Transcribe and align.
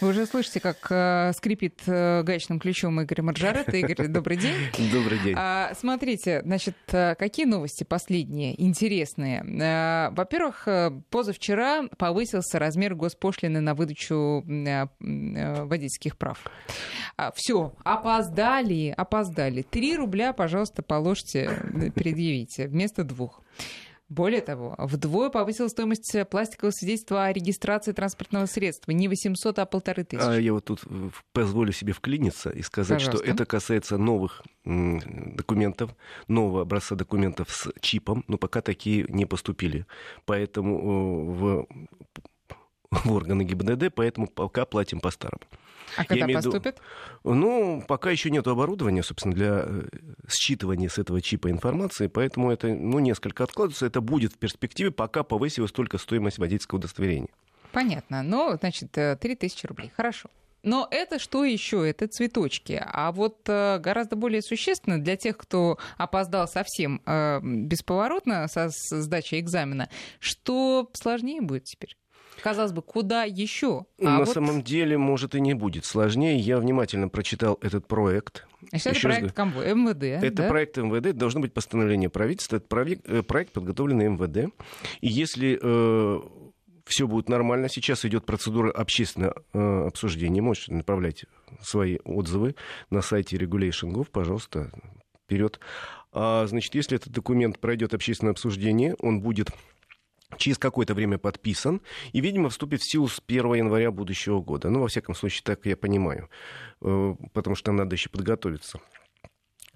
Вы 0.00 0.08
уже 0.08 0.24
слышите, 0.24 0.60
как 0.60 0.86
э, 0.88 1.32
скрипит 1.36 1.82
э, 1.86 2.22
гаечным 2.22 2.58
ключом 2.58 3.00
Игорь 3.02 3.20
Маржарет. 3.20 3.72
Игорь, 3.74 4.06
добрый 4.08 4.38
день. 4.38 4.54
Добрый 4.90 5.18
день. 5.18 5.34
А, 5.36 5.72
смотрите, 5.78 6.40
значит, 6.42 6.76
э, 6.92 7.14
какие 7.16 7.44
новости 7.44 7.84
последние, 7.84 8.60
интересные? 8.62 9.44
А, 9.60 10.10
во-первых, 10.12 10.66
э, 10.66 10.90
позавчера 11.10 11.82
повысился 11.98 12.58
размер 12.58 12.94
госпошлины 12.94 13.60
на 13.60 13.74
выдачу 13.74 14.42
а, 14.48 14.88
водительских 15.66 16.16
прав. 16.16 16.44
А, 17.18 17.30
все, 17.32 17.74
опоздали, 17.84 18.94
опоздали. 18.96 19.60
Три 19.60 19.96
рубля, 19.96 20.32
пожалуйста, 20.32 20.82
положите, 20.82 21.60
предъявите 21.94 22.68
вместо 22.68 23.04
двух. 23.04 23.42
Более 24.10 24.40
того, 24.40 24.74
вдвое 24.76 25.30
повысилась 25.30 25.70
стоимость 25.70 26.16
пластикового 26.28 26.72
свидетельства 26.72 27.26
о 27.26 27.32
регистрации 27.32 27.92
транспортного 27.92 28.46
средства. 28.46 28.90
Не 28.90 29.06
800, 29.06 29.60
а 29.60 29.66
полторы 29.66 30.02
тысячи. 30.02 30.24
А 30.24 30.34
я 30.34 30.52
вот 30.52 30.64
тут 30.64 30.80
позволю 31.32 31.70
себе 31.70 31.92
вклиниться 31.92 32.50
и 32.50 32.60
сказать, 32.62 32.98
Пожалуйста. 32.98 33.24
что 33.24 33.32
это 33.32 33.46
касается 33.46 33.98
новых 33.98 34.42
документов, 34.64 35.94
нового 36.26 36.62
образца 36.62 36.96
документов 36.96 37.50
с 37.50 37.72
чипом, 37.80 38.24
но 38.26 38.36
пока 38.36 38.62
такие 38.62 39.06
не 39.08 39.26
поступили. 39.26 39.86
Поэтому 40.24 40.76
э, 40.76 41.32
в 41.32 41.66
в 42.90 43.12
органы 43.12 43.42
ГИБДД, 43.44 43.94
поэтому 43.94 44.26
пока 44.26 44.64
платим 44.64 45.00
по-старому. 45.00 45.40
А 45.96 46.04
когда 46.04 46.26
поступит? 46.28 46.80
Виду, 47.24 47.34
ну, 47.34 47.84
пока 47.86 48.10
еще 48.10 48.30
нет 48.30 48.46
оборудования, 48.46 49.02
собственно, 49.02 49.34
для 49.34 49.64
э, 49.64 49.82
считывания 50.28 50.88
с 50.88 50.98
этого 50.98 51.20
чипа 51.20 51.50
информации, 51.50 52.06
поэтому 52.06 52.50
это, 52.50 52.68
ну, 52.68 52.98
несколько 53.00 53.44
откладывается. 53.44 53.86
Это 53.86 54.00
будет 54.00 54.32
в 54.32 54.38
перспективе, 54.38 54.90
пока 54.90 55.22
повысилась 55.22 55.72
только 55.72 55.98
стоимость 55.98 56.38
водительского 56.38 56.78
удостоверения. 56.78 57.30
Понятно. 57.72 58.22
Ну, 58.22 58.56
значит, 58.58 58.92
3000 58.92 59.64
э, 59.64 59.68
рублей. 59.68 59.92
Хорошо. 59.96 60.28
Но 60.62 60.86
это 60.90 61.18
что 61.18 61.44
еще? 61.44 61.88
Это 61.88 62.06
цветочки. 62.06 62.82
А 62.84 63.12
вот 63.12 63.40
э, 63.46 63.78
гораздо 63.78 64.16
более 64.16 64.42
существенно 64.42 65.00
для 65.00 65.16
тех, 65.16 65.38
кто 65.38 65.78
опоздал 65.96 66.46
совсем 66.46 67.00
э, 67.06 67.40
бесповоротно 67.42 68.46
со 68.48 68.68
сдачей 68.68 69.40
экзамена, 69.40 69.88
что 70.18 70.90
сложнее 70.92 71.40
будет 71.40 71.64
теперь? 71.64 71.96
Казалось 72.42 72.72
бы, 72.72 72.82
куда 72.82 73.24
еще? 73.24 73.86
А 74.00 74.04
На 74.04 74.18
вот... 74.18 74.28
самом 74.28 74.62
деле, 74.62 74.98
может, 74.98 75.34
и 75.34 75.40
не 75.40 75.54
будет 75.54 75.84
сложнее. 75.84 76.38
Я 76.38 76.58
внимательно 76.58 77.08
прочитал 77.08 77.58
этот 77.60 77.86
проект. 77.86 78.46
Значит, 78.70 78.86
это 78.86 79.00
проект 79.00 79.38
раз... 79.38 79.48
МВД. 79.54 80.02
Это 80.24 80.42
да? 80.42 80.48
проект 80.48 80.76
МВД, 80.76 81.16
должно 81.16 81.40
быть 81.40 81.52
постановление 81.52 82.08
правительства. 82.08 82.56
Это 82.56 82.66
проект, 82.66 83.08
э, 83.08 83.22
проект 83.22 83.52
подготовленный 83.52 84.08
МВД. 84.08 84.52
И 85.00 85.08
если 85.08 85.58
э, 85.60 86.20
все 86.84 87.06
будет 87.06 87.28
нормально, 87.28 87.68
сейчас 87.68 88.04
идет 88.04 88.26
процедура 88.26 88.70
общественного 88.70 89.42
э, 89.52 89.86
обсуждения. 89.86 90.42
Можете 90.42 90.74
направлять 90.74 91.24
свои 91.62 91.98
отзывы 92.04 92.56
на 92.90 93.00
сайте 93.00 93.36
Regulation.gov, 93.36 94.08
пожалуйста, 94.10 94.70
вперед. 95.24 95.60
А, 96.12 96.46
значит, 96.46 96.74
если 96.74 96.96
этот 96.96 97.12
документ 97.12 97.60
пройдет 97.60 97.94
общественное 97.94 98.32
обсуждение, 98.32 98.96
он 98.98 99.20
будет 99.20 99.50
через 100.36 100.58
какое-то 100.58 100.94
время 100.94 101.18
подписан 101.18 101.80
и, 102.12 102.20
видимо, 102.20 102.48
вступит 102.48 102.82
в 102.82 102.90
силу 102.90 103.08
с 103.08 103.20
1 103.26 103.54
января 103.54 103.90
будущего 103.90 104.40
года. 104.40 104.70
Ну, 104.70 104.80
во 104.80 104.88
всяком 104.88 105.14
случае, 105.14 105.42
так 105.44 105.66
я 105.66 105.76
понимаю, 105.76 106.28
э, 106.82 107.14
потому 107.32 107.56
что 107.56 107.72
надо 107.72 107.94
еще 107.96 108.08
подготовиться. 108.08 108.80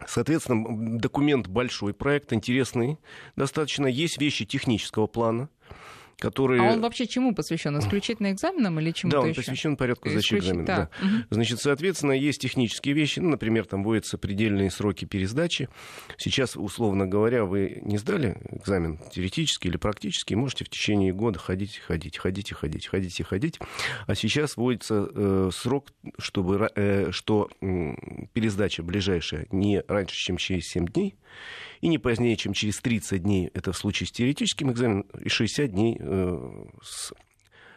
Соответственно, 0.06 0.98
документ 0.98 1.46
большой, 1.48 1.94
проект 1.94 2.32
интересный 2.32 2.98
достаточно. 3.36 3.86
Есть 3.86 4.20
вещи 4.20 4.44
технического 4.44 5.06
плана– 5.06 5.48
которые... 6.18 6.62
А 6.62 6.72
он 6.72 6.80
вообще 6.80 7.06
чему 7.06 7.34
посвящен? 7.34 7.78
Исключительно 7.78 8.30
экзаменам 8.30 8.78
или 8.80 8.90
чему-то 8.92 9.18
Да, 9.18 9.22
он 9.22 9.30
еще? 9.30 9.40
посвящен 9.40 9.76
порядку 9.76 10.08
сдачи 10.08 10.34
экзамена. 10.34 10.64
Да. 10.64 10.76
Да. 10.76 11.06
Угу. 11.06 11.16
Значит, 11.30 11.60
соответственно, 11.60 12.12
есть 12.12 12.40
технические 12.40 12.94
вещи, 12.94 13.20
ну, 13.20 13.30
например, 13.30 13.66
там 13.66 13.82
вводятся 13.84 14.18
предельные 14.18 14.70
сроки 14.70 15.04
пересдачи. 15.04 15.68
Сейчас, 16.18 16.56
условно 16.56 17.06
говоря, 17.06 17.44
вы 17.44 17.80
не 17.82 17.98
сдали 17.98 18.36
экзамен 18.50 18.98
теоретический 19.12 19.70
или 19.70 19.76
практический, 19.76 20.34
можете 20.34 20.64
в 20.64 20.68
течение 20.68 21.12
года 21.12 21.38
ходить, 21.38 21.78
ходить, 21.78 22.18
ходить 22.18 22.52
ходить, 22.54 22.86
ходить 22.86 23.20
и 23.20 23.22
ходить. 23.22 23.58
А 24.06 24.14
сейчас 24.14 24.56
вводится 24.56 25.08
э, 25.14 25.50
срок, 25.52 25.92
чтобы, 26.18 26.70
э, 26.74 27.10
что 27.10 27.48
э, 27.60 27.94
пересдача 28.32 28.82
ближайшая 28.82 29.46
не 29.50 29.82
раньше, 29.86 30.16
чем 30.16 30.36
через 30.36 30.68
7 30.68 30.86
дней, 30.86 31.14
и 31.80 31.88
не 31.88 31.98
позднее, 31.98 32.36
чем 32.36 32.52
через 32.52 32.80
30 32.80 33.22
дней, 33.22 33.50
это 33.54 33.72
в 33.72 33.76
случае 33.76 34.06
с 34.06 34.12
теоретическим 34.12 34.70
экзаменом, 34.70 35.06
и 35.20 35.28
60 35.28 35.70
дней 35.70 35.96
э, 36.00 36.64
с 36.82 37.12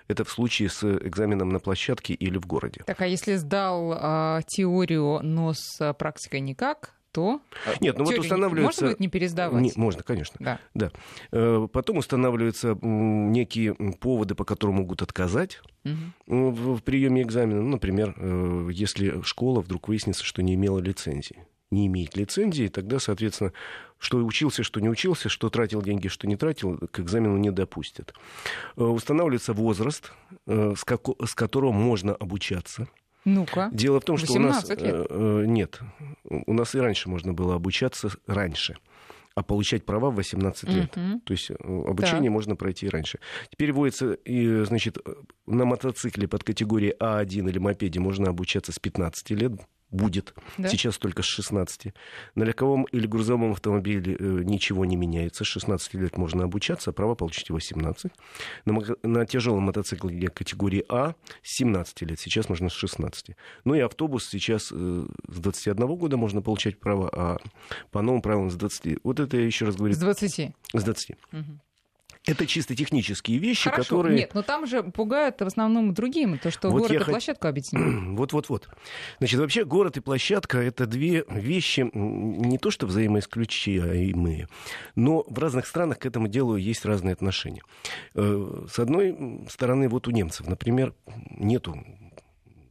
это 0.07 0.23
в 0.23 0.29
случае 0.29 0.69
с 0.69 0.83
экзаменом 0.83 1.49
на 1.49 1.59
площадке 1.59 2.13
или 2.13 2.37
в 2.37 2.45
городе. 2.45 2.81
Так, 2.85 3.01
а 3.01 3.07
если 3.07 3.35
сдал 3.35 3.93
э, 3.93 4.41
теорию, 4.47 5.19
но 5.21 5.53
с 5.53 5.93
практикой 5.95 6.39
никак, 6.39 6.93
то 7.11 7.41
Нет, 7.81 7.97
ну 7.97 8.05
вот 8.05 8.17
устанавливается... 8.17 8.83
Можно 8.83 8.87
будет 8.87 8.99
не 8.99 9.07
пересдавать? 9.07 9.61
Не, 9.61 9.71
можно, 9.75 10.03
конечно. 10.03 10.35
Да. 10.39 10.59
да. 10.73 10.91
Э, 11.31 11.67
потом 11.71 11.97
устанавливаются 11.97 12.77
некие 12.81 13.73
поводы, 13.73 14.35
по 14.35 14.45
которым 14.45 14.77
могут 14.77 15.01
отказать 15.01 15.59
угу. 15.83 16.51
в, 16.51 16.81
приеме 16.83 17.23
экзамена. 17.23 17.61
Ну, 17.61 17.69
например, 17.69 18.13
э, 18.17 18.69
если 18.71 19.21
школа 19.23 19.61
вдруг 19.61 19.87
выяснится, 19.87 20.23
что 20.23 20.41
не 20.41 20.53
имела 20.53 20.79
лицензии 20.79 21.47
не 21.69 21.87
имеет 21.87 22.15
лицензии, 22.15 22.67
тогда, 22.67 22.99
соответственно, 22.99 23.51
что 23.99 24.17
учился, 24.17 24.63
что 24.63 24.79
не 24.79 24.89
учился, 24.89 25.29
что 25.29 25.49
тратил 25.49 25.81
деньги, 25.81 26.07
что 26.07 26.27
не 26.27 26.35
тратил, 26.35 26.77
к 26.77 26.99
экзамену 26.99 27.37
не 27.37 27.51
допустят. 27.51 28.13
Э, 28.75 28.83
устанавливается 28.83 29.53
возраст, 29.53 30.11
э, 30.45 30.73
с, 30.77 30.83
как, 30.83 31.01
с 31.25 31.33
которого 31.33 31.71
можно 31.71 32.13
обучаться. 32.13 32.87
Ну-ка. 33.25 33.69
Дело 33.71 33.99
в 33.99 34.05
том, 34.05 34.17
что 34.17 34.33
у 34.33 34.39
нас... 34.39 34.69
Лет? 34.69 34.79
Э, 34.81 35.43
нет. 35.45 35.79
У 36.23 36.53
нас 36.53 36.75
и 36.75 36.79
раньше 36.79 37.09
можно 37.09 37.33
было 37.33 37.55
обучаться 37.55 38.09
раньше 38.25 38.77
а 39.35 39.43
получать 39.43 39.85
права 39.85 40.09
в 40.09 40.15
18 40.15 40.67
лет. 40.69 40.97
Uh-huh. 40.97 41.19
То 41.23 41.33
есть 41.33 41.51
обучение 41.51 42.31
да. 42.31 42.33
можно 42.33 42.55
пройти 42.55 42.87
и 42.87 42.89
раньше. 42.89 43.19
Теперь 43.51 43.71
вводится, 43.71 44.13
и, 44.13 44.63
значит, 44.63 44.97
на 45.45 45.63
мотоцикле 45.63 46.27
под 46.27 46.43
категорией 46.43 46.95
А1 46.99 47.47
или 47.47 47.59
мопеде 47.59 47.99
можно 47.99 48.29
обучаться 48.29 48.71
с 48.71 48.79
15 48.79 49.29
лет 49.29 49.51
будет. 49.91 50.33
Да? 50.57 50.67
Сейчас 50.67 50.97
только 50.97 51.21
с 51.21 51.25
16. 51.25 51.93
На 52.35 52.43
легковом 52.43 52.83
или 52.85 53.07
грузовом 53.07 53.51
автомобиле 53.51 54.15
э, 54.19 54.23
ничего 54.43 54.85
не 54.85 54.95
меняется. 54.95 55.43
С 55.43 55.47
16 55.47 55.93
лет 55.95 56.17
можно 56.17 56.43
обучаться, 56.43 56.89
а 56.89 56.93
права 56.93 57.15
получить 57.15 57.49
18. 57.49 58.11
На, 58.65 58.79
на 59.03 59.25
тяжелом 59.25 59.63
мотоцикле 59.63 60.27
категории 60.27 60.83
А 60.89 61.15
с 61.41 61.51
17 61.55 62.01
лет. 62.01 62.19
Сейчас 62.19 62.49
можно 62.49 62.69
с 62.69 62.73
16. 62.73 63.35
Ну 63.63 63.75
и 63.75 63.79
автобус 63.79 64.27
сейчас 64.27 64.71
э, 64.71 65.07
с 65.27 65.39
21 65.39 65.87
года 65.95 66.17
можно 66.17 66.41
получать 66.41 66.79
право, 66.79 67.09
а 67.13 67.37
по 67.91 68.01
новым 68.01 68.21
правилам 68.21 68.49
с 68.49 68.55
20. 68.55 68.99
Вот 69.03 69.19
это 69.19 69.37
я 69.37 69.45
еще 69.45 69.65
раз 69.65 69.75
говорю. 69.75 69.93
С 69.93 69.99
20? 69.99 70.51
С 70.73 70.83
20. 70.83 71.11
Угу. 71.31 71.59
Это 72.27 72.45
чисто 72.45 72.75
технические 72.75 73.37
вещи, 73.37 73.69
Хорошо. 73.69 73.83
которые... 73.83 74.17
Нет, 74.17 74.33
но 74.33 74.41
там 74.41 74.67
же 74.67 74.83
пугают 74.83 75.39
в 75.39 75.45
основном 75.45 75.93
другим, 75.93 76.37
то, 76.37 76.51
что 76.51 76.69
вот 76.69 76.81
город 76.81 76.91
и 76.91 76.97
х... 76.97 77.11
площадку 77.11 77.47
объединили. 77.47 78.15
Вот-вот-вот. 78.17 78.67
Значит, 79.19 79.39
вообще 79.39 79.63
город 79.63 79.97
и 79.97 80.01
площадка— 80.01 80.57
это 80.59 80.85
две 80.85 81.25
вещи 81.29 81.89
не 81.93 82.57
то 82.57 82.69
что 82.69 82.85
взаимоисключаемые, 82.85 84.47
но 84.95 85.23
в 85.27 85.39
разных 85.39 85.67
странах 85.67 85.99
к 85.99 86.05
этому 86.05 86.27
делу 86.27 86.57
есть 86.57 86.85
разные 86.85 87.13
отношения. 87.13 87.61
Э, 88.15 88.65
с 88.69 88.77
одной 88.79 89.45
стороны, 89.49 89.87
вот 89.87 90.07
у 90.07 90.11
немцев, 90.11 90.47
например, 90.47 90.93
нету 91.31 91.83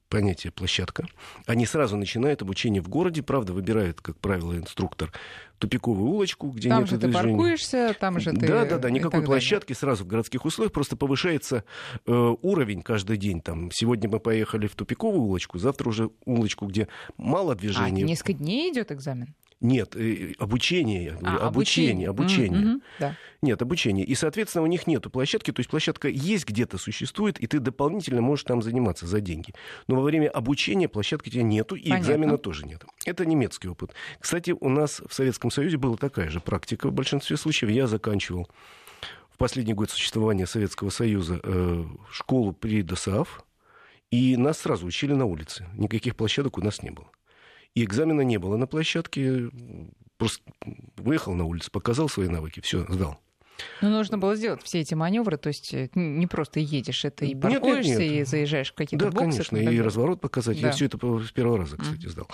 понятие 0.08 0.52
площадка. 0.52 1.06
Они 1.46 1.66
сразу 1.66 1.96
начинают 1.96 2.42
обучение 2.42 2.82
в 2.82 2.88
городе, 2.88 3.22
правда, 3.22 3.52
выбирают, 3.52 4.00
как 4.00 4.18
правило, 4.18 4.56
инструктор 4.56 5.12
тупиковую 5.58 6.10
улочку, 6.10 6.48
где 6.48 6.68
там 6.68 6.80
нет 6.80 6.90
же 6.90 6.96
движения. 6.98 7.22
ты 7.22 7.28
паркуешься, 7.30 7.96
там 7.98 8.20
же 8.20 8.32
ты... 8.32 8.46
Да, 8.46 8.64
да, 8.66 8.78
да, 8.78 8.90
никакой 8.90 9.22
площадки 9.22 9.72
сразу 9.72 10.04
в 10.04 10.06
городских 10.06 10.44
условиях, 10.44 10.72
просто 10.72 10.96
повышается 10.96 11.64
э, 12.06 12.34
уровень 12.42 12.82
каждый 12.82 13.16
день. 13.16 13.40
Там, 13.40 13.70
сегодня 13.72 14.08
мы 14.08 14.20
поехали 14.20 14.66
в 14.66 14.74
тупиковую 14.74 15.22
улочку, 15.22 15.58
завтра 15.58 15.88
уже 15.88 16.10
улочку, 16.24 16.66
где 16.66 16.88
мало 17.16 17.54
движения. 17.54 18.04
А, 18.04 18.06
несколько 18.06 18.34
дней 18.34 18.70
идет 18.70 18.92
экзамен? 18.92 19.34
Нет, 19.60 19.96
э, 19.96 20.34
обучение, 20.38 21.04
я 21.04 21.12
говорю, 21.12 21.38
а, 21.40 21.46
обучение, 21.48 22.10
обучение. 22.10 22.62
Mm-hmm, 22.62 22.80
да. 23.00 23.16
Нет, 23.40 23.62
обучение. 23.62 24.04
И, 24.04 24.14
соответственно, 24.14 24.64
у 24.64 24.66
них 24.66 24.86
нет 24.86 25.10
площадки, 25.10 25.50
то 25.50 25.60
есть 25.60 25.70
площадка 25.70 26.08
есть 26.08 26.46
где-то, 26.46 26.76
существует, 26.76 27.38
и 27.40 27.46
ты 27.46 27.58
дополнительно 27.58 28.20
можешь 28.20 28.44
там 28.44 28.60
заниматься 28.60 29.06
за 29.06 29.20
деньги. 29.20 29.54
Но 29.88 29.96
во 29.96 30.02
время 30.02 30.28
обучения 30.28 30.88
площадки 30.88 31.28
у 31.28 31.32
тебя 31.32 31.42
нету, 31.42 31.74
и 31.74 31.84
Понятно. 31.84 32.02
экзамена 32.02 32.38
тоже 32.38 32.66
нет. 32.66 32.84
Это 33.06 33.24
немецкий 33.24 33.68
опыт. 33.68 33.92
Кстати, 34.20 34.54
у 34.58 34.68
нас 34.68 35.00
в 35.06 35.14
Советском 35.14 35.50
Союзе 35.50 35.78
была 35.78 35.96
такая 35.96 36.28
же 36.28 36.40
практика. 36.40 36.88
В 36.88 36.92
большинстве 36.92 37.38
случаев 37.38 37.70
я 37.70 37.86
заканчивал 37.86 38.48
в 39.30 39.38
последний 39.38 39.74
год 39.74 39.90
существования 39.90 40.46
Советского 40.46 40.90
Союза 40.90 41.40
э, 41.42 41.84
школу 42.10 42.52
при 42.52 42.82
ДОСААФ, 42.82 43.44
и 44.10 44.36
нас 44.36 44.58
сразу 44.58 44.86
учили 44.86 45.14
на 45.14 45.24
улице. 45.24 45.66
Никаких 45.74 46.14
площадок 46.14 46.58
у 46.58 46.62
нас 46.62 46.82
не 46.82 46.90
было. 46.90 47.08
И 47.76 47.84
экзамена 47.84 48.22
не 48.22 48.38
было 48.38 48.56
на 48.56 48.66
площадке. 48.66 49.50
Просто 50.16 50.42
выехал 50.96 51.34
на 51.34 51.44
улицу, 51.44 51.70
показал 51.70 52.08
свои 52.08 52.26
навыки, 52.26 52.60
все, 52.60 52.86
сдал. 52.88 53.20
Ну, 53.82 53.90
нужно 53.90 54.18
было 54.18 54.34
сделать 54.34 54.62
все 54.62 54.80
эти 54.80 54.94
маневры, 54.94 55.36
то 55.36 55.48
есть 55.48 55.72
э, 55.72 55.88
не 55.94 56.26
просто 56.26 56.60
едешь, 56.60 57.04
это 57.04 57.24
и 57.24 57.34
паркуешься, 57.34 57.90
нет, 57.90 57.98
нет, 58.00 58.10
нет. 58.10 58.20
и 58.20 58.24
заезжаешь 58.24 58.70
в 58.70 58.74
какие-то 58.74 59.06
да, 59.06 59.10
боксы. 59.10 59.44
конечно, 59.44 59.56
и 59.56 59.80
разворот 59.80 60.20
показать. 60.20 60.60
Да. 60.60 60.68
Я 60.68 60.72
все 60.72 60.86
это 60.86 60.98
с 60.98 61.32
первого 61.32 61.58
раза, 61.58 61.76
кстати, 61.76 62.06
сдал. 62.06 62.28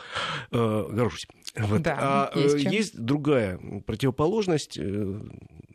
Mm. 0.50 0.92
Горжусь. 0.92 1.26
Вот. 1.56 1.82
Да, 1.82 2.30
а 2.32 2.38
есть, 2.38 2.64
есть 2.64 3.00
другая 3.00 3.58
противоположность, 3.86 4.78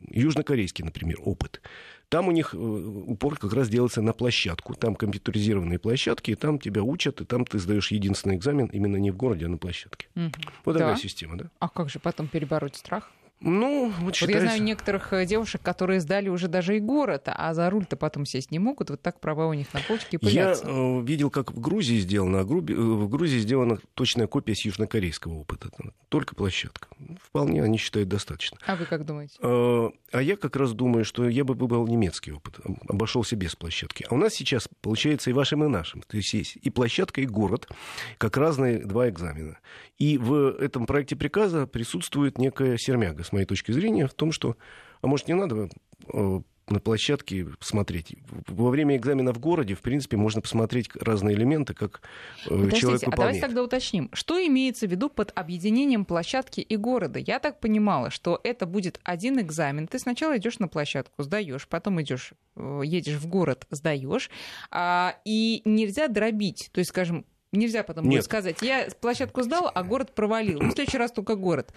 южнокорейский, 0.09 0.83
например, 0.83 1.17
опыт. 1.23 1.61
Там 2.09 2.27
у 2.27 2.31
них 2.31 2.53
упор 2.53 3.37
как 3.37 3.53
раз 3.53 3.67
делается 3.69 4.01
на 4.01 4.13
площадку. 4.13 4.73
Там 4.75 4.95
компьютеризированные 4.95 5.77
площадки, 5.77 6.31
и 6.31 6.35
там 6.35 6.57
тебя 6.59 6.83
учат, 6.83 7.21
и 7.21 7.25
там 7.25 7.45
ты 7.45 7.59
сдаешь 7.59 7.91
единственный 7.91 8.35
экзамен 8.35 8.67
именно 8.67 8.95
не 8.95 9.11
в 9.11 9.17
городе, 9.17 9.45
а 9.45 9.49
на 9.49 9.57
площадке. 9.57 10.07
Угу. 10.15 10.31
Вот 10.65 10.73
да. 10.73 10.79
такая 10.79 10.95
система, 10.95 11.37
да? 11.37 11.45
А 11.59 11.67
как 11.67 11.89
же 11.89 11.99
потом 11.99 12.27
перебороть 12.27 12.75
страх? 12.75 13.11
Ну, 13.39 13.93
вот, 13.99 14.19
вот 14.19 14.29
я 14.29 14.41
знаю 14.41 14.63
некоторых 14.63 15.13
э, 15.13 15.25
девушек, 15.25 15.61
которые 15.61 15.99
сдали 15.99 16.27
уже 16.27 16.47
даже 16.47 16.77
и 16.77 16.79
город, 16.79 17.23
а 17.27 17.53
за 17.53 17.69
руль-то 17.69 17.95
потом 17.95 18.25
сесть 18.25 18.49
не 18.49 18.57
могут. 18.57 18.89
Вот 18.89 19.01
так 19.01 19.19
права 19.19 19.47
у 19.47 19.53
них 19.53 19.71
на 19.73 19.79
полочке 19.81 20.17
пылятся. 20.17 20.65
Я 20.65 20.73
э, 20.73 21.01
видел, 21.03 21.29
как 21.29 21.51
в 21.51 21.59
Грузии 21.59 21.99
сделано. 21.99 22.39
А. 22.39 22.41
Э, 22.41 22.45
в 22.45 23.07
Грузии 23.07 23.37
сделана 23.37 23.77
точная 23.93 24.25
копия 24.25 24.55
с 24.55 24.65
южнокорейского 24.65 25.33
опыта. 25.33 25.69
Только 26.09 26.33
площадка. 26.33 26.87
Вполне 27.21 27.61
они 27.63 27.77
считают 27.77 28.09
достаточно. 28.09 28.57
А 28.65 28.75
вы 28.75 28.85
как 28.85 29.05
думаете? 29.05 29.35
Э, 29.39 29.91
а 30.11 30.21
я 30.21 30.37
как 30.37 30.55
раз 30.55 30.73
думаю, 30.73 31.05
что 31.05 31.27
я 31.27 31.43
бы 31.43 31.53
выбрал 31.53 31.87
немецкий 31.87 32.31
опыт. 32.31 32.59
Обошелся 32.87 33.35
без 33.35 33.55
площадки. 33.55 34.05
А 34.09 34.15
у 34.15 34.17
нас 34.17 34.33
сейчас 34.33 34.69
получается 34.81 35.29
и 35.29 35.33
вашим, 35.33 35.63
и 35.63 35.67
нашим. 35.67 36.01
То 36.01 36.17
есть 36.17 36.33
есть 36.33 36.57
и 36.61 36.69
площадка, 36.69 37.21
и 37.21 37.25
город, 37.25 37.69
как 38.17 38.37
разные 38.37 38.85
два 38.85 39.09
экзамена. 39.09 39.59
И 39.97 40.17
в 40.17 40.55
этом 40.59 40.85
проекте 40.85 41.15
приказа 41.15 41.67
присутствует 41.67 42.37
некая 42.37 42.77
сермяга, 42.77 43.23
с 43.23 43.31
моей 43.31 43.45
точки 43.45 43.71
зрения, 43.71 44.07
в 44.07 44.13
том, 44.13 44.31
что, 44.31 44.55
а 45.01 45.07
может, 45.07 45.27
не 45.27 45.33
надо 45.33 45.69
э, 46.13 46.41
на 46.69 46.79
площадке 46.79 47.47
смотреть. 47.59 48.15
Во 48.47 48.69
время 48.69 48.97
экзамена 48.97 49.33
в 49.33 49.39
городе, 49.39 49.73
в 49.73 49.81
принципе, 49.81 50.17
можно 50.17 50.41
посмотреть 50.41 50.89
разные 50.95 51.35
элементы, 51.35 51.73
как 51.73 52.01
э, 52.45 52.49
Подождите, 52.49 52.77
человек 52.81 53.01
выполняет. 53.01 53.13
А 53.13 53.21
давайте 53.21 53.41
тогда 53.41 53.63
уточним, 53.63 54.09
что 54.13 54.45
имеется 54.45 54.87
в 54.87 54.91
виду 54.91 55.09
под 55.09 55.31
объединением 55.35 56.05
площадки 56.05 56.61
и 56.61 56.75
города? 56.75 57.19
Я 57.19 57.39
так 57.39 57.59
понимала, 57.59 58.09
что 58.09 58.39
это 58.43 58.65
будет 58.65 58.99
один 59.03 59.39
экзамен. 59.39 59.87
Ты 59.87 59.99
сначала 59.99 60.37
идешь 60.37 60.59
на 60.59 60.67
площадку, 60.67 61.23
сдаешь, 61.23 61.67
потом 61.67 62.01
идешь, 62.01 62.33
э, 62.55 62.81
едешь 62.83 63.15
в 63.15 63.27
город, 63.27 63.65
сдаешь, 63.69 64.29
а, 64.71 65.15
и 65.25 65.61
нельзя 65.65 66.07
дробить. 66.07 66.69
То 66.73 66.79
есть, 66.79 66.89
скажем, 66.89 67.25
Нельзя 67.53 67.83
потом 67.83 68.03
Нет. 68.03 68.11
будет 68.11 68.25
сказать, 68.25 68.61
я 68.61 68.87
площадку 68.99 69.41
сдал, 69.41 69.71
а 69.73 69.83
город 69.83 70.13
провалил. 70.13 70.59
В 70.59 70.71
следующий 70.73 70.97
раз 70.97 71.13
только 71.13 71.35
город. 71.35 71.73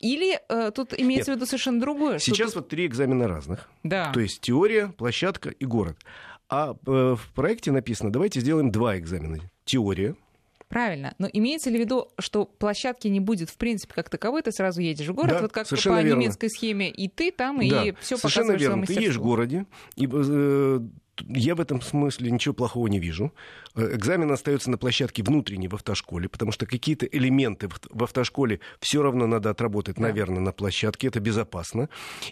Или 0.00 0.38
э, 0.48 0.70
тут 0.74 0.92
имеется 0.98 1.30
Нет. 1.30 1.38
в 1.38 1.40
виду 1.40 1.46
совершенно 1.46 1.80
другое? 1.80 2.18
Сейчас 2.18 2.52
тут... 2.52 2.56
вот 2.56 2.68
три 2.68 2.86
экзамена 2.86 3.28
разных. 3.28 3.68
Да. 3.82 4.12
То 4.12 4.20
есть 4.20 4.40
теория, 4.40 4.88
площадка 4.88 5.50
и 5.50 5.64
город. 5.64 5.96
А 6.48 6.76
э, 6.86 7.16
в 7.16 7.32
проекте 7.34 7.72
написано, 7.72 8.12
давайте 8.12 8.40
сделаем 8.40 8.70
два 8.70 8.98
экзамена. 8.98 9.40
Теория. 9.64 10.14
Правильно. 10.68 11.14
Но 11.18 11.28
имеется 11.32 11.70
ли 11.70 11.78
в 11.78 11.80
виду, 11.80 12.08
что 12.18 12.44
площадки 12.44 13.06
не 13.08 13.20
будет 13.20 13.50
в 13.50 13.56
принципе 13.56 13.94
как 13.94 14.10
таковой, 14.10 14.42
ты 14.42 14.50
сразу 14.50 14.80
едешь 14.80 15.06
в 15.06 15.14
город, 15.14 15.30
да, 15.30 15.42
вот 15.42 15.52
как 15.52 15.68
по 15.68 15.74
верно. 15.74 16.20
немецкой 16.20 16.50
схеме, 16.50 16.90
и 16.90 17.08
ты 17.08 17.30
там, 17.30 17.56
да, 17.68 17.84
и 17.84 17.94
все 18.00 18.16
Совершенно 18.16 18.52
верно. 18.52 18.84
Ты 18.84 18.94
едешь 18.94 19.16
в 19.16 19.22
городе, 19.22 19.66
и 19.94 20.08
э, 20.10 20.80
я 21.28 21.54
в 21.54 21.60
этом 21.60 21.80
смысле 21.80 22.30
ничего 22.30 22.54
плохого 22.54 22.86
не 22.88 22.98
вижу. 22.98 23.32
Э, 23.74 23.94
экзамен 23.94 24.30
остается 24.30 24.70
на 24.70 24.78
площадке 24.78 25.22
внутренней 25.22 25.68
в 25.68 25.74
автошколе, 25.74 26.28
потому 26.28 26.52
что 26.52 26.66
какие-то 26.66 27.06
элементы 27.06 27.68
в 27.68 28.02
автошколе 28.02 28.60
все 28.80 29.02
равно 29.02 29.26
надо 29.26 29.50
отработать, 29.50 29.98
наверное, 29.98 30.40
на 30.40 30.52
площадке. 30.52 31.08
Это 31.08 31.20
безопасно. 31.20 31.88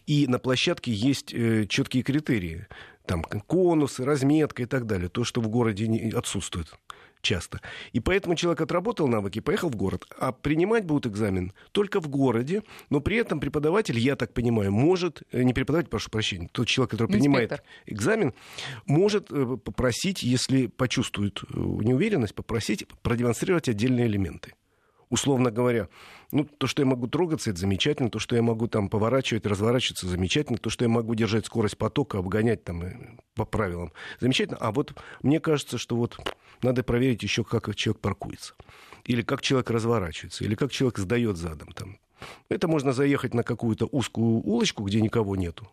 И 0.07 0.27
на 0.27 0.39
площадке 0.39 0.93
есть 0.93 1.33
э, 1.33 1.67
четкие 1.69 2.03
критерии. 2.03 2.67
Там 3.07 3.23
конусы, 3.23 4.05
разметка 4.05 4.63
и 4.63 4.67
так 4.67 4.87
далее. 4.87 5.09
То, 5.09 5.25
что 5.25 5.41
в 5.41 5.49
городе 5.49 6.11
отсутствует 6.17 6.73
часто. 7.25 7.61
И 7.93 8.01
поэтому 8.01 8.37
человек 8.37 8.61
отработал 8.61 9.09
навыки, 9.09 9.41
поехал 9.41 9.71
в 9.71 9.77
город. 9.77 10.07
А 10.19 10.31
принимать 10.31 10.85
будут 10.85 11.07
экзамен 11.07 11.53
только 11.73 12.01
в 12.01 12.09
городе, 12.09 12.63
но 12.91 13.01
при 13.01 13.17
этом 13.17 13.41
преподаватель, 13.41 13.99
я 13.99 14.15
так 14.15 14.33
понимаю, 14.33 14.71
может, 14.71 15.23
э, 15.33 15.43
не 15.43 15.53
преподаватель, 15.53 15.91
прошу 15.91 16.11
прощения, 16.11 16.49
тот 16.53 16.69
человек, 16.69 16.93
который 16.93 17.09
Инспектор. 17.09 17.23
принимает 17.25 17.63
экзамен, 17.87 18.35
может 18.87 19.33
э, 19.33 19.57
попросить, 19.57 20.23
если 20.23 20.67
почувствует 20.67 21.43
э, 21.43 21.47
неуверенность, 21.57 22.35
попросить 22.35 22.87
продемонстрировать 23.03 23.69
отдельные 23.69 24.07
элементы 24.07 24.55
условно 25.15 25.51
говоря, 25.51 25.89
ну, 26.33 26.45
то, 26.45 26.67
что 26.67 26.83
я 26.83 26.87
могу 26.87 27.07
трогаться, 27.07 27.51
это 27.51 27.61
замечательно, 27.61 28.11
то, 28.11 28.19
что 28.19 28.35
я 28.37 28.43
могу 28.43 28.67
там 28.67 28.89
поворачивать, 28.89 29.47
разворачиваться, 29.47 30.09
замечательно, 30.09 30.59
то, 30.59 30.71
что 30.71 30.85
я 30.85 30.89
могу 30.89 31.15
держать 31.15 31.47
скорость 31.47 31.79
потока, 31.79 32.19
обгонять 32.19 32.65
там 32.65 32.83
по 33.35 33.45
правилам, 33.45 33.93
замечательно. 34.21 34.59
А 34.61 34.73
вот 34.73 34.95
мне 35.23 35.41
кажется, 35.41 35.79
что 35.79 35.97
вот 35.97 36.19
надо 36.63 36.83
проверить 36.83 37.23
еще, 37.23 37.45
как 37.45 37.75
человек 37.77 38.01
паркуется, 38.01 38.55
или 39.05 39.23
как 39.23 39.43
человек 39.43 39.71
разворачивается, 39.71 40.45
или 40.45 40.55
как 40.55 40.73
человек 40.73 40.99
сдает 40.99 41.37
задом 41.37 41.73
там. 41.73 41.99
Это 42.49 42.69
можно 42.69 42.93
заехать 42.93 43.35
на 43.35 43.43
какую-то 43.43 43.87
узкую 43.87 44.41
улочку, 44.43 44.85
где 44.85 45.01
никого 45.01 45.37
нету, 45.37 45.71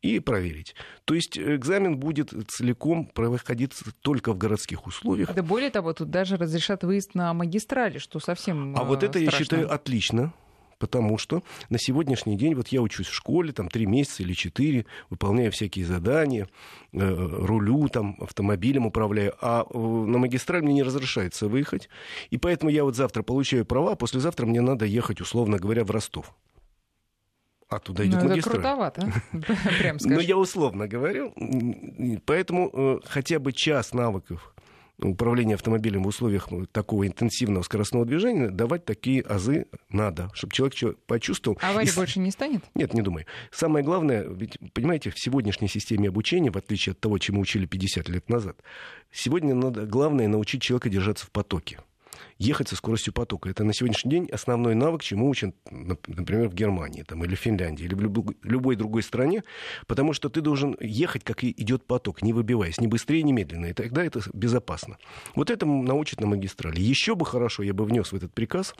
и 0.00 0.20
проверить. 0.20 0.74
То 1.04 1.14
есть 1.14 1.38
экзамен 1.38 1.96
будет 1.96 2.32
целиком 2.48 3.06
проходиться 3.06 3.92
только 4.00 4.32
в 4.32 4.38
городских 4.38 4.86
условиях. 4.86 5.32
Да 5.34 5.42
более 5.42 5.70
того, 5.70 5.92
тут 5.92 6.10
даже 6.10 6.36
разрешат 6.36 6.84
выезд 6.84 7.14
на 7.14 7.32
магистрали, 7.34 7.98
что 7.98 8.20
совсем 8.20 8.76
А 8.76 8.84
вот 8.84 9.02
это, 9.02 9.18
страшно. 9.18 9.30
я 9.30 9.38
считаю, 9.38 9.72
отлично. 9.72 10.34
Потому 10.82 11.16
что 11.16 11.44
на 11.70 11.78
сегодняшний 11.78 12.36
день, 12.36 12.56
вот 12.56 12.66
я 12.68 12.82
учусь 12.82 13.06
в 13.06 13.14
школе, 13.14 13.52
там 13.52 13.68
три 13.68 13.86
месяца 13.86 14.24
или 14.24 14.32
четыре, 14.32 14.84
выполняю 15.10 15.52
всякие 15.52 15.84
задания, 15.84 16.48
э, 16.92 16.98
рулю, 16.98 17.86
там, 17.86 18.16
автомобилем 18.18 18.86
управляю, 18.86 19.32
а 19.40 19.62
э, 19.62 19.78
на 19.78 20.18
магистраль 20.18 20.62
мне 20.62 20.74
не 20.74 20.82
разрешается 20.82 21.46
выехать. 21.46 21.88
И 22.30 22.36
поэтому 22.36 22.68
я 22.72 22.82
вот 22.82 22.96
завтра 22.96 23.22
получаю 23.22 23.64
права, 23.64 23.92
а 23.92 23.94
послезавтра 23.94 24.44
мне 24.44 24.60
надо 24.60 24.84
ехать, 24.84 25.20
условно 25.20 25.56
говоря, 25.56 25.84
в 25.84 25.92
Ростов 25.92 26.34
а 27.68 27.78
туда 27.78 28.04
идет 28.04 28.22
ну, 28.22 28.28
магистраль. 28.28 28.56
Это 28.56 28.62
крутовато, 28.62 29.12
прям 29.78 29.96
Ну, 30.04 30.18
я 30.18 30.36
условно 30.36 30.88
говорю. 30.88 31.32
Поэтому 32.26 32.70
э, 32.72 32.98
хотя 33.04 33.38
бы 33.38 33.52
час 33.52 33.94
навыков 33.94 34.52
управления 34.98 35.54
автомобилем 35.54 36.02
в 36.02 36.06
условиях 36.06 36.48
такого 36.72 37.06
интенсивного 37.06 37.62
скоростного 37.62 38.04
движения 38.04 38.50
давать 38.50 38.84
такие 38.84 39.22
азы 39.22 39.66
надо, 39.88 40.30
чтобы 40.34 40.52
человек 40.52 40.98
почувствовал. 41.06 41.58
Аварий 41.62 41.88
И... 41.88 41.94
больше 41.94 42.18
не 42.18 42.30
станет? 42.30 42.64
Нет, 42.74 42.94
не 42.94 43.02
думаю. 43.02 43.26
Самое 43.50 43.84
главное, 43.84 44.26
ведь, 44.28 44.58
понимаете, 44.72 45.10
в 45.10 45.18
сегодняшней 45.18 45.68
системе 45.68 46.08
обучения, 46.08 46.50
в 46.50 46.56
отличие 46.56 46.92
от 46.92 47.00
того, 47.00 47.18
чему 47.18 47.40
учили 47.40 47.66
50 47.66 48.08
лет 48.08 48.28
назад, 48.28 48.56
сегодня 49.10 49.54
надо 49.54 49.86
главное 49.86 50.28
научить 50.28 50.62
человека 50.62 50.88
держаться 50.88 51.26
в 51.26 51.30
потоке 51.30 51.80
ехать 52.42 52.68
со 52.68 52.76
скоростью 52.76 53.12
потока. 53.12 53.48
Это 53.48 53.64
на 53.64 53.72
сегодняшний 53.72 54.10
день 54.10 54.28
основной 54.30 54.74
навык, 54.74 55.02
чему 55.02 55.28
учат, 55.28 55.54
например, 55.70 56.48
в 56.48 56.54
Германии 56.54 57.02
там, 57.02 57.24
или 57.24 57.34
в 57.34 57.38
Финляндии, 57.38 57.84
или 57.84 57.94
в 57.94 58.34
любой 58.42 58.76
другой 58.76 59.02
стране, 59.02 59.44
потому 59.86 60.12
что 60.12 60.28
ты 60.28 60.40
должен 60.40 60.76
ехать, 60.80 61.24
как 61.24 61.44
идет 61.44 61.84
поток, 61.86 62.22
не 62.22 62.32
выбиваясь, 62.32 62.80
ни 62.80 62.86
быстрее, 62.86 63.22
ни 63.22 63.32
медленно, 63.32 63.66
и 63.66 63.72
тогда 63.72 64.04
это 64.04 64.20
безопасно. 64.32 64.98
Вот 65.34 65.50
этому 65.50 65.82
научат 65.82 66.20
на 66.20 66.26
магистрали. 66.26 66.80
Еще 66.80 67.14
бы 67.14 67.24
хорошо, 67.24 67.62
я 67.62 67.74
бы 67.74 67.84
внес 67.84 68.12
в 68.12 68.16
этот 68.16 68.32
приказ 68.32 68.74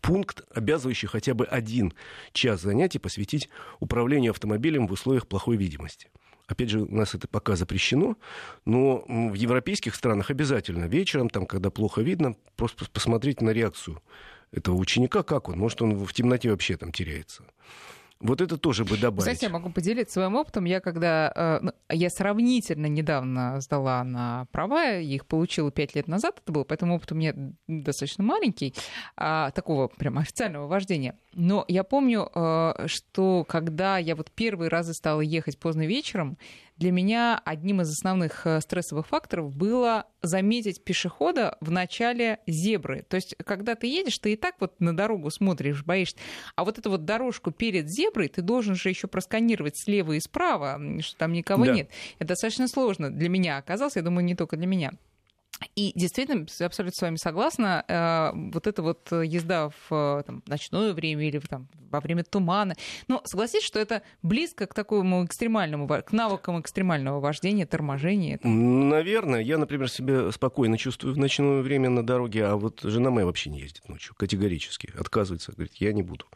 пункт, 0.00 0.42
обязывающий 0.54 1.08
хотя 1.08 1.34
бы 1.34 1.46
один 1.46 1.92
час 2.32 2.60
занятий 2.60 2.98
посвятить 2.98 3.48
управлению 3.80 4.30
автомобилем 4.30 4.86
в 4.86 4.92
условиях 4.92 5.26
плохой 5.26 5.56
видимости. 5.56 6.10
Опять 6.48 6.70
же, 6.70 6.80
у 6.80 6.94
нас 6.94 7.14
это 7.14 7.28
пока 7.28 7.56
запрещено, 7.56 8.16
но 8.64 9.04
в 9.06 9.34
европейских 9.34 9.94
странах 9.94 10.30
обязательно 10.30 10.86
вечером, 10.86 11.28
там, 11.28 11.46
когда 11.46 11.70
плохо 11.70 12.00
видно, 12.00 12.36
просто 12.56 12.86
посмотреть 12.90 13.42
на 13.42 13.50
реакцию 13.50 14.02
этого 14.50 14.76
ученика, 14.76 15.22
как 15.22 15.50
он, 15.50 15.58
может, 15.58 15.82
он 15.82 15.94
в 15.94 16.12
темноте 16.14 16.50
вообще 16.50 16.78
там 16.78 16.90
теряется. 16.90 17.44
Вот 18.20 18.40
это 18.40 18.58
тоже 18.58 18.84
бы 18.84 18.96
добавить. 18.96 19.30
Кстати, 19.30 19.44
я 19.44 19.50
могу 19.50 19.70
поделиться 19.70 20.14
своим 20.14 20.34
опытом. 20.34 20.64
Я 20.64 20.80
когда... 20.80 21.32
Э, 21.34 21.58
ну, 21.62 21.72
я 21.88 22.10
сравнительно 22.10 22.86
недавно 22.86 23.60
сдала 23.60 24.02
на 24.02 24.46
права, 24.50 24.96
их 24.96 25.26
получила 25.26 25.70
пять 25.70 25.94
лет 25.94 26.08
назад 26.08 26.40
это 26.42 26.52
было, 26.52 26.64
поэтому 26.64 26.96
опыт 26.96 27.12
у 27.12 27.14
меня 27.14 27.34
достаточно 27.68 28.24
маленький, 28.24 28.74
а, 29.16 29.50
такого 29.52 29.88
прям 29.88 30.18
официального 30.18 30.66
вождения. 30.66 31.16
Но 31.34 31.64
я 31.68 31.84
помню, 31.84 32.28
э, 32.34 32.86
что 32.86 33.44
когда 33.48 33.98
я 33.98 34.16
вот 34.16 34.30
первые 34.32 34.68
разы 34.68 34.94
стала 34.94 35.20
ехать 35.20 35.58
поздно 35.58 35.86
вечером, 35.86 36.38
для 36.78 36.92
меня 36.92 37.40
одним 37.44 37.82
из 37.82 37.90
основных 37.90 38.46
э, 38.46 38.60
стрессовых 38.60 39.06
факторов 39.06 39.52
было 39.52 40.06
заметить 40.22 40.82
пешехода 40.82 41.56
в 41.60 41.70
начале 41.70 42.38
зебры. 42.46 43.04
То 43.08 43.16
есть, 43.16 43.36
когда 43.44 43.74
ты 43.74 43.86
едешь, 43.88 44.18
ты 44.18 44.32
и 44.32 44.36
так 44.36 44.54
вот 44.60 44.80
на 44.80 44.96
дорогу 44.96 45.30
смотришь, 45.30 45.84
боишься. 45.84 46.16
А 46.56 46.64
вот 46.64 46.78
эту 46.78 46.90
вот 46.90 47.04
дорожку 47.04 47.50
перед 47.50 47.88
зеброй 47.88 48.28
ты 48.28 48.42
должен 48.42 48.74
же 48.74 48.88
еще 48.88 49.08
просканировать 49.08 49.76
слева 49.76 50.12
и 50.12 50.20
справа, 50.20 50.80
что 51.00 51.16
там 51.16 51.32
никого 51.32 51.66
да. 51.66 51.74
нет. 51.74 51.90
Это 52.18 52.28
достаточно 52.28 52.68
сложно 52.68 53.10
для 53.10 53.28
меня 53.28 53.58
оказалось, 53.58 53.96
я 53.96 54.02
думаю, 54.02 54.24
не 54.24 54.34
только 54.34 54.56
для 54.56 54.66
меня. 54.66 54.92
И 55.74 55.92
действительно, 55.94 56.46
абсолютно 56.60 56.92
с 56.96 57.02
вами 57.02 57.16
согласна, 57.16 57.84
э, 57.88 58.30
вот 58.52 58.66
эта 58.66 58.82
вот 58.82 59.10
езда 59.10 59.70
в 59.88 60.22
там, 60.26 60.42
ночное 60.46 60.92
время 60.92 61.26
или 61.26 61.38
там, 61.38 61.68
во 61.90 62.00
время 62.00 62.24
тумана. 62.24 62.74
Но 63.08 63.22
согласитесь, 63.24 63.64
что 63.64 63.78
это 63.78 64.02
близко 64.22 64.66
к 64.66 64.74
такому 64.74 65.24
экстремальному, 65.24 65.88
к 65.88 66.12
навыкам 66.12 66.60
экстремального 66.60 67.20
вождения, 67.20 67.66
торможения. 67.66 68.38
Наверное. 68.42 69.40
Я, 69.40 69.58
например, 69.58 69.90
себя 69.90 70.30
спокойно 70.32 70.78
чувствую 70.78 71.14
в 71.14 71.18
ночное 71.18 71.62
время 71.62 71.90
на 71.90 72.04
дороге, 72.04 72.46
а 72.46 72.56
вот 72.56 72.80
жена 72.82 73.10
моя 73.10 73.26
вообще 73.26 73.50
не 73.50 73.60
ездит 73.60 73.88
ночью, 73.88 74.14
категорически. 74.16 74.92
Отказывается, 74.98 75.52
говорит, 75.52 75.74
я 75.76 75.92
не 75.92 76.02
буду 76.02 76.26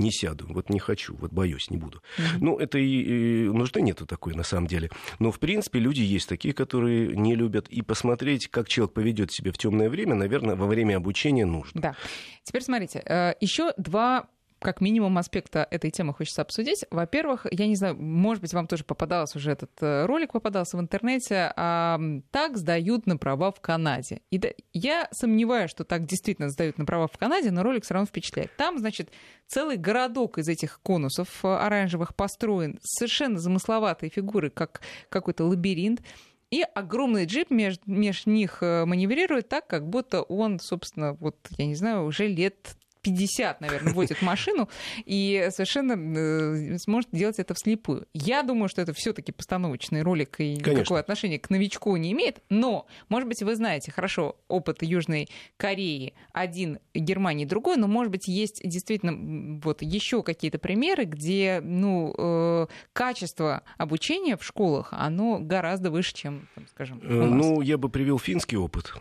не 0.00 0.10
сяду, 0.10 0.46
вот 0.48 0.70
не 0.70 0.78
хочу, 0.78 1.14
вот 1.14 1.32
боюсь, 1.32 1.70
не 1.70 1.76
буду. 1.76 2.02
Mm-hmm. 2.18 2.38
Ну, 2.40 2.58
это 2.58 2.78
и, 2.78 3.44
и 3.44 3.48
нужды 3.48 3.82
нету 3.82 4.06
такой 4.06 4.34
на 4.34 4.42
самом 4.42 4.66
деле. 4.66 4.90
Но, 5.18 5.30
в 5.30 5.38
принципе, 5.38 5.78
люди 5.78 6.00
есть 6.00 6.28
такие, 6.28 6.54
которые 6.54 7.14
не 7.16 7.36
любят. 7.36 7.68
И 7.68 7.82
посмотреть, 7.82 8.48
как 8.48 8.68
человек 8.68 8.94
поведет 8.94 9.30
себя 9.30 9.52
в 9.52 9.58
темное 9.58 9.88
время, 9.88 10.14
наверное, 10.14 10.56
во 10.56 10.66
время 10.66 10.96
обучения 10.96 11.46
нужно. 11.46 11.80
Да. 11.80 11.96
Теперь 12.42 12.62
смотрите, 12.62 13.02
э, 13.04 13.34
еще 13.40 13.72
два 13.76 14.28
как 14.60 14.80
минимум 14.80 15.16
аспекта 15.18 15.66
этой 15.70 15.90
темы 15.90 16.12
хочется 16.12 16.42
обсудить. 16.42 16.84
Во-первых, 16.90 17.46
я 17.50 17.66
не 17.66 17.76
знаю, 17.76 17.96
может 17.96 18.42
быть, 18.42 18.52
вам 18.52 18.66
тоже 18.66 18.84
попадался 18.84 19.38
уже 19.38 19.52
этот 19.52 19.70
э, 19.80 20.04
ролик, 20.04 20.32
попадался 20.32 20.76
в 20.76 20.80
интернете, 20.80 21.52
а, 21.56 21.98
так 22.30 22.56
сдают 22.56 23.06
на 23.06 23.16
права 23.16 23.52
в 23.52 23.60
Канаде. 23.60 24.20
И 24.30 24.38
да, 24.38 24.50
я 24.72 25.08
сомневаюсь, 25.12 25.70
что 25.70 25.84
так 25.84 26.04
действительно 26.04 26.50
сдают 26.50 26.78
на 26.78 26.84
права 26.84 27.08
в 27.08 27.16
Канаде, 27.16 27.50
но 27.50 27.62
ролик 27.62 27.84
все 27.84 27.94
равно 27.94 28.06
впечатляет. 28.06 28.54
Там, 28.56 28.78
значит, 28.78 29.10
целый 29.46 29.76
городок 29.76 30.38
из 30.38 30.48
этих 30.48 30.80
конусов 30.82 31.44
э, 31.44 31.48
оранжевых 31.48 32.14
построен, 32.14 32.78
совершенно 32.82 33.38
замысловатые 33.38 34.10
фигуры, 34.10 34.50
как 34.50 34.82
какой-то 35.08 35.44
лабиринт. 35.44 36.02
И 36.50 36.62
огромный 36.62 37.26
джип 37.26 37.50
между 37.50 37.82
меж 37.86 38.26
них 38.26 38.58
э, 38.60 38.84
маневрирует 38.84 39.48
так, 39.48 39.66
как 39.68 39.88
будто 39.88 40.22
он, 40.22 40.58
собственно, 40.58 41.14
вот, 41.14 41.36
я 41.56 41.66
не 41.66 41.76
знаю, 41.76 42.04
уже 42.04 42.26
лет 42.26 42.76
50, 43.02 43.60
наверное, 43.60 43.92
водит 43.92 44.22
машину 44.22 44.68
и 45.04 45.48
совершенно 45.50 45.92
э, 45.92 46.78
сможет 46.78 47.10
делать 47.12 47.38
это 47.38 47.54
вслепую. 47.54 48.06
Я 48.12 48.42
думаю, 48.42 48.68
что 48.68 48.82
это 48.82 48.92
все-таки 48.92 49.32
постановочный 49.32 50.02
ролик 50.02 50.40
и 50.40 50.56
Конечно. 50.56 50.72
никакого 50.72 51.00
отношения 51.00 51.38
к 51.38 51.50
новичку 51.50 51.96
не 51.96 52.12
имеет. 52.12 52.42
Но, 52.50 52.86
может 53.08 53.28
быть, 53.28 53.42
вы 53.42 53.56
знаете 53.56 53.90
хорошо 53.90 54.36
опыт 54.48 54.82
Южной 54.82 55.28
Кореи 55.56 56.14
один, 56.32 56.78
Германии 56.94 57.44
другой, 57.44 57.76
но, 57.76 57.86
может 57.86 58.10
быть, 58.10 58.28
есть 58.28 58.60
действительно 58.64 59.60
вот 59.62 59.82
еще 59.82 60.22
какие-то 60.22 60.58
примеры, 60.58 61.04
где 61.04 61.60
ну, 61.62 62.14
э, 62.16 62.66
качество 62.92 63.62
обучения 63.78 64.36
в 64.36 64.44
школах, 64.44 64.88
оно 64.92 65.38
гораздо 65.40 65.90
выше, 65.90 66.14
чем, 66.14 66.48
там, 66.54 66.66
скажем, 66.68 66.98
у 66.98 67.04
э, 67.04 67.26
нас. 67.26 67.30
Ну, 67.30 67.60
я 67.60 67.78
бы 67.78 67.88
привел 67.88 68.18
финский 68.18 68.56
опыт 68.56 68.92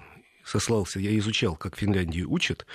сослался, 0.49 0.99
я 0.99 1.17
изучал, 1.19 1.55
как 1.55 1.77
Финляндию 1.77 2.29
учат. 2.29 2.65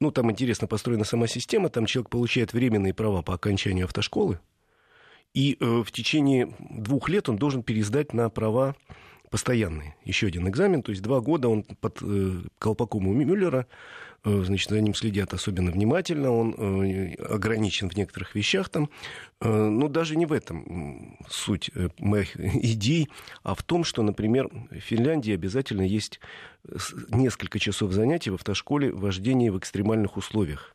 Ну, 0.00 0.10
там 0.10 0.30
интересно 0.30 0.66
построена 0.66 1.04
сама 1.04 1.26
система, 1.26 1.68
там 1.68 1.86
человек 1.86 2.10
получает 2.10 2.52
временные 2.52 2.94
права 2.94 3.22
по 3.22 3.34
окончанию 3.34 3.84
автошколы, 3.86 4.38
и 5.34 5.56
э, 5.58 5.82
в 5.84 5.90
течение 5.90 6.54
двух 6.70 7.08
лет 7.08 7.28
он 7.28 7.36
должен 7.36 7.62
пересдать 7.62 8.14
на 8.14 8.30
права 8.30 8.76
постоянные. 9.30 9.96
Еще 10.04 10.28
один 10.28 10.48
экзамен, 10.48 10.82
то 10.82 10.92
есть 10.92 11.02
два 11.02 11.20
года 11.20 11.48
он 11.48 11.64
под 11.64 11.98
э, 12.02 12.42
колпаком 12.60 13.08
у 13.08 13.12
Мюллера 13.12 13.66
значит, 14.24 14.70
за 14.70 14.80
ним 14.80 14.94
следят 14.94 15.34
особенно 15.34 15.70
внимательно, 15.70 16.30
он 16.30 16.54
э, 16.56 17.14
ограничен 17.14 17.90
в 17.90 17.96
некоторых 17.96 18.34
вещах 18.34 18.68
там. 18.68 18.88
Э, 19.40 19.48
но 19.48 19.88
даже 19.88 20.16
не 20.16 20.26
в 20.26 20.32
этом 20.32 21.16
суть 21.28 21.70
моих 21.98 22.36
идей, 22.36 23.08
а 23.42 23.54
в 23.54 23.62
том, 23.62 23.84
что, 23.84 24.02
например, 24.02 24.48
в 24.70 24.80
Финляндии 24.80 25.34
обязательно 25.34 25.82
есть 25.82 26.20
несколько 27.10 27.58
часов 27.58 27.92
занятий 27.92 28.30
в 28.30 28.34
автошколе 28.34 28.90
вождения 28.90 29.52
в 29.52 29.58
экстремальных 29.58 30.16
условиях 30.16 30.74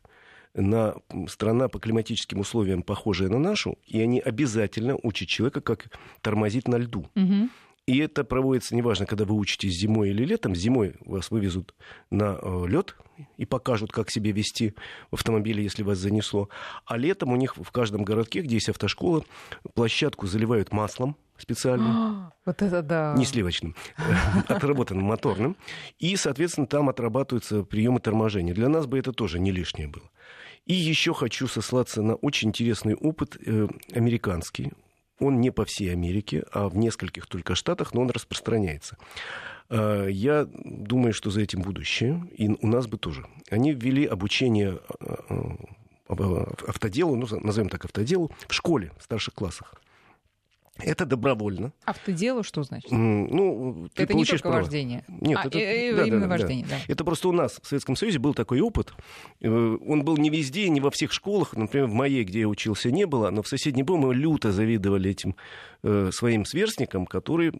на 0.54 0.96
страна 1.28 1.68
по 1.68 1.78
климатическим 1.78 2.40
условиям 2.40 2.82
похожая 2.82 3.28
на 3.28 3.38
нашу, 3.38 3.78
и 3.86 4.00
они 4.00 4.20
обязательно 4.20 4.96
учат 5.02 5.28
человека, 5.28 5.60
как 5.60 5.86
тормозить 6.22 6.68
на 6.68 6.76
льду. 6.76 7.08
Угу. 7.14 7.48
И 7.90 7.98
это 7.98 8.22
проводится, 8.22 8.76
неважно, 8.76 9.04
когда 9.04 9.24
вы 9.24 9.34
учитесь 9.34 9.76
зимой 9.76 10.10
или 10.10 10.24
летом. 10.24 10.54
Зимой 10.54 10.94
вас 11.00 11.32
вывезут 11.32 11.74
на 12.08 12.38
э, 12.40 12.66
лед 12.68 12.94
и 13.36 13.44
покажут, 13.44 13.90
как 13.90 14.12
себя 14.12 14.30
вести 14.30 14.76
в 15.10 15.14
автомобиле, 15.14 15.64
если 15.64 15.82
вас 15.82 15.98
занесло. 15.98 16.48
А 16.86 16.96
летом 16.96 17.32
у 17.32 17.36
них 17.36 17.56
в 17.56 17.68
каждом 17.72 18.04
городке, 18.04 18.42
где 18.42 18.54
есть 18.54 18.68
автошкола, 18.68 19.24
площадку 19.74 20.28
заливают 20.28 20.70
маслом 20.72 21.16
специальным. 21.36 22.30
Вот 22.46 22.62
это 22.62 22.80
да. 22.82 23.14
Не 23.16 23.24
сливочным, 23.24 23.74
отработанным 24.48 25.04
моторным. 25.04 25.56
И, 25.98 26.14
соответственно, 26.14 26.68
там 26.68 26.88
отрабатываются 26.88 27.64
приемы 27.64 27.98
торможения. 27.98 28.54
Для 28.54 28.68
нас 28.68 28.86
бы 28.86 29.00
это 29.00 29.12
тоже 29.12 29.40
не 29.40 29.50
лишнее 29.50 29.88
было. 29.88 30.08
И 30.64 30.74
еще 30.74 31.12
хочу 31.12 31.48
сослаться 31.48 32.02
на 32.02 32.14
очень 32.14 32.50
интересный 32.50 32.94
опыт 32.94 33.36
э, 33.44 33.66
американский 33.92 34.74
он 35.20 35.40
не 35.40 35.50
по 35.50 35.64
всей 35.64 35.92
Америке, 35.92 36.44
а 36.52 36.68
в 36.68 36.76
нескольких 36.76 37.26
только 37.26 37.54
штатах, 37.54 37.94
но 37.94 38.00
он 38.00 38.10
распространяется. 38.10 38.96
А, 39.68 40.06
я 40.06 40.46
думаю, 40.64 41.12
что 41.12 41.30
за 41.30 41.42
этим 41.42 41.62
будущее, 41.62 42.24
и 42.36 42.48
у 42.48 42.66
нас 42.66 42.86
бы 42.86 42.98
тоже. 42.98 43.26
Они 43.50 43.72
ввели 43.72 44.04
обучение 44.04 44.80
а, 45.00 45.56
а, 46.08 46.54
автоделу, 46.66 47.14
ну, 47.14 47.26
назовем 47.40 47.68
так 47.68 47.84
автоделу, 47.84 48.30
в 48.48 48.52
школе, 48.52 48.92
в 48.98 49.04
старших 49.04 49.34
классах. 49.34 49.74
Это 50.84 51.06
добровольно. 51.06 51.72
Автоделу 51.84 52.42
что 52.42 52.62
значит? 52.62 52.90
Ну, 52.90 53.88
ты 53.94 54.04
это 54.04 54.14
не 54.14 54.24
только 54.24 54.48
права. 54.48 54.62
вождение. 54.62 55.04
Нет, 55.08 55.38
а, 55.42 55.46
это 55.48 55.58
э, 55.58 55.94
да, 55.94 56.04
именно 56.04 56.22
да, 56.22 56.28
вождение. 56.28 56.66
Да. 56.68 56.76
Да. 56.76 56.92
Это 56.92 57.04
просто 57.04 57.28
у 57.28 57.32
нас 57.32 57.60
в 57.62 57.66
Советском 57.66 57.96
Союзе 57.96 58.18
был 58.18 58.34
такой 58.34 58.60
опыт. 58.60 58.92
Э, 59.40 59.48
он 59.48 60.04
был 60.04 60.16
не 60.16 60.30
везде, 60.30 60.68
не 60.68 60.80
во 60.80 60.90
всех 60.90 61.12
школах. 61.12 61.54
Например, 61.56 61.86
в 61.86 61.94
моей, 61.94 62.24
где 62.24 62.40
я 62.40 62.48
учился, 62.48 62.90
не 62.90 63.06
было. 63.06 63.30
Но 63.30 63.42
в 63.42 63.48
соседней 63.48 63.82
был 63.82 63.96
мы 63.96 64.14
люто 64.14 64.52
завидовали 64.52 65.10
этим 65.10 65.36
э, 65.82 66.10
своим 66.12 66.44
сверстникам, 66.44 67.06
которые 67.06 67.52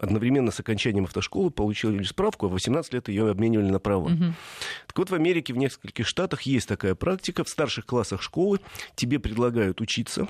одновременно 0.00 0.50
с 0.50 0.60
окончанием 0.60 1.04
автошколы 1.04 1.50
получили 1.50 2.02
справку, 2.02 2.46
а 2.46 2.48
в 2.48 2.52
18 2.52 2.92
лет 2.92 3.08
ее 3.08 3.30
обменивали 3.30 3.70
на 3.70 3.78
права. 3.78 4.06
Угу. 4.06 4.24
Так 4.86 4.98
вот, 4.98 5.10
в 5.10 5.14
Америке, 5.14 5.52
в 5.52 5.56
нескольких 5.56 6.06
штатах 6.06 6.42
есть 6.42 6.68
такая 6.68 6.94
практика. 6.94 7.44
В 7.44 7.48
старших 7.48 7.86
классах 7.86 8.22
школы 8.22 8.60
тебе 8.94 9.18
предлагают 9.18 9.80
учиться 9.80 10.28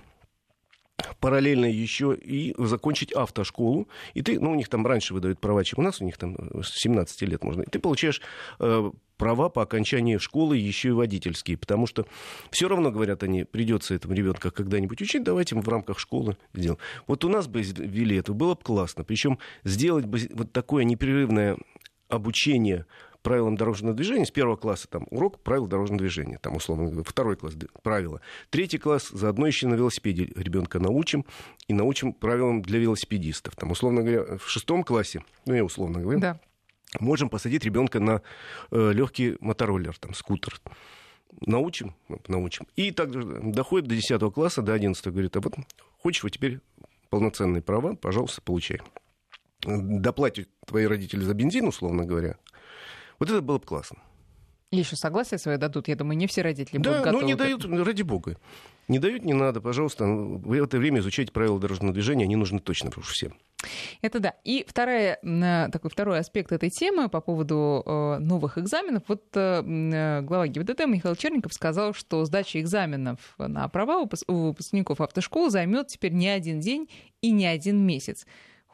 параллельно 1.20 1.66
еще 1.66 2.14
и 2.14 2.54
закончить 2.58 3.12
автошколу. 3.12 3.88
И 4.14 4.22
ты, 4.22 4.40
ну, 4.40 4.52
у 4.52 4.54
них 4.54 4.68
там 4.68 4.86
раньше 4.86 5.14
выдают 5.14 5.40
права, 5.40 5.64
чем 5.64 5.80
у 5.80 5.82
нас, 5.82 6.00
у 6.00 6.04
них 6.04 6.16
там 6.16 6.36
с 6.62 6.70
17 6.80 7.22
лет 7.22 7.44
можно. 7.44 7.62
И 7.62 7.70
ты 7.70 7.78
получаешь 7.78 8.20
э, 8.58 8.90
права 9.16 9.48
по 9.48 9.62
окончании 9.62 10.18
школы 10.18 10.56
еще 10.56 10.88
и 10.88 10.92
водительские, 10.92 11.58
потому 11.58 11.86
что 11.86 12.06
все 12.50 12.68
равно, 12.68 12.90
говорят 12.90 13.22
они, 13.22 13.44
придется 13.44 13.94
этому 13.94 14.14
ребенка 14.14 14.50
когда-нибудь 14.50 15.00
учить, 15.00 15.22
давайте 15.22 15.54
в 15.56 15.68
рамках 15.68 15.98
школы 15.98 16.36
сделаем. 16.54 16.78
Вот 17.06 17.24
у 17.24 17.28
нас 17.28 17.46
бы 17.46 17.62
ввели 17.62 18.16
это, 18.16 18.32
было 18.32 18.54
бы 18.54 18.62
классно. 18.62 19.04
Причем 19.04 19.38
сделать 19.64 20.06
бы 20.06 20.18
вот 20.32 20.52
такое 20.52 20.84
непрерывное 20.84 21.56
обучение 22.08 22.86
правилам 23.26 23.56
дорожного 23.56 23.92
движения 23.92 24.24
с 24.24 24.30
первого 24.30 24.54
класса 24.54 24.86
там 24.86 25.04
урок 25.10 25.40
правил 25.40 25.66
дорожного 25.66 25.98
движения, 25.98 26.38
там 26.40 26.54
условно 26.54 26.90
говоря, 26.90 27.02
второй 27.04 27.34
класс 27.34 27.54
правила, 27.82 28.20
третий 28.50 28.78
класс 28.78 29.08
заодно 29.08 29.48
еще 29.48 29.66
на 29.66 29.74
велосипеде 29.74 30.26
ребенка 30.36 30.78
научим 30.78 31.24
и 31.66 31.72
научим 31.72 32.12
правилам 32.12 32.62
для 32.62 32.78
велосипедистов, 32.78 33.56
там 33.56 33.72
условно 33.72 34.02
говоря 34.02 34.38
в 34.38 34.48
шестом 34.48 34.84
классе, 34.84 35.24
ну 35.44 35.54
я 35.54 35.64
условно 35.64 35.98
говорю, 36.00 36.20
да. 36.20 36.40
можем 37.00 37.28
посадить 37.28 37.64
ребенка 37.64 37.98
на 37.98 38.22
э, 38.70 38.92
легкий 38.92 39.36
мотороллер, 39.40 39.98
там 39.98 40.14
скутер, 40.14 40.60
научим, 41.40 41.96
научим. 42.28 42.68
И 42.76 42.92
также 42.92 43.24
доходит 43.24 43.88
до 43.88 43.96
10 43.96 44.32
класса, 44.32 44.62
до 44.62 44.72
11 44.72 45.04
говорит, 45.08 45.36
а 45.36 45.40
вот 45.40 45.56
хочешь 46.00 46.22
вот 46.22 46.30
теперь 46.30 46.60
полноценные 47.10 47.60
права, 47.60 47.96
пожалуйста, 47.96 48.40
получай. 48.40 48.80
Доплатят 49.64 50.48
твои 50.64 50.86
родители 50.86 51.24
за 51.24 51.34
бензин, 51.34 51.66
условно 51.66 52.04
говоря, 52.04 52.36
вот 53.18 53.30
это 53.30 53.40
было 53.40 53.58
бы 53.58 53.64
классно. 53.64 53.98
И 54.72 54.78
еще 54.78 54.96
согласие 54.96 55.38
свое 55.38 55.58
дадут. 55.58 55.86
Я 55.88 55.94
думаю, 55.94 56.16
не 56.16 56.26
все 56.26 56.42
родители 56.42 56.78
да, 56.78 56.90
будут 56.90 57.04
готовы. 57.04 57.12
Да, 57.12 57.20
ну 57.20 57.26
не 57.26 57.34
дают, 57.34 57.64
ради 57.86 58.02
бога. 58.02 58.36
Не 58.88 58.98
дают, 58.98 59.24
не 59.24 59.32
надо, 59.32 59.60
пожалуйста. 59.60 60.04
В 60.06 60.52
это 60.52 60.78
время 60.78 61.00
изучать 61.00 61.32
правила 61.32 61.58
дорожного 61.60 61.92
движения, 61.92 62.24
они 62.24 62.36
нужны 62.36 62.58
точно 62.58 62.90
уж 62.96 63.08
всем. 63.08 63.34
Это 64.02 64.20
да. 64.20 64.34
И 64.44 64.64
вторая, 64.68 65.18
такой 65.72 65.90
второй 65.90 66.18
аспект 66.18 66.52
этой 66.52 66.70
темы 66.70 67.08
по 67.08 67.20
поводу 67.20 67.82
э, 67.84 68.18
новых 68.18 68.58
экзаменов. 68.58 69.04
Вот 69.08 69.24
э, 69.34 69.62
э 69.64 70.20
глава 70.22 70.46
ГИБДД 70.46 70.86
Михаил 70.86 71.16
Черников 71.16 71.52
сказал, 71.54 71.94
что 71.94 72.24
сдача 72.24 72.60
экзаменов 72.60 73.18
на 73.38 73.66
права 73.68 74.06
у 74.26 74.34
выпускников 74.34 75.00
автошкол 75.00 75.50
займет 75.50 75.88
теперь 75.88 76.12
не 76.12 76.28
один 76.28 76.60
день 76.60 76.88
и 77.22 77.30
не 77.30 77.46
один 77.46 77.84
месяц. 77.84 78.26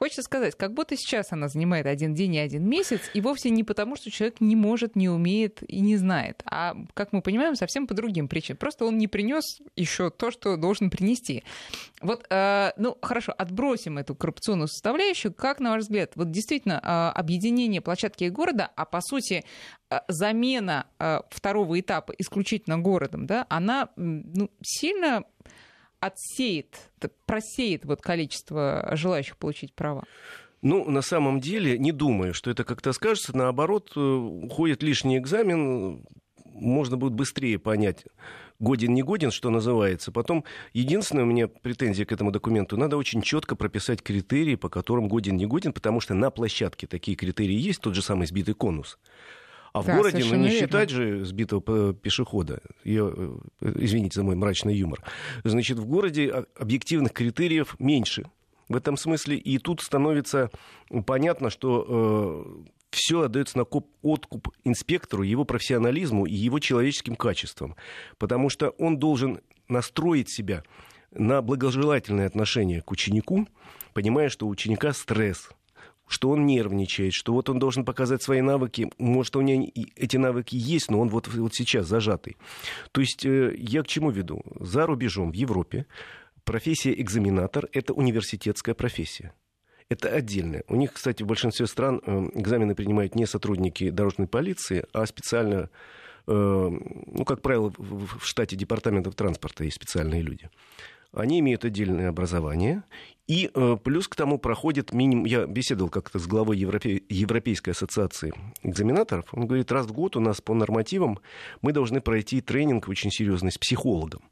Хочется 0.02 0.22
сказать, 0.22 0.56
как 0.56 0.74
будто 0.74 0.96
сейчас 0.96 1.30
она 1.30 1.46
занимает 1.46 1.86
один 1.86 2.12
день 2.12 2.34
и 2.34 2.38
один 2.40 2.68
месяц, 2.68 3.02
и 3.14 3.20
вовсе 3.20 3.50
не 3.50 3.62
потому, 3.62 3.94
что 3.94 4.10
человек 4.10 4.40
не 4.40 4.56
может, 4.56 4.96
не 4.96 5.08
умеет 5.08 5.62
и 5.68 5.78
не 5.78 5.96
знает, 5.96 6.42
а, 6.44 6.74
как 6.92 7.12
мы 7.12 7.22
понимаем, 7.22 7.54
совсем 7.54 7.86
по 7.86 7.94
другим 7.94 8.26
причинам. 8.26 8.56
Просто 8.58 8.84
он 8.84 8.98
не 8.98 9.06
принес 9.06 9.60
еще 9.76 10.10
то, 10.10 10.32
что 10.32 10.56
должен 10.56 10.90
принести. 10.90 11.44
Вот, 12.00 12.26
э, 12.30 12.72
ну, 12.78 12.98
хорошо, 13.00 13.32
отбросим 13.38 13.96
эту 13.96 14.16
коррупционную 14.16 14.66
составляющую. 14.66 15.32
Как, 15.32 15.60
на 15.60 15.70
ваш 15.70 15.82
взгляд, 15.82 16.16
вот 16.16 16.32
действительно 16.32 16.80
э, 16.82 17.16
объединение 17.16 17.80
площадки 17.80 18.24
и 18.24 18.28
города, 18.28 18.72
а 18.74 18.84
по 18.84 19.00
сути 19.00 19.44
э, 19.88 20.00
замена 20.08 20.86
э, 20.98 21.20
второго 21.30 21.78
этапа 21.78 22.12
исключительно 22.18 22.76
городом, 22.76 23.28
да, 23.28 23.46
она 23.48 23.88
ну, 23.94 24.50
сильно 24.62 25.22
отсеет, 26.02 26.90
просеет 27.26 27.84
вот 27.84 28.02
количество 28.02 28.90
желающих 28.94 29.36
получить 29.36 29.72
права? 29.72 30.02
Ну, 30.60 30.88
на 30.88 31.00
самом 31.00 31.40
деле, 31.40 31.78
не 31.78 31.92
думаю, 31.92 32.34
что 32.34 32.50
это 32.50 32.64
как-то 32.64 32.92
скажется. 32.92 33.36
Наоборот, 33.36 33.92
э, 33.96 34.00
уходит 34.00 34.82
лишний 34.82 35.18
экзамен, 35.18 36.04
можно 36.44 36.96
будет 36.96 37.12
быстрее 37.12 37.58
понять, 37.58 38.04
годен, 38.58 38.94
не 38.94 39.02
годен, 39.02 39.30
что 39.30 39.50
называется. 39.50 40.12
Потом, 40.12 40.44
единственная 40.72 41.24
у 41.24 41.28
меня 41.28 41.48
претензия 41.48 42.04
к 42.04 42.12
этому 42.12 42.32
документу, 42.32 42.76
надо 42.76 42.96
очень 42.96 43.22
четко 43.22 43.56
прописать 43.56 44.02
критерии, 44.02 44.56
по 44.56 44.68
которым 44.68 45.08
годен, 45.08 45.36
не 45.36 45.46
годен, 45.46 45.72
потому 45.72 46.00
что 46.00 46.14
на 46.14 46.30
площадке 46.30 46.86
такие 46.86 47.16
критерии 47.16 47.56
есть, 47.56 47.80
тот 47.80 47.94
же 47.94 48.02
самый 48.02 48.26
сбитый 48.26 48.54
конус. 48.54 48.98
А 49.72 49.80
в 49.80 49.86
да, 49.86 49.96
городе, 49.96 50.18
ну 50.24 50.36
не 50.36 50.48
верно. 50.48 50.50
считать 50.50 50.90
же 50.90 51.24
сбитого 51.24 51.94
пешехода, 51.94 52.60
я, 52.84 53.10
э, 53.14 53.38
извините 53.60 54.16
за 54.16 54.24
мой 54.24 54.36
мрачный 54.36 54.74
юмор, 54.74 55.02
значит, 55.44 55.78
в 55.78 55.86
городе 55.86 56.46
объективных 56.58 57.12
критериев 57.12 57.76
меньше. 57.78 58.24
В 58.68 58.76
этом 58.76 58.96
смысле 58.96 59.36
и 59.36 59.58
тут 59.58 59.80
становится 59.80 60.50
понятно, 61.06 61.48
что 61.48 61.86
э, 61.88 62.70
все 62.90 63.22
отдается 63.22 63.58
на 63.58 63.64
откуп 63.64 64.48
инспектору, 64.64 65.22
его 65.22 65.44
профессионализму 65.44 66.26
и 66.26 66.34
его 66.34 66.58
человеческим 66.58 67.16
качествам. 67.16 67.74
Потому 68.18 68.50
что 68.50 68.70
он 68.70 68.98
должен 68.98 69.40
настроить 69.68 70.30
себя 70.30 70.64
на 71.12 71.40
благожелательное 71.40 72.26
отношение 72.26 72.82
к 72.82 72.90
ученику, 72.90 73.48
понимая, 73.94 74.28
что 74.28 74.46
у 74.46 74.50
ученика 74.50 74.92
стресс– 74.92 75.48
что 76.12 76.30
он 76.30 76.46
нервничает, 76.46 77.14
что 77.14 77.32
вот 77.32 77.48
он 77.48 77.58
должен 77.58 77.84
показать 77.84 78.22
свои 78.22 78.42
навыки. 78.42 78.90
Может, 78.98 79.36
у 79.36 79.40
него 79.40 79.70
эти 79.96 80.18
навыки 80.18 80.54
есть, 80.54 80.90
но 80.90 81.00
он 81.00 81.08
вот, 81.08 81.26
вот 81.28 81.54
сейчас 81.54 81.86
зажатый. 81.86 82.36
То 82.92 83.00
есть 83.00 83.24
э, 83.24 83.54
я 83.56 83.82
к 83.82 83.86
чему 83.86 84.10
веду? 84.10 84.42
За 84.60 84.86
рубежом, 84.86 85.30
в 85.30 85.34
Европе, 85.34 85.86
профессия 86.44 86.92
экзаменатор– 87.00 87.68
это 87.72 87.94
университетская 87.94 88.74
профессия. 88.74 89.32
Это 89.88 90.08
отдельное. 90.08 90.64
У 90.68 90.76
них, 90.76 90.92
кстати, 90.92 91.22
в 91.22 91.26
большинстве 91.26 91.66
стран 91.66 92.02
э, 92.04 92.28
экзамены 92.34 92.74
принимают 92.74 93.14
не 93.14 93.26
сотрудники 93.26 93.90
дорожной 93.90 94.28
полиции, 94.28 94.84
а 94.92 95.06
специально 95.06 95.70
э, 96.26 96.32
ну, 96.32 97.24
как 97.24 97.40
правило, 97.40 97.72
в 97.78 98.20
штате 98.22 98.56
департаментов 98.56 99.14
транспорта 99.14 99.64
есть 99.64 99.76
специальные 99.76 100.20
люди. 100.20 100.50
Они 101.12 101.40
имеют 101.40 101.64
отдельное 101.64 102.08
образование, 102.08 102.84
и 103.26 103.50
э, 103.54 103.76
плюс 103.82 104.08
к 104.08 104.16
тому 104.16 104.38
проходит 104.38 104.92
минимум... 104.92 105.26
Я 105.26 105.46
беседовал 105.46 105.90
как-то 105.90 106.18
с 106.18 106.26
главой 106.26 106.56
Европе... 106.56 107.02
Европейской 107.08 107.70
ассоциации 107.70 108.32
экзаменаторов. 108.62 109.26
Он 109.32 109.46
говорит, 109.46 109.70
раз 109.70 109.86
в 109.86 109.92
год 109.92 110.16
у 110.16 110.20
нас 110.20 110.40
по 110.40 110.54
нормативам 110.54 111.18
мы 111.60 111.72
должны 111.72 112.00
пройти 112.00 112.40
тренинг 112.40 112.88
очень 112.88 113.10
серьезный 113.10 113.52
с 113.52 113.58
психологом. 113.58 114.22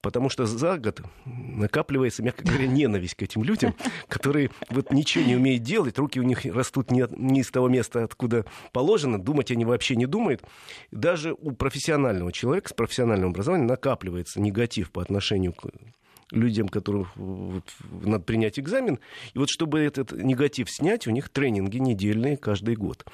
Потому 0.00 0.30
что 0.30 0.46
за 0.46 0.78
год 0.78 1.02
накапливается, 1.24 2.24
мягко 2.24 2.44
говоря, 2.44 2.66
ненависть 2.66 3.14
к 3.14 3.22
этим 3.22 3.44
людям, 3.44 3.76
которые 4.08 4.50
вот 4.68 4.90
ничего 4.90 5.24
не 5.24 5.36
умеют 5.36 5.62
делать, 5.62 5.96
руки 5.96 6.18
у 6.18 6.24
них 6.24 6.44
растут 6.44 6.90
не, 6.90 7.06
не 7.16 7.40
из 7.40 7.50
того 7.50 7.68
места, 7.68 8.02
откуда 8.02 8.44
положено, 8.72 9.22
думать 9.22 9.52
они 9.52 9.64
вообще 9.64 9.94
не 9.94 10.06
думают. 10.06 10.42
Даже 10.90 11.34
у 11.34 11.52
профессионального 11.52 12.32
человека 12.32 12.70
с 12.70 12.72
профессиональным 12.72 13.30
образованием 13.30 13.68
накапливается 13.68 14.40
негатив 14.40 14.90
по 14.90 15.00
отношению 15.00 15.52
к 15.52 15.66
людям, 16.32 16.68
которым 16.68 17.06
вот, 17.14 17.64
надо 17.90 18.24
принять 18.24 18.58
экзамен. 18.58 18.98
И 19.34 19.38
вот 19.38 19.48
чтобы 19.50 19.80
этот 19.80 20.12
негатив 20.12 20.70
снять, 20.70 21.06
у 21.06 21.10
них 21.10 21.28
тренинги 21.28 21.78
недельные 21.78 22.36
каждый 22.36 22.74
год. 22.74 23.04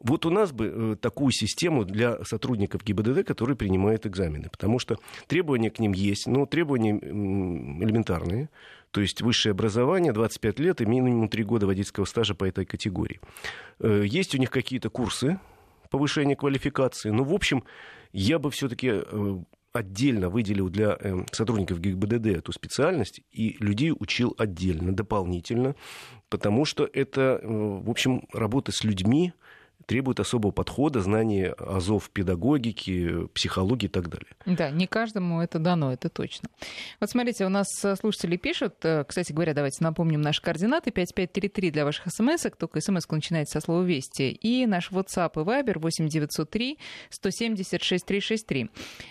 Вот 0.00 0.26
у 0.26 0.30
нас 0.30 0.50
бы 0.50 0.72
э, 0.74 0.96
такую 1.00 1.30
систему 1.30 1.84
для 1.84 2.24
сотрудников 2.24 2.82
ГИБДД, 2.82 3.24
которые 3.24 3.56
принимают 3.56 4.04
экзамены, 4.04 4.48
потому 4.50 4.80
что 4.80 4.98
требования 5.28 5.70
к 5.70 5.78
ним 5.78 5.92
есть, 5.92 6.26
но 6.26 6.44
требования 6.44 6.98
элементарные, 6.98 8.48
то 8.90 9.00
есть 9.00 9.22
высшее 9.22 9.52
образование, 9.52 10.12
25 10.12 10.58
лет 10.58 10.80
и 10.80 10.86
минимум 10.86 11.28
3 11.28 11.44
года 11.44 11.66
водительского 11.66 12.04
стажа 12.04 12.34
по 12.34 12.44
этой 12.44 12.64
категории. 12.64 13.20
Э, 13.78 14.02
есть 14.04 14.34
у 14.34 14.38
них 14.38 14.50
какие-то 14.50 14.90
курсы 14.90 15.38
повышения 15.88 16.34
квалификации, 16.34 17.10
но, 17.10 17.22
в 17.22 17.32
общем, 17.32 17.62
я 18.12 18.40
бы 18.40 18.50
все-таки 18.50 18.88
э, 18.90 19.38
отдельно 19.72 20.28
выделил 20.28 20.68
для 20.68 20.96
э, 21.00 21.24
сотрудников 21.32 21.80
ГИБДД 21.80 22.26
эту 22.26 22.52
специальность 22.52 23.22
и 23.32 23.56
людей 23.58 23.92
учил 23.98 24.34
отдельно, 24.38 24.94
дополнительно, 24.94 25.74
потому 26.28 26.64
что 26.64 26.88
это, 26.92 27.40
э, 27.42 27.46
в 27.46 27.88
общем, 27.88 28.28
работа 28.32 28.72
с 28.72 28.84
людьми, 28.84 29.32
требует 29.92 30.20
особого 30.20 30.52
подхода, 30.52 31.02
знания 31.02 31.54
азов 31.58 32.08
педагогики, 32.08 33.26
психологии 33.34 33.84
и 33.84 33.90
так 33.90 34.08
далее. 34.08 34.30
Да, 34.46 34.70
не 34.70 34.86
каждому 34.86 35.42
это 35.42 35.58
дано, 35.58 35.92
это 35.92 36.08
точно. 36.08 36.48
Вот 36.98 37.10
смотрите, 37.10 37.44
у 37.44 37.50
нас 37.50 37.66
слушатели 38.00 38.38
пишут, 38.38 38.76
э, 38.84 39.04
кстати 39.06 39.32
говоря, 39.32 39.52
давайте 39.52 39.84
напомним 39.84 40.22
наши 40.22 40.40
координаты, 40.40 40.92
5533 40.92 41.70
для 41.70 41.84
ваших 41.84 42.06
смс 42.10 42.46
только 42.58 42.80
смс 42.80 43.06
начинается 43.10 43.60
со 43.60 43.66
слова 43.66 43.82
«Вести», 43.82 44.30
и 44.30 44.64
наш 44.64 44.90
WhatsApp 44.90 45.32
и 45.34 45.44
Viber 45.44 45.78
8903 45.78 46.78
176 47.10 48.06
363. 48.06 48.70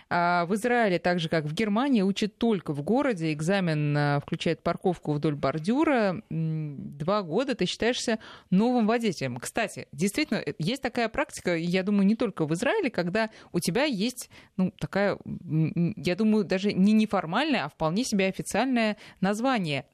А 0.10 0.48
в 0.48 0.56
Израиле, 0.56 0.98
так 0.98 1.20
же 1.20 1.30
как 1.30 1.46
в 1.46 1.54
Германии, 1.54 2.02
учат 2.02 2.39
только 2.39 2.74
в 2.74 2.82
городе, 2.82 3.34
экзамен 3.34 3.96
э, 3.96 4.20
включает 4.20 4.63
парковку 4.63 5.13
вдоль 5.13 5.36
бордюра, 5.36 6.24
два 6.32 7.22
года 7.22 7.54
ты 7.54 7.67
считаешься 7.67 8.17
новым 8.50 8.88
водителем. 8.88 9.38
Кстати, 9.38 9.88
действительно, 9.91 10.41
есть 10.72 10.82
такая 10.82 11.10
практика, 11.10 11.56
я 11.56 11.84
думаю, 11.84 12.06
не 12.06 12.16
только 12.16 12.46
в 12.46 12.54
Израиле, 12.54 12.90
когда 12.90 13.30
у 13.52 13.60
тебя 13.60 13.84
есть, 13.86 14.30
ну, 14.58 14.74
такая, 14.80 15.18
я 15.96 16.16
думаю, 16.16 16.44
даже 16.44 16.74
не 16.74 16.94
неформальное, 16.94 17.66
а 17.66 17.70
вполне 17.70 18.04
себе 18.04 18.28
официальное 18.28 18.98
название. 19.20 19.86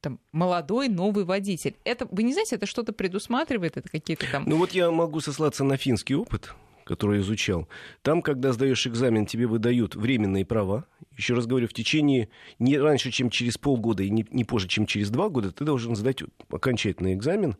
Там, 0.00 0.20
молодой 0.32 0.88
новый 0.88 1.24
водитель. 1.24 1.74
Это, 1.84 2.06
вы 2.10 2.22
не 2.22 2.32
знаете, 2.32 2.56
это 2.56 2.66
что-то 2.66 2.92
предусматривает? 2.92 3.76
Это 3.76 3.88
какие-то 3.88 4.26
там... 4.30 4.44
Ну 4.46 4.56
вот 4.56 4.72
я 4.72 4.90
могу 4.90 5.20
сослаться 5.20 5.64
на 5.64 5.76
финский 5.76 6.14
опыт 6.14 6.54
который 6.84 7.18
изучал. 7.18 7.68
Там, 8.02 8.22
когда 8.22 8.52
сдаешь 8.52 8.86
экзамен, 8.86 9.26
тебе 9.26 9.48
выдают 9.48 9.96
временные 9.96 10.46
права. 10.46 10.84
Еще 11.16 11.34
раз 11.34 11.46
говорю, 11.46 11.66
в 11.66 11.72
течение 11.72 12.28
не 12.60 12.78
раньше, 12.78 13.10
чем 13.10 13.28
через 13.28 13.58
полгода 13.58 14.04
и 14.04 14.08
не, 14.08 14.24
не 14.30 14.44
позже, 14.44 14.68
чем 14.68 14.86
через 14.86 15.10
два 15.10 15.28
года, 15.28 15.50
ты 15.50 15.64
должен 15.64 15.96
сдать 15.96 16.22
окончательный 16.48 17.14
экзамен 17.14 17.56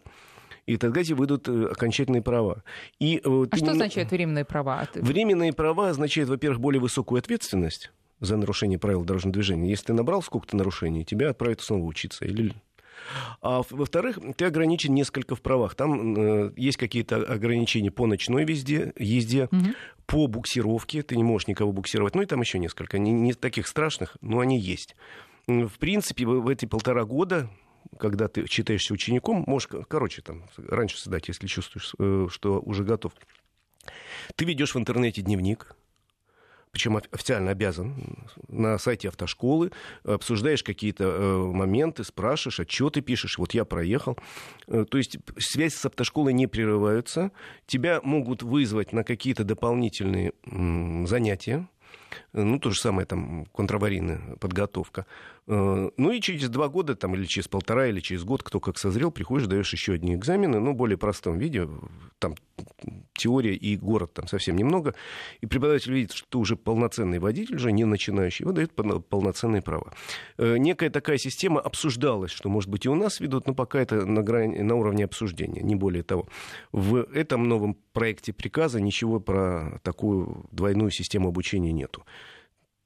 и 0.67 0.77
тогда 0.77 1.03
тебе 1.03 1.17
выйдут 1.17 1.49
э, 1.49 1.67
окончательные 1.67 2.23
права. 2.23 2.63
И, 2.99 3.21
э, 3.25 3.47
а 3.51 3.57
что 3.57 3.67
не... 3.67 3.71
означает 3.73 4.11
временные 4.11 4.45
права? 4.45 4.89
Временные 4.95 5.53
права 5.53 5.91
означают, 5.91 6.29
во-первых, 6.29 6.61
более 6.61 6.81
высокую 6.81 7.19
ответственность 7.21 7.93
за 8.21 8.37
нарушение 8.37 8.79
правил 8.79 9.05
дорожного 9.05 9.35
движения. 9.35 9.71
Если 9.71 9.87
ты 9.87 9.93
набрал 9.93 10.23
сколько-то 10.23 10.57
нарушений, 10.57 11.05
тебя 11.05 11.31
отправят 11.31 11.61
снова 11.61 11.85
учиться. 11.85 12.25
Или... 12.25 12.53
А 13.43 13.63
во-вторых, 13.71 14.19
ты 14.37 14.45
ограничен 14.47 14.95
несколько 14.95 15.37
в 15.37 15.43
правах. 15.43 15.77
Там 15.77 16.17
э, 16.17 16.53
есть 16.57 16.79
какие-то 16.79 17.17
ограничения 17.17 17.93
по 17.93 18.07
ночной 18.07 18.45
везде, 18.45 18.93
езде, 18.99 19.45
угу. 19.45 19.67
по 20.07 20.27
буксировке. 20.27 21.03
Ты 21.03 21.17
не 21.17 21.23
можешь 21.23 21.47
никого 21.47 21.73
буксировать. 21.73 22.15
Ну 22.17 22.23
и 22.23 22.27
там 22.27 22.41
еще 22.41 22.59
несколько. 22.59 22.99
Не, 22.99 23.13
не 23.13 23.35
таких 23.35 23.69
страшных, 23.69 24.17
но 24.21 24.41
они 24.41 24.59
есть. 24.59 24.97
В 25.47 25.79
принципе, 25.79 26.27
в 26.27 26.49
эти 26.49 26.67
полтора 26.67 27.05
года 27.05 27.49
когда 27.99 28.29
ты 28.29 28.47
считаешься 28.47 28.93
учеником, 28.93 29.45
можешь, 29.47 29.69
короче, 29.89 30.23
там, 30.23 30.49
раньше 30.57 30.99
сдать, 30.99 31.29
если 31.29 31.47
чувствуешь, 31.47 31.95
э, 31.99 32.27
что 32.31 32.61
уже 32.61 32.85
готов. 32.85 33.13
Ты 34.35 34.45
ведешь 34.45 34.75
в 34.75 34.79
интернете 34.79 35.23
дневник, 35.23 35.77
причем 36.77 36.97
официально 36.97 37.53
обязан, 37.53 38.27
на 38.49 38.77
сайте 38.77 39.09
автошколы, 39.09 39.73
обсуждаешь 40.05 40.63
какие-то 40.63 41.05
э, 41.05 41.37
моменты, 41.39 42.05
спрашиваешь, 42.05 42.61
а 42.61 42.67
что 42.69 42.91
ты 42.91 43.01
пишешь, 43.01 43.39
вот 43.39 43.55
я 43.55 43.65
проехал. 43.65 44.19
Э, 44.67 44.85
то 44.85 44.99
есть 44.99 45.17
связь 45.39 45.75
с 45.75 45.87
автошколой 45.87 46.35
не 46.35 46.47
прерываются, 46.47 47.33
тебя 47.67 48.01
могут 48.03 48.43
вызвать 48.43 48.93
на 48.93 49.05
какие-то 49.05 49.45
дополнительные 49.45 50.33
занятия, 51.07 51.67
ну, 52.33 52.59
то 52.59 52.71
же 52.71 52.81
самое 52.81 53.07
там 53.07 53.47
контраварийная 53.55 54.37
подготовка. 54.39 55.07
Э, 55.49 55.91
ну 55.97 56.11
и 56.11 56.21
через 56.21 56.49
два 56.49 56.69
года, 56.69 56.97
там, 56.97 57.15
или 57.15 57.25
через 57.25 57.49
полтора, 57.49 57.87
или 57.87 58.01
через 58.01 58.25
год, 58.25 58.43
кто 58.43 58.61
как 58.61 58.79
созрел, 58.79 59.11
приходишь, 59.11 59.47
даешь 59.47 59.73
еще 59.73 59.93
одни 59.93 60.15
экзамены, 60.15 60.59
ну, 60.59 60.73
в 60.73 60.77
более 60.77 60.99
простом 60.99 61.39
виде, 61.39 61.69
там 62.19 62.35
теория 63.15 63.55
и 63.55 63.77
город 63.77 64.15
там 64.15 64.27
совсем 64.27 64.57
немного. 64.57 64.95
И 65.41 65.47
преподаватель 65.47 65.93
видит, 65.93 66.13
что 66.13 66.29
ты 66.29 66.39
уже 66.39 66.57
полноценный 66.57 67.19
водитель, 67.19 67.57
уже 67.57 67.73
не 67.73 67.85
начинающий, 67.85 68.45
дают 68.45 68.75
полноценные 68.75 69.63
права. 69.63 69.95
Э, 70.37 70.57
некая 70.57 70.91
такая 70.91 71.19
система 71.19 71.61
обсуждалась, 71.61 72.33
что, 72.33 72.49
может 72.49 72.69
быть, 72.69 72.87
и 72.87 72.89
у 72.89 72.95
нас 72.95 73.21
ведут, 73.21 73.47
но 73.47 73.55
пока 73.55 73.81
это 73.81 74.05
на, 74.05 74.23
грани, 74.23 74.59
на 74.59 74.75
уровне 74.75 75.05
обсуждения, 75.05 75.63
не 75.63 75.77
более 75.77 76.03
того. 76.03 76.29
В 76.73 76.97
этом 77.15 77.49
новом 77.49 77.77
проекте 77.93 78.33
приказа 78.33 78.81
ничего 78.81 79.21
про 79.21 79.81
такую 79.85 80.47
двойную 80.51 80.91
систему 80.91 81.29
обучения 81.29 81.73
нету. 81.73 82.05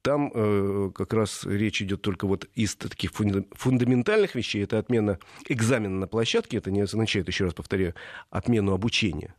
Там 0.01 0.31
э, 0.33 0.91
как 0.95 1.13
раз 1.13 1.43
речь 1.45 1.81
идет 1.81 2.01
только 2.01 2.25
вот 2.25 2.45
из 2.55 2.75
таких 2.75 3.11
фундаментальных 3.11 4.35
вещей. 4.35 4.63
Это 4.63 4.79
отмена 4.79 5.19
экзамена 5.47 5.99
на 5.99 6.07
площадке. 6.07 6.57
Это 6.57 6.71
не 6.71 6.81
означает, 6.81 7.27
еще 7.27 7.45
раз 7.45 7.53
повторяю, 7.53 7.93
отмену 8.29 8.73
обучения. 8.73 9.35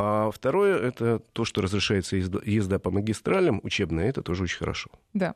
А 0.00 0.30
второе, 0.30 0.78
это 0.78 1.18
то, 1.32 1.44
что 1.44 1.60
разрешается 1.60 2.16
езда 2.16 2.78
по 2.78 2.92
магистралям 2.92 3.60
учебная, 3.64 4.08
это 4.08 4.22
тоже 4.22 4.44
очень 4.44 4.58
хорошо. 4.58 4.90
Да. 5.12 5.34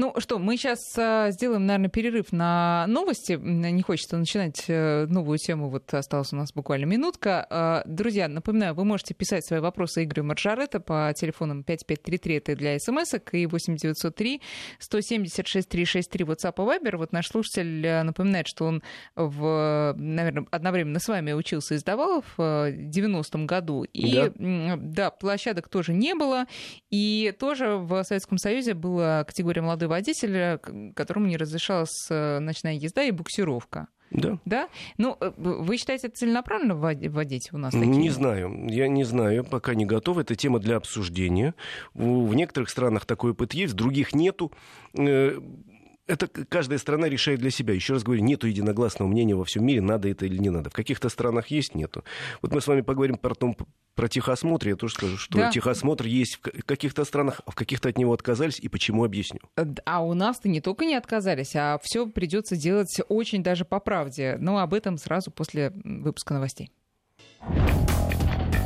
Ну 0.00 0.14
что, 0.18 0.38
мы 0.38 0.56
сейчас 0.56 0.78
а, 0.96 1.32
сделаем, 1.32 1.66
наверное, 1.66 1.90
перерыв 1.90 2.30
на 2.30 2.86
новости. 2.86 3.32
Не 3.32 3.82
хочется 3.82 4.16
начинать 4.16 4.62
э, 4.68 5.06
новую 5.06 5.38
тему, 5.38 5.70
вот 5.70 5.92
осталась 5.92 6.32
у 6.32 6.36
нас 6.36 6.52
буквально 6.52 6.84
минутка. 6.84 7.44
А, 7.50 7.82
друзья, 7.84 8.28
напоминаю, 8.28 8.76
вы 8.76 8.84
можете 8.84 9.14
писать 9.14 9.44
свои 9.44 9.58
вопросы 9.58 10.04
Игорю 10.04 10.22
Маржарета 10.22 10.78
по 10.78 11.12
телефонам 11.16 11.64
5533, 11.64 12.34
это 12.36 12.54
для 12.54 12.78
смс 12.78 13.12
и 13.32 13.46
8903 13.46 14.40
176 14.78 15.68
363 15.68 16.24
WhatsApp 16.24 16.54
и 16.54 16.60
Viber. 16.60 16.96
Вот 16.96 17.10
наш 17.10 17.26
слушатель 17.26 17.84
э, 17.84 18.04
напоминает, 18.04 18.46
что 18.46 18.66
он, 18.66 18.84
в, 19.16 19.94
наверное, 19.96 20.46
одновременно 20.52 21.00
с 21.00 21.08
вами 21.08 21.32
учился 21.32 21.74
и 21.74 21.78
сдавал 21.78 22.22
в 22.36 22.38
90-м 22.38 23.48
году. 23.48 23.82
И 23.82 24.30
да. 24.36 24.76
да, 24.76 25.10
площадок 25.10 25.68
тоже 25.68 25.92
не 25.92 26.14
было. 26.14 26.44
И 26.88 27.34
тоже 27.36 27.70
в 27.70 28.04
Советском 28.04 28.38
Союзе 28.38 28.74
была 28.74 29.24
категория 29.24 29.60
молодой 29.60 29.87
водителя, 29.88 30.60
которому 30.94 31.26
не 31.26 31.36
разрешалась 31.36 32.06
э, 32.10 32.38
ночная 32.38 32.74
езда 32.74 33.02
и 33.02 33.10
буксировка. 33.10 33.88
Да. 34.10 34.38
Да? 34.44 34.68
Ну, 34.96 35.16
э, 35.20 35.32
вы 35.36 35.76
считаете, 35.76 36.08
это 36.08 36.16
целенаправленно 36.16 36.74
вводить 36.74 37.52
у 37.52 37.58
нас 37.58 37.72
такие? 37.72 37.88
Не 37.88 38.10
знаю. 38.10 38.66
Я 38.68 38.88
не 38.88 39.04
знаю. 39.04 39.44
Пока 39.44 39.74
не 39.74 39.84
готов. 39.84 40.18
Это 40.18 40.34
тема 40.34 40.58
для 40.58 40.76
обсуждения. 40.76 41.54
В 41.94 42.34
некоторых 42.34 42.70
странах 42.70 43.04
такой 43.04 43.32
опыт 43.32 43.54
есть, 43.54 43.74
в 43.74 43.76
других 43.76 44.14
нету 44.14 44.52
э, 44.96 45.38
это 46.08 46.26
каждая 46.26 46.78
страна 46.78 47.08
решает 47.08 47.38
для 47.38 47.50
себя. 47.50 47.74
Еще 47.74 47.92
раз 47.92 48.02
говорю, 48.02 48.22
нету 48.22 48.46
единогласного 48.46 49.08
мнения 49.08 49.34
во 49.34 49.44
всем 49.44 49.64
мире, 49.64 49.80
надо 49.80 50.08
это 50.08 50.26
или 50.26 50.38
не 50.38 50.50
надо. 50.50 50.70
В 50.70 50.72
каких-то 50.72 51.08
странах 51.08 51.48
есть, 51.48 51.74
нету. 51.74 52.02
Вот 52.42 52.52
мы 52.52 52.60
с 52.60 52.66
вами 52.66 52.80
поговорим 52.80 53.18
про, 53.18 53.34
том, 53.34 53.56
про 53.94 54.08
техосмотр. 54.08 54.68
Я 54.68 54.76
тоже 54.76 54.94
скажу, 54.94 55.18
что 55.18 55.38
да. 55.38 55.50
техосмотр 55.50 56.06
есть 56.06 56.40
в 56.42 56.64
каких-то 56.64 57.04
странах, 57.04 57.42
а 57.46 57.50
в 57.50 57.54
каких-то 57.54 57.90
от 57.90 57.98
него 57.98 58.12
отказались, 58.12 58.58
и 58.58 58.68
почему 58.68 59.04
объясню. 59.04 59.40
Э, 59.56 59.66
а 59.84 60.02
у 60.02 60.14
нас-то 60.14 60.48
не 60.48 60.60
только 60.60 60.86
не 60.86 60.94
отказались, 60.94 61.54
а 61.54 61.78
все 61.82 62.06
придется 62.06 62.56
делать 62.56 63.00
очень 63.08 63.42
даже 63.42 63.64
по 63.64 63.78
правде. 63.78 64.36
Но 64.40 64.58
об 64.58 64.74
этом 64.74 64.96
сразу 64.96 65.30
после 65.30 65.72
выпуска 65.84 66.34
новостей. 66.34 66.72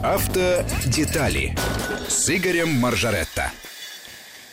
Автодетали 0.02 1.56
с 2.08 2.28
Игорем 2.30 2.68
Маржаретто. 2.80 3.50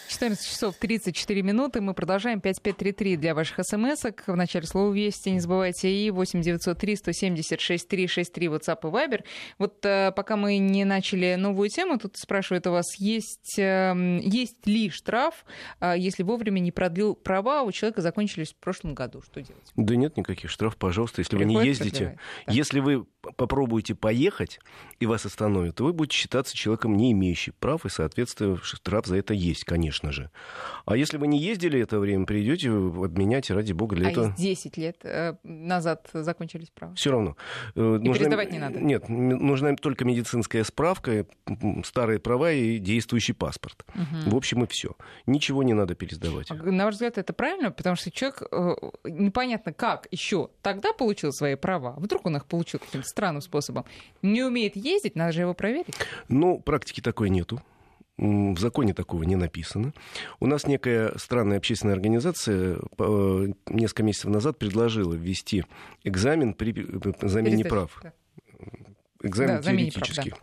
14 0.10 0.44
часов 0.44 0.76
34 0.76 1.44
минуты. 1.44 1.82
Мы 1.82 1.94
продолжаем 1.94 2.42
5533 2.42 3.16
для 3.16 3.36
ваших 3.36 3.60
смс 3.64 4.06
-ок. 4.06 4.22
В 4.26 4.36
начале 4.36 4.66
слова 4.66 4.92
«Вести» 4.92 5.30
не 5.30 5.40
забывайте. 5.40 5.92
И 5.92 6.10
8903 6.10 6.96
176 6.96 7.88
363 7.88 8.48
WhatsApp 8.48 8.80
и 8.82 8.88
Viber. 8.88 9.24
Вот 9.60 9.86
э, 9.86 10.12
пока 10.16 10.36
мы 10.36 10.58
не 10.58 10.84
начали 10.84 11.36
новую 11.36 11.70
тему, 11.70 12.00
тут 12.00 12.18
спрашивают 12.18 12.66
у 12.66 12.72
вас, 12.72 12.86
есть, 12.98 13.60
э, 13.60 14.20
есть 14.24 14.66
ли 14.66 14.90
штраф, 14.90 15.46
э, 15.80 15.94
если 15.96 16.24
вовремя 16.24 16.60
не 16.60 16.72
продлил 16.72 17.14
права, 17.14 17.62
у 17.62 17.72
человека 17.72 18.02
закончились 18.02 18.54
в 18.54 18.56
прошлом 18.56 18.96
году? 18.96 19.22
Что 19.22 19.42
делать? 19.42 19.72
Да 19.76 19.96
нет 19.96 20.18
никаких 20.18 20.50
штрафов, 20.50 20.78
пожалуйста. 20.78 21.22
Если 21.22 21.38
Приходит 21.38 21.56
вы 21.56 21.64
не 21.64 21.68
ездите, 21.68 22.18
да. 22.48 22.54
если 22.54 22.80
вы 22.80 23.06
попробуете 23.22 23.96
поехать 23.96 24.60
и 25.00 25.06
вас 25.06 25.26
остановят, 25.26 25.76
то 25.76 25.84
вы 25.84 25.94
будете 25.94 26.18
считаться 26.18 26.56
человеком, 26.56 26.96
не 26.96 27.12
имеющим 27.12 27.54
прав, 27.60 27.86
и, 27.86 27.90
соответственно, 27.90 28.58
штраф 28.62 29.06
за 29.06 29.18
это 29.18 29.34
есть, 29.34 29.66
конечно 29.66 30.12
же. 30.12 30.30
А 30.86 30.96
если 30.96 31.18
вы 31.18 31.28
не 31.28 31.40
ездили 31.40 31.80
это 31.80 32.00
время, 32.00 32.26
придете, 32.26 32.70
обменять, 32.70 33.50
ради 33.50 33.74
бога, 33.74 33.96
для 33.96 34.08
а 34.08 34.12
этого... 34.12 34.36
10 34.38 34.78
лет 34.78 34.98
э, 35.04 35.36
назад 35.44 36.10
закончились 36.14 36.70
права? 36.70 36.96
Все 36.96 37.12
равно. 37.12 37.36
Э, 37.76 37.80
и 37.80 38.08
нужна... 38.08 38.14
пересдавать 38.14 38.52
не 38.52 38.60
надо? 38.60 38.80
Нет, 38.80 39.10
нужна 39.10 39.76
только 39.76 40.06
медицинская 40.06 40.64
справка, 40.64 41.26
старые 41.84 42.20
права 42.20 42.52
и 42.52 42.78
действующий 42.78 43.34
паспорт. 43.34 43.86
Угу. 43.96 44.32
В 44.32 44.36
общем, 44.36 44.64
и 44.64 44.68
все. 44.68 44.96
Ничего 45.26 45.64
не 45.64 45.74
надо 45.74 45.96
пересдавать. 45.96 46.50
На 46.50 46.86
ваш 46.86 46.96
взгляд, 46.96 47.18
это 47.18 47.34
правильно? 47.34 47.72
Потому 47.72 47.96
что 47.96 48.12
человек 48.12 48.44
э, 48.52 48.76
непонятно 49.06 49.74
как 49.74 50.08
еще 50.12 50.50
тогда 50.62 50.94
получил 50.94 51.32
свои 51.32 51.56
права. 51.56 51.96
Вдруг 51.98 52.26
он 52.26 52.38
их 52.38 52.46
получил 52.46 52.80
каким-то 52.80 53.09
странным 53.10 53.42
способом. 53.42 53.86
Не 54.22 54.44
умеет 54.44 54.76
ездить, 54.76 55.16
надо 55.16 55.34
же 55.34 55.42
его 55.42 55.54
проверить. 55.54 55.96
Ну, 56.28 56.60
практики 56.60 57.02
такой 57.02 57.30
нету. 57.30 57.62
В 58.20 58.60
законе 58.60 58.94
такого 58.94 59.24
не 59.24 59.38
написано. 59.38 59.94
У 60.42 60.46
нас 60.46 60.68
некая 60.68 61.14
странная 61.18 61.58
общественная 61.58 61.96
организация 61.96 62.78
э, 62.98 63.48
несколько 63.68 64.04
месяцев 64.04 64.30
назад 64.30 64.60
предложила 64.60 65.14
ввести 65.14 65.64
экзамен 66.04 66.54
при 66.54 66.74
э, 66.74 67.28
замене 67.28 67.64
прав. 67.64 67.98
Да. 68.04 68.14
Экзамен 69.24 69.56
да, 69.56 69.62
теоретический. 69.62 70.32
Прав, 70.32 70.42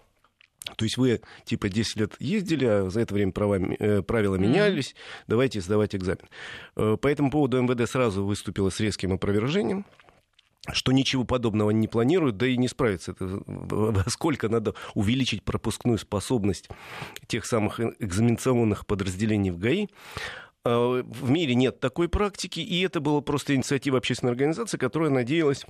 да. 0.65 0.73
То 0.77 0.85
есть 0.87 0.97
вы 0.97 1.21
типа 1.45 1.69
10 1.69 1.97
лет 1.97 2.15
ездили, 2.19 2.65
а 2.65 2.89
за 2.89 3.01
это 3.01 3.13
время 3.13 3.33
права, 3.33 3.59
э, 3.59 4.01
правила 4.01 4.37
менялись, 4.37 4.93
mm-hmm. 4.93 5.25
давайте 5.27 5.61
сдавать 5.61 5.95
экзамен. 5.95 6.29
По 6.75 7.09
этому 7.09 7.31
поводу 7.31 7.61
МВД 7.61 7.87
сразу 7.91 8.25
выступило 8.25 8.71
с 8.71 8.81
резким 8.81 9.13
опровержением 9.13 9.85
что 10.73 10.93
ничего 10.93 11.25
подобного 11.25 11.71
не 11.71 11.89
планируют, 11.89 12.37
да 12.37 12.47
и 12.47 12.57
не 12.57 12.69
справится. 12.69 13.13
Это, 13.13 13.43
сколько 14.09 14.49
надо 14.49 14.75
увеличить 14.95 15.43
пропускную 15.45 15.99
способность 15.99 16.69
тех 17.27 17.45
самых 17.45 17.81
экзаменационных 17.81 18.87
подразделений 18.87 19.51
в 19.51 19.59
ГАИ. 19.59 19.89
А, 20.65 21.03
в 21.03 21.31
мире 21.31 21.55
нет 21.55 21.81
такой 21.81 22.09
практики, 22.09 22.61
и 22.61 22.81
это 22.83 23.01
была 23.01 23.21
просто 23.21 23.55
инициатива 23.55 23.99
общественной 23.99 24.33
организации, 24.33 24.79
которая 24.79 25.11
надеялась 25.11 25.65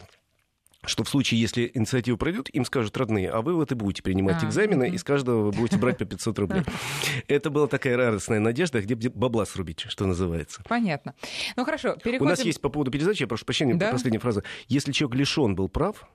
что 0.87 1.05
в 1.05 1.09
случае, 1.09 1.41
если 1.41 1.71
инициатива 1.75 2.17
пройдет, 2.17 2.49
им 2.51 2.65
скажут 2.65 2.97
родные, 2.97 3.31
а 3.31 3.43
вы 3.43 3.55
вот 3.55 3.73
и 3.73 3.75
будете 3.75 4.03
принимать 4.03 4.43
а, 4.43 4.47
экзамены, 4.47 4.87
угу. 4.87 4.95
и 4.95 4.99
с 4.99 5.05
каждого 5.05 5.43
вы 5.43 5.53
будете 5.53 5.79
брать 5.79 5.99
по 5.99 6.05
500 6.05 6.39
рублей. 6.39 6.63
Это 7.29 7.51
была 7.51 7.67
такая 7.67 7.97
радостная 7.97 8.41
надежда, 8.41 8.81
где 8.81 8.95
бабла 9.11 9.47
срубить, 9.47 9.87
что 9.89 10.07
называется. 10.07 10.63
Понятно. 10.69 11.15
Ну 11.57 11.65
хорошо, 11.65 11.97
переходим... 11.97 12.27
У 12.27 12.29
нас 12.29 12.45
есть 12.45 12.61
по 12.61 12.69
поводу 12.69 12.91
пересдачи, 12.91 13.23
я 13.23 13.27
прошу 13.27 13.45
прощения, 13.45 13.75
да? 13.75 13.91
последняя 13.91 14.19
фраза. 14.21 14.43
Если 14.69 14.93
человек 14.93 15.19
лишен 15.19 15.55
был 15.55 15.69
прав, 15.69 16.09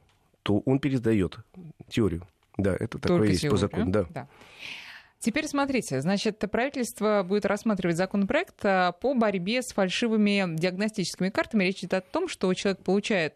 то 0.44 0.60
он 0.60 0.80
пересдает 0.80 1.38
теорию. 1.90 2.28
Да, 2.58 2.76
это 2.76 2.98
такое 2.98 3.18
Только 3.18 3.32
есть 3.32 3.42
теорию. 3.42 3.52
по 3.52 3.58
закону. 3.58 3.92
Да. 3.92 4.06
да. 4.10 4.28
Теперь 5.20 5.48
смотрите, 5.48 6.02
значит, 6.02 6.40
правительство 6.52 7.24
будет 7.28 7.46
рассматривать 7.46 7.96
законопроект 7.96 8.56
а, 8.64 8.92
по 8.92 9.14
борьбе 9.14 9.62
с 9.62 9.72
фальшивыми 9.72 10.58
диагностическими 10.58 11.30
картами. 11.30 11.64
Речь 11.64 11.80
идет 11.80 11.94
о 11.94 12.02
том, 12.02 12.28
что 12.28 12.52
человек 12.56 12.84
получает 12.84 13.36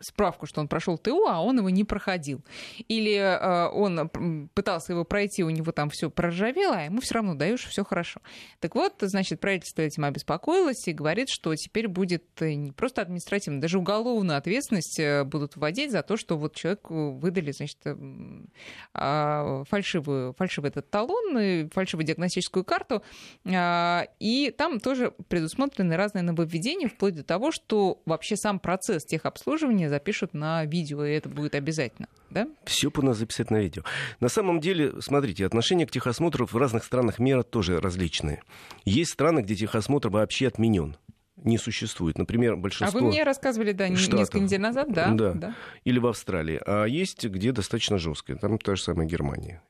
справку, 0.00 0.46
что 0.46 0.60
он 0.60 0.68
прошел 0.68 0.96
ТУ, 0.96 1.26
а 1.26 1.42
он 1.42 1.58
его 1.58 1.68
не 1.68 1.84
проходил. 1.84 2.42
Или 2.88 3.14
э, 3.16 3.68
он 3.68 4.48
пытался 4.54 4.92
его 4.92 5.04
пройти, 5.04 5.44
у 5.44 5.50
него 5.50 5.72
там 5.72 5.90
все 5.90 6.10
проржавело, 6.10 6.76
а 6.76 6.82
ему 6.82 7.00
все 7.00 7.14
равно 7.14 7.34
даешь 7.34 7.64
все 7.66 7.84
хорошо. 7.84 8.20
Так 8.60 8.74
вот, 8.74 8.94
значит, 9.00 9.40
правительство 9.40 9.82
этим 9.82 10.04
обеспокоилось 10.04 10.88
и 10.88 10.92
говорит, 10.92 11.28
что 11.28 11.54
теперь 11.54 11.88
будет 11.88 12.24
э, 12.40 12.54
не 12.54 12.72
просто 12.72 13.02
административная, 13.02 13.60
даже 13.60 13.78
уголовную 13.78 14.38
ответственность 14.38 14.98
э, 14.98 15.24
будут 15.24 15.56
вводить 15.56 15.90
за 15.90 16.02
то, 16.02 16.16
что 16.16 16.38
вот 16.38 16.54
человеку 16.54 17.12
выдали, 17.12 17.52
значит, 17.52 17.78
э, 17.84 19.64
фальшивую, 19.68 20.32
фальшивый 20.34 20.70
этот 20.70 20.88
талон, 20.88 21.68
фальшивую 21.70 22.06
диагностическую 22.06 22.64
карту, 22.64 23.02
и 23.44 24.54
там 24.56 24.80
тоже 24.80 25.12
предусмотрены 25.28 25.96
разные 25.96 26.22
нововведения, 26.22 26.88
вплоть 26.88 27.14
до 27.14 27.24
того, 27.24 27.50
что 27.50 28.02
вообще 28.06 28.36
сам 28.36 28.58
процесс 28.58 29.04
техобслуживания 29.04 29.63
обслуживания 29.64 29.88
запишут 29.88 30.34
на 30.34 30.64
видео, 30.64 31.04
и 31.04 31.12
это 31.12 31.28
будет 31.28 31.54
обязательно. 31.54 32.08
Да? 32.30 32.48
Все 32.64 32.90
по 32.90 33.02
нас 33.02 33.16
записать 33.18 33.50
на 33.50 33.60
видео. 33.60 33.82
На 34.20 34.28
самом 34.28 34.60
деле, 34.60 35.00
смотрите, 35.00 35.46
отношение 35.46 35.86
к 35.86 35.90
техосмотру 35.90 36.46
в 36.46 36.54
разных 36.56 36.84
странах 36.84 37.18
мира 37.18 37.42
тоже 37.42 37.80
различные. 37.80 38.42
Есть 38.84 39.12
страны, 39.12 39.40
где 39.40 39.54
техосмотр 39.54 40.08
вообще 40.08 40.48
отменен 40.48 40.96
не 41.36 41.58
существует. 41.58 42.16
Например, 42.16 42.56
большинство... 42.56 42.98
А 42.98 43.02
вы 43.02 43.08
мне 43.08 43.22
рассказывали, 43.22 43.72
да, 43.72 43.94
штатов, 43.96 44.20
несколько 44.20 44.40
недель 44.40 44.60
назад, 44.60 44.92
да, 44.92 45.10
да? 45.10 45.32
Да. 45.32 45.54
Или 45.84 45.98
в 45.98 46.06
Австралии. 46.06 46.60
А 46.64 46.84
есть, 46.84 47.24
где 47.24 47.52
достаточно 47.52 47.98
жестко. 47.98 48.36
Там 48.36 48.58
та 48.58 48.76
же 48.76 48.82
самая 48.82 49.06
Германия. 49.06 49.62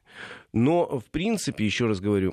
Но, 0.52 1.00
в 1.00 1.06
принципе, 1.10 1.64
еще 1.64 1.86
раз 1.86 2.00
говорю, 2.00 2.32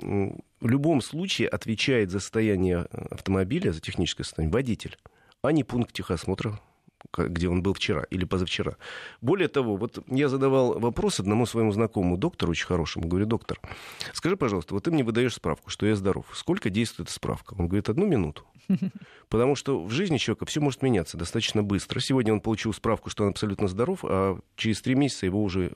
в 0.59 0.67
любом 0.67 1.01
случае 1.01 1.47
отвечает 1.47 2.11
за 2.11 2.19
состояние 2.19 2.85
автомобиля, 3.09 3.71
за 3.71 3.81
техническое 3.81 4.23
состояние 4.23 4.53
водитель, 4.53 4.97
а 5.41 5.51
не 5.51 5.63
пункт 5.63 5.91
техосмотра 5.91 6.59
где 7.17 7.49
он 7.49 7.61
был 7.61 7.73
вчера 7.73 8.03
или 8.09 8.25
позавчера. 8.25 8.77
Более 9.21 9.47
того, 9.47 9.75
вот 9.75 10.03
я 10.07 10.29
задавал 10.29 10.79
вопрос 10.79 11.19
одному 11.19 11.45
своему 11.45 11.71
знакомому 11.71 12.17
доктору, 12.17 12.51
очень 12.51 12.65
хорошему. 12.65 13.07
Говорю, 13.07 13.25
доктор, 13.25 13.59
скажи, 14.13 14.37
пожалуйста, 14.37 14.73
вот 14.73 14.83
ты 14.83 14.91
мне 14.91 15.03
выдаешь 15.03 15.35
справку, 15.35 15.69
что 15.69 15.85
я 15.85 15.95
здоров. 15.95 16.25
Сколько 16.33 16.69
действует 16.69 17.09
эта 17.09 17.15
справка? 17.15 17.55
Он 17.57 17.67
говорит, 17.67 17.89
одну 17.89 18.05
минуту. 18.05 18.45
Потому 19.29 19.55
что 19.55 19.83
в 19.83 19.91
жизни 19.91 20.17
человека 20.17 20.45
все 20.45 20.59
может 20.59 20.81
меняться 20.81 21.17
достаточно 21.17 21.63
быстро. 21.63 21.99
Сегодня 21.99 22.33
он 22.33 22.41
получил 22.41 22.73
справку, 22.73 23.09
что 23.09 23.23
он 23.23 23.31
абсолютно 23.31 23.67
здоров, 23.67 23.99
а 24.03 24.39
через 24.55 24.81
три 24.81 24.95
месяца 24.95 25.25
его 25.25 25.43
уже 25.43 25.73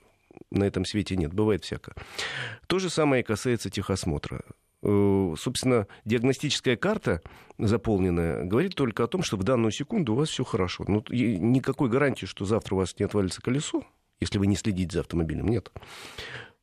на 0.51 0.63
этом 0.63 0.85
свете 0.85 1.15
нет. 1.15 1.33
Бывает 1.33 1.63
всякое. 1.63 1.95
То 2.67 2.79
же 2.79 2.89
самое 2.89 3.21
и 3.21 3.25
касается 3.25 3.69
техосмотра. 3.69 4.41
Э, 4.87 5.33
собственно, 5.37 5.87
диагностическая 6.05 6.75
карта 6.75 7.21
заполненная 7.57 8.43
говорит 8.43 8.75
только 8.75 9.03
о 9.03 9.07
том, 9.07 9.23
что 9.23 9.35
в 9.35 9.43
данную 9.43 9.71
секунду 9.71 10.13
у 10.13 10.15
вас 10.15 10.29
все 10.29 10.43
хорошо. 10.43 10.85
Ну, 10.87 11.03
никакой 11.09 11.89
гарантии, 11.89 12.27
что 12.27 12.45
завтра 12.45 12.75
у 12.75 12.77
вас 12.77 12.93
не 12.99 13.05
отвалится 13.05 13.41
колесо, 13.41 13.83
если 14.19 14.37
вы 14.37 14.45
не 14.45 14.55
следите 14.55 14.93
за 14.93 14.99
автомобилем, 14.99 15.47
нет. 15.47 15.71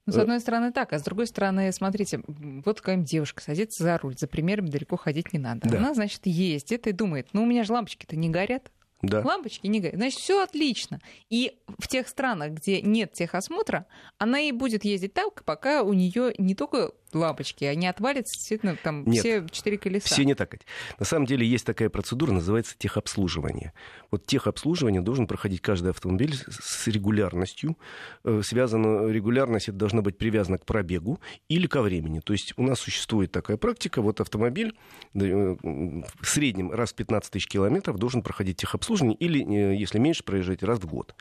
Ну, 0.06 0.12
с 0.12 0.16
одной 0.16 0.40
стороны 0.40 0.72
так, 0.72 0.92
а 0.92 0.98
с 0.98 1.02
другой 1.02 1.26
стороны, 1.26 1.72
смотрите, 1.72 2.22
вот 2.26 2.80
какая-нибудь 2.80 3.10
девушка 3.10 3.42
садится 3.42 3.82
за 3.82 3.98
руль, 3.98 4.16
за 4.16 4.28
примером 4.28 4.68
далеко 4.68 4.96
ходить 4.96 5.32
не 5.32 5.38
надо. 5.40 5.68
Да. 5.68 5.78
Она, 5.78 5.94
значит, 5.94 6.20
ездит 6.24 6.86
и 6.86 6.92
думает, 6.92 7.28
ну, 7.32 7.42
у 7.42 7.46
меня 7.46 7.64
же 7.64 7.72
лампочки-то 7.72 8.16
не 8.16 8.28
горят. 8.28 8.70
Да. 9.00 9.20
Лампочки 9.20 9.66
не 9.66 9.80
горят. 9.80 9.96
Значит, 9.96 10.20
все 10.20 10.42
отлично. 10.42 11.00
И 11.28 11.58
в 11.78 11.88
тех 11.88 12.06
странах, 12.08 12.52
где 12.52 12.82
нет 12.82 13.12
техосмотра, 13.12 13.86
она 14.18 14.40
и 14.40 14.52
будет 14.52 14.84
ездить 14.84 15.12
так, 15.12 15.44
пока 15.44 15.82
у 15.82 15.92
нее 15.92 16.34
не 16.38 16.54
только 16.54 16.92
лампочки, 17.14 17.64
они 17.64 17.86
отвалятся 17.86 18.34
действительно 18.34 18.76
там 18.76 19.04
Нет, 19.04 19.20
все 19.20 19.46
четыре 19.50 19.78
колеса. 19.78 20.06
Все 20.06 20.24
не 20.24 20.34
так. 20.34 20.56
На 20.98 21.04
самом 21.04 21.26
деле 21.26 21.46
есть 21.46 21.64
такая 21.64 21.88
процедура, 21.88 22.32
называется 22.32 22.74
техобслуживание. 22.76 23.72
Вот 24.10 24.26
техобслуживание 24.26 25.00
должен 25.00 25.26
проходить 25.26 25.60
каждый 25.60 25.90
автомобиль 25.90 26.34
с 26.34 26.86
регулярностью. 26.86 27.78
Э, 28.24 28.42
связано, 28.44 29.08
регулярность 29.08 29.68
это 29.68 29.78
должна 29.78 30.02
быть 30.02 30.18
привязана 30.18 30.58
к 30.58 30.66
пробегу 30.66 31.20
или 31.48 31.66
ко 31.66 31.82
времени. 31.82 32.20
То 32.20 32.32
есть 32.32 32.52
у 32.56 32.62
нас 32.62 32.80
существует 32.80 33.32
такая 33.32 33.56
практика, 33.56 34.02
вот 34.02 34.20
автомобиль 34.20 34.76
э, 35.14 35.18
в 35.20 36.26
среднем 36.26 36.70
раз 36.70 36.92
в 36.92 36.96
15 36.96 37.32
тысяч 37.32 37.48
километров 37.48 37.98
должен 37.98 38.22
проходить 38.22 38.58
техобслуживание 38.58 39.16
или, 39.16 39.42
э, 39.42 39.76
если 39.76 39.98
меньше, 39.98 40.24
проезжать 40.24 40.62
раз 40.62 40.78
в 40.78 40.86
год. 40.86 41.14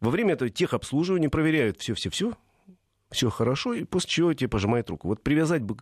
Во 0.00 0.10
время 0.10 0.34
этого 0.34 0.50
техобслуживания 0.50 1.28
проверяют 1.28 1.78
все-все-все, 1.78 2.34
все 3.12 3.30
хорошо, 3.30 3.74
и 3.74 3.84
после 3.84 4.10
чего 4.10 4.34
тебе 4.34 4.48
пожимает 4.48 4.90
руку. 4.90 5.08
Вот 5.08 5.22
привязать 5.22 5.62
бы 5.62 5.76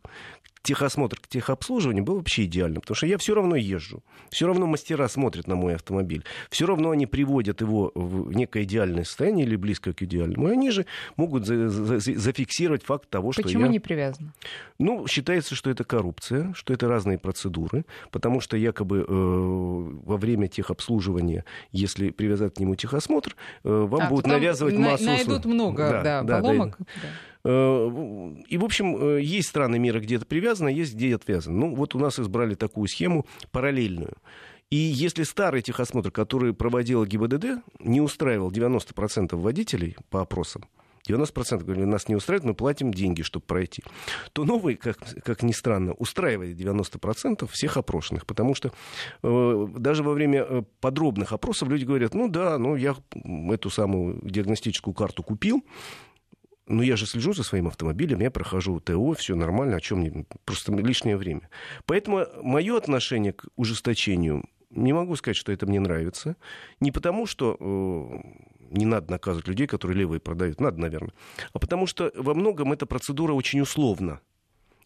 техосмотр 0.62 1.18
к 1.18 1.26
техобслуживанию 1.28 2.04
был 2.04 2.16
вообще 2.16 2.44
идеально, 2.44 2.80
потому 2.80 2.94
что 2.94 3.06
я 3.06 3.18
все 3.18 3.34
равно 3.34 3.56
езжу, 3.56 4.02
все 4.30 4.46
равно 4.46 4.66
мастера 4.66 5.08
смотрят 5.08 5.46
на 5.46 5.56
мой 5.56 5.74
автомобиль, 5.74 6.24
все 6.50 6.66
равно 6.66 6.90
они 6.90 7.06
приводят 7.06 7.60
его 7.60 7.92
в 7.94 8.32
некое 8.32 8.64
идеальное 8.64 9.04
состояние 9.04 9.46
или 9.46 9.56
близко 9.56 9.92
к 9.92 10.02
идеальному, 10.02 10.48
и 10.48 10.52
они 10.52 10.70
же 10.70 10.86
могут 11.16 11.46
за 11.46 11.68
за 11.68 11.98
зафиксировать 11.98 12.84
факт 12.84 13.08
того, 13.08 13.30
Почему 13.30 13.48
что 13.48 13.58
я... 13.60 13.68
не 13.68 13.80
привязано? 13.80 14.32
Ну, 14.78 15.06
считается, 15.06 15.54
что 15.54 15.70
это 15.70 15.84
коррупция, 15.84 16.52
что 16.54 16.72
это 16.72 16.88
разные 16.88 17.18
процедуры, 17.18 17.84
потому 18.10 18.40
что 18.40 18.56
якобы 18.56 18.98
э, 18.98 19.04
во 19.08 20.16
время 20.16 20.48
техобслуживания, 20.48 21.44
если 21.72 22.10
привязать 22.10 22.54
к 22.54 22.60
нему 22.60 22.74
техосмотр, 22.76 23.36
э, 23.64 23.68
вам 23.70 24.02
а, 24.02 24.08
будут 24.08 24.26
навязывать 24.26 24.78
на- 24.78 24.90
массу... 24.90 25.04
Найдут 25.04 25.44
много 25.44 26.00
да, 26.04 26.22
да, 26.22 26.40
поломок. 26.40 26.76
Да, 26.78 26.84
да. 27.02 27.08
Э, 27.44 28.34
и, 28.48 28.58
в 28.58 28.64
общем, 28.64 28.96
э, 28.96 29.22
есть 29.22 29.48
страны 29.48 29.78
мира, 29.78 30.00
где 30.00 30.16
это 30.16 30.26
привязано, 30.26 30.68
есть 30.68 30.94
где 30.94 31.14
отвязано. 31.14 31.56
Ну, 31.56 31.74
вот 31.74 31.94
у 31.94 31.98
нас 31.98 32.18
избрали 32.18 32.54
такую 32.54 32.88
схему 32.88 33.26
параллельную. 33.50 34.14
И 34.70 34.76
если 34.76 35.24
старый 35.24 35.62
техосмотр, 35.62 36.12
который 36.12 36.54
проводила 36.54 37.04
ГИБДД, 37.04 37.62
не 37.80 38.00
устраивал 38.00 38.52
90% 38.52 39.34
водителей 39.34 39.96
по 40.10 40.20
опросам, 40.20 40.64
90% 41.08 41.64
говорили, 41.64 41.84
нас 41.84 42.08
не 42.08 42.14
устраивает, 42.14 42.44
мы 42.44 42.54
платим 42.54 42.92
деньги, 42.92 43.22
чтобы 43.22 43.44
пройти. 43.46 43.82
То 44.32 44.44
новый, 44.44 44.76
как, 44.76 44.98
как 45.24 45.42
ни 45.42 45.52
странно, 45.52 45.92
устраивает 45.94 46.56
90% 46.56 47.48
всех 47.50 47.76
опрошенных. 47.76 48.26
Потому 48.26 48.54
что 48.54 48.72
э, 49.22 49.66
даже 49.76 50.02
во 50.02 50.12
время 50.12 50.46
э, 50.48 50.62
подробных 50.80 51.32
опросов 51.32 51.68
люди 51.68 51.84
говорят, 51.84 52.14
ну 52.14 52.28
да, 52.28 52.58
ну 52.58 52.76
я 52.76 52.94
эту 53.50 53.70
самую 53.70 54.20
диагностическую 54.22 54.94
карту 54.94 55.22
купил, 55.22 55.64
ну, 56.70 56.82
я 56.82 56.96
же 56.96 57.06
слежу 57.06 57.32
за 57.32 57.42
своим 57.42 57.66
автомобилем, 57.66 58.20
я 58.20 58.30
прохожу 58.30 58.80
ТО, 58.80 59.12
все 59.14 59.34
нормально, 59.34 59.76
о 59.76 59.80
чем 59.80 59.98
мне 59.98 60.24
просто 60.44 60.72
лишнее 60.72 61.16
время. 61.16 61.48
Поэтому 61.84 62.26
мое 62.42 62.76
отношение 62.76 63.32
к 63.32 63.46
ужесточению, 63.56 64.44
не 64.70 64.92
могу 64.92 65.16
сказать, 65.16 65.36
что 65.36 65.50
это 65.50 65.66
мне 65.66 65.80
нравится. 65.80 66.36
Не 66.78 66.92
потому, 66.92 67.26
что 67.26 67.56
э, 67.58 68.18
не 68.70 68.86
надо 68.86 69.10
наказывать 69.10 69.48
людей, 69.48 69.66
которые 69.66 69.98
левые 69.98 70.20
продают, 70.20 70.60
надо, 70.60 70.80
наверное, 70.80 71.12
а 71.52 71.58
потому 71.58 71.86
что 71.86 72.12
во 72.14 72.34
многом 72.34 72.72
эта 72.72 72.86
процедура 72.86 73.32
очень 73.32 73.60
условна 73.60 74.20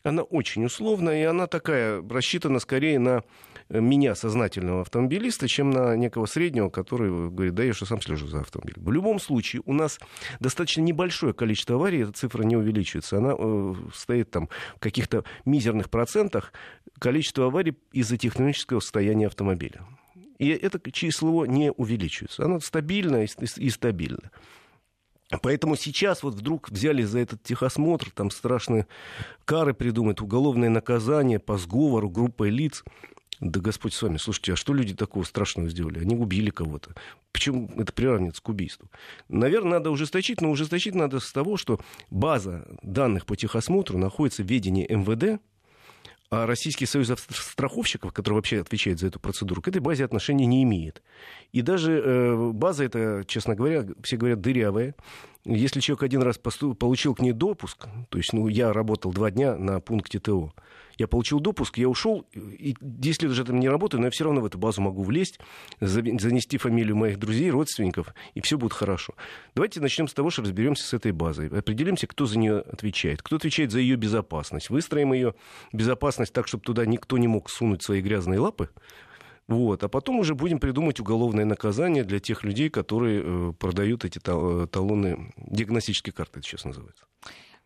она 0.04 0.22
очень 0.22 0.64
условная, 0.66 1.22
и 1.22 1.24
она 1.24 1.46
такая, 1.46 2.02
рассчитана 2.08 2.60
скорее 2.60 2.98
на 2.98 3.24
э, 3.70 3.80
меня, 3.80 4.14
сознательного 4.14 4.82
автомобилиста, 4.82 5.48
чем 5.48 5.70
на 5.70 5.96
некого 5.96 6.26
среднего, 6.26 6.68
который 6.68 7.30
говорит, 7.30 7.54
да, 7.54 7.64
я 7.64 7.72
же 7.72 7.86
сам 7.86 8.00
слежу 8.02 8.26
за 8.26 8.40
автомобилем. 8.40 8.84
В 8.84 8.92
любом 8.92 9.18
случае, 9.18 9.62
у 9.64 9.72
нас 9.72 9.98
достаточно 10.40 10.82
небольшое 10.82 11.32
количество 11.32 11.76
аварий, 11.76 12.02
эта 12.02 12.12
цифра 12.12 12.42
не 12.42 12.54
увеличивается. 12.54 13.16
Она 13.16 13.34
э, 13.36 13.74
стоит 13.94 14.30
там 14.30 14.50
в 14.76 14.80
каких-то 14.80 15.24
мизерных 15.46 15.88
процентах 15.88 16.52
количество 16.98 17.46
аварий 17.46 17.74
из-за 17.92 18.18
технического 18.18 18.80
состояния 18.80 19.26
автомобиля. 19.26 19.86
И 20.38 20.48
это 20.48 20.78
число 20.90 21.46
не 21.46 21.72
увеличивается. 21.72 22.44
Оно 22.44 22.60
стабильно 22.60 23.24
и 23.24 23.70
стабильно. 23.70 24.30
Поэтому 25.42 25.76
сейчас 25.76 26.22
вот 26.22 26.34
вдруг 26.34 26.70
взяли 26.70 27.02
за 27.02 27.18
этот 27.20 27.42
техосмотр, 27.42 28.10
там 28.10 28.30
страшные 28.30 28.86
кары 29.44 29.74
придумать, 29.74 30.20
уголовное 30.20 30.68
наказание 30.68 31.38
по 31.38 31.56
сговору 31.56 32.10
группой 32.10 32.50
лиц. 32.50 32.84
Да 33.40 33.60
Господь 33.60 33.94
с 33.94 34.02
вами, 34.02 34.16
слушайте, 34.16 34.52
а 34.52 34.56
что 34.56 34.72
люди 34.74 34.94
такого 34.94 35.24
страшного 35.24 35.68
сделали? 35.68 36.00
Они 36.00 36.14
убили 36.14 36.50
кого-то. 36.50 36.94
Почему 37.32 37.68
это 37.76 37.92
приравнивается 37.92 38.42
к 38.42 38.48
убийству? 38.48 38.88
Наверное, 39.28 39.72
надо 39.72 39.90
ужесточить, 39.90 40.40
но 40.40 40.50
ужесточить 40.50 40.94
надо 40.94 41.18
с 41.18 41.32
того, 41.32 41.56
что 41.56 41.80
база 42.10 42.66
данных 42.82 43.26
по 43.26 43.36
техосмотру 43.36 43.98
находится 43.98 44.42
в 44.42 44.46
ведении 44.46 44.86
МВД, 44.88 45.42
а 46.30 46.46
Российский 46.46 46.86
союз 46.86 47.12
страховщиков, 47.30 48.12
который 48.12 48.34
вообще 48.34 48.60
отвечает 48.60 48.98
за 48.98 49.08
эту 49.08 49.20
процедуру, 49.20 49.62
к 49.62 49.68
этой 49.68 49.80
базе 49.80 50.04
отношения 50.04 50.46
не 50.46 50.62
имеет. 50.62 51.02
И 51.52 51.62
даже 51.62 51.92
э, 51.92 52.50
база 52.52 52.84
эта, 52.84 53.24
честно 53.26 53.54
говоря, 53.54 53.86
все 54.02 54.16
говорят, 54.16 54.40
дырявая. 54.40 54.94
Если 55.44 55.80
человек 55.80 56.02
один 56.02 56.22
раз 56.22 56.38
посту- 56.38 56.74
получил 56.74 57.14
к 57.14 57.20
ней 57.20 57.32
допуск, 57.32 57.86
то 58.08 58.18
есть 58.18 58.32
ну, 58.32 58.48
я 58.48 58.72
работал 58.72 59.12
два 59.12 59.30
дня 59.30 59.56
на 59.56 59.80
пункте 59.80 60.18
ТО, 60.18 60.54
я 60.98 61.08
получил 61.08 61.40
допуск, 61.40 61.78
я 61.78 61.88
ушел, 61.88 62.26
и 62.32 62.74
10 62.80 63.22
лет 63.22 63.32
уже 63.32 63.44
там 63.44 63.60
не 63.60 63.68
работаю, 63.68 64.00
но 64.00 64.06
я 64.06 64.10
все 64.10 64.24
равно 64.24 64.40
в 64.40 64.46
эту 64.46 64.58
базу 64.58 64.82
могу 64.82 65.02
влезть, 65.02 65.38
занести 65.80 66.58
фамилию 66.58 66.96
моих 66.96 67.18
друзей, 67.18 67.50
родственников, 67.50 68.14
и 68.34 68.40
все 68.40 68.58
будет 68.58 68.72
хорошо. 68.72 69.14
Давайте 69.54 69.80
начнем 69.80 70.08
с 70.08 70.14
того, 70.14 70.30
что 70.30 70.42
разберемся 70.42 70.84
с 70.84 70.92
этой 70.94 71.12
базой. 71.12 71.48
Определимся, 71.48 72.06
кто 72.06 72.26
за 72.26 72.38
нее 72.38 72.60
отвечает. 72.60 73.22
Кто 73.22 73.36
отвечает 73.36 73.70
за 73.70 73.80
ее 73.80 73.96
безопасность. 73.96 74.70
Выстроим 74.70 75.12
ее 75.12 75.34
безопасность 75.72 76.32
так, 76.32 76.48
чтобы 76.48 76.64
туда 76.64 76.86
никто 76.86 77.18
не 77.18 77.28
мог 77.28 77.50
сунуть 77.50 77.82
свои 77.82 78.00
грязные 78.00 78.40
лапы. 78.40 78.70
Вот. 79.46 79.82
А 79.84 79.88
потом 79.88 80.18
уже 80.18 80.34
будем 80.34 80.58
придумать 80.58 81.00
уголовное 81.00 81.44
наказание 81.44 82.04
для 82.04 82.18
тех 82.18 82.44
людей, 82.44 82.70
которые 82.70 83.22
э, 83.22 83.52
продают 83.58 84.04
эти 84.04 84.18
талоны, 84.18 85.32
диагностические 85.36 86.12
карты, 86.12 86.38
это 86.38 86.48
сейчас 86.48 86.64
называется. 86.64 87.04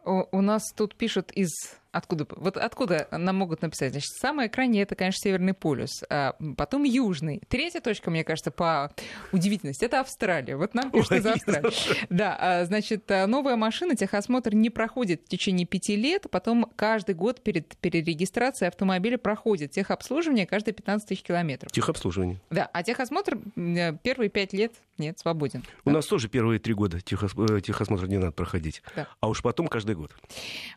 У 0.04 0.40
нас 0.40 0.72
тут 0.74 0.94
пишут 0.94 1.30
из 1.32 1.50
Откуда? 1.90 2.26
Вот 2.30 2.56
откуда 2.56 3.08
нам 3.10 3.36
могут 3.36 3.62
написать? 3.62 3.92
Значит, 3.92 4.10
самое 4.20 4.48
крайнее 4.48 4.82
это, 4.82 4.94
конечно, 4.94 5.20
Северный 5.20 5.54
полюс, 5.54 6.02
а 6.10 6.34
потом 6.56 6.84
Южный. 6.84 7.40
Третья 7.48 7.80
точка, 7.80 8.10
мне 8.10 8.24
кажется, 8.24 8.50
по 8.50 8.92
удивительности, 9.32 9.84
это 9.84 10.00
Австралия. 10.00 10.56
Вот 10.56 10.74
нам 10.74 10.90
пишут 10.90 11.12
из 11.12 11.26
Австралии. 11.26 11.72
Да, 12.10 12.36
а, 12.38 12.64
значит, 12.64 13.10
а, 13.10 13.26
новая 13.26 13.56
машина, 13.56 13.96
техосмотр 13.96 14.54
не 14.54 14.70
проходит 14.70 15.22
в 15.24 15.28
течение 15.28 15.66
пяти 15.66 15.96
лет, 15.96 16.26
потом 16.30 16.70
каждый 16.76 17.14
год 17.14 17.42
перед 17.42 17.76
перерегистрацией 17.76 18.68
автомобиля 18.68 19.18
проходит 19.18 19.70
техобслуживание 19.70 20.46
каждые 20.46 20.74
15 20.74 21.08
тысяч 21.08 21.22
километров. 21.22 21.72
Техобслуживание. 21.72 22.40
Да, 22.50 22.68
а 22.72 22.82
техосмотр 22.82 23.38
э, 23.56 23.96
первые 24.02 24.28
пять 24.28 24.52
лет 24.52 24.72
нет, 24.98 25.18
свободен. 25.18 25.64
У 25.84 25.90
да? 25.90 25.96
нас 25.96 26.06
тоже 26.06 26.28
первые 26.28 26.58
три 26.58 26.74
года 26.74 27.00
техос... 27.00 27.32
Э, 27.36 27.60
техосмотр 27.60 28.06
не 28.06 28.18
надо 28.18 28.32
проходить, 28.32 28.82
да. 28.96 29.06
а 29.20 29.28
уж 29.28 29.42
потом 29.42 29.68
каждый 29.68 29.94
год. 29.94 30.12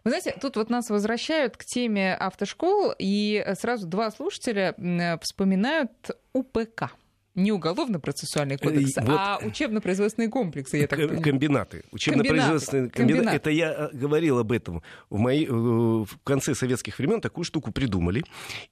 Вы 0.04 0.12
знаете, 0.12 0.36
тут 0.39 0.58
вот 0.58 0.69
нас 0.69 0.89
возвращают 1.02 1.58
к 1.58 1.66
теме 1.66 2.14
автошкол, 2.14 2.94
и 3.00 3.44
сразу 3.60 3.88
два 3.88 4.12
слушателя 4.12 4.76
вспоминают 5.20 6.12
УПК. 6.32 6.92
Не 7.36 7.52
уголовно-процессуальный 7.52 8.58
кодекс, 8.58 8.98
Э, 8.98 9.02
вот- 9.02 9.10
а 9.17 9.39
учебно-производственные 9.44 10.30
комплексы, 10.30 10.78
я 10.78 10.88
так 10.88 11.00
понимаю. 11.00 11.22
Комбинаты. 11.22 11.84
Учебно-производственные 11.91 12.89
Комбинаты. 12.89 13.13
комбинаты. 13.26 13.36
Это 13.38 13.50
я 13.52 13.72
э, 13.72 13.89
говорил 13.94 14.39
об 14.39 14.52
этом. 14.52 14.82
В, 15.10 15.17
мои, 15.17 15.46
э, 15.46 15.50
в 15.52 16.08
конце 16.24 16.56
советских 16.56 17.00
времен 17.00 17.22
такую 17.22 17.46
штуку 17.46 17.72
придумали. 17.72 18.24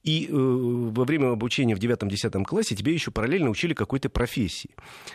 И 0.02 0.28
во 0.30 1.04
время 1.04 1.30
обучения 1.32 1.74
в 1.74 1.78
9-10 1.78 2.44
классе 2.44 2.74
тебе 2.76 2.92
еще 2.92 3.10
параллельно 3.10 3.50
учили 3.50 3.74
какой-то 3.74 4.08
профессии. 4.10 4.70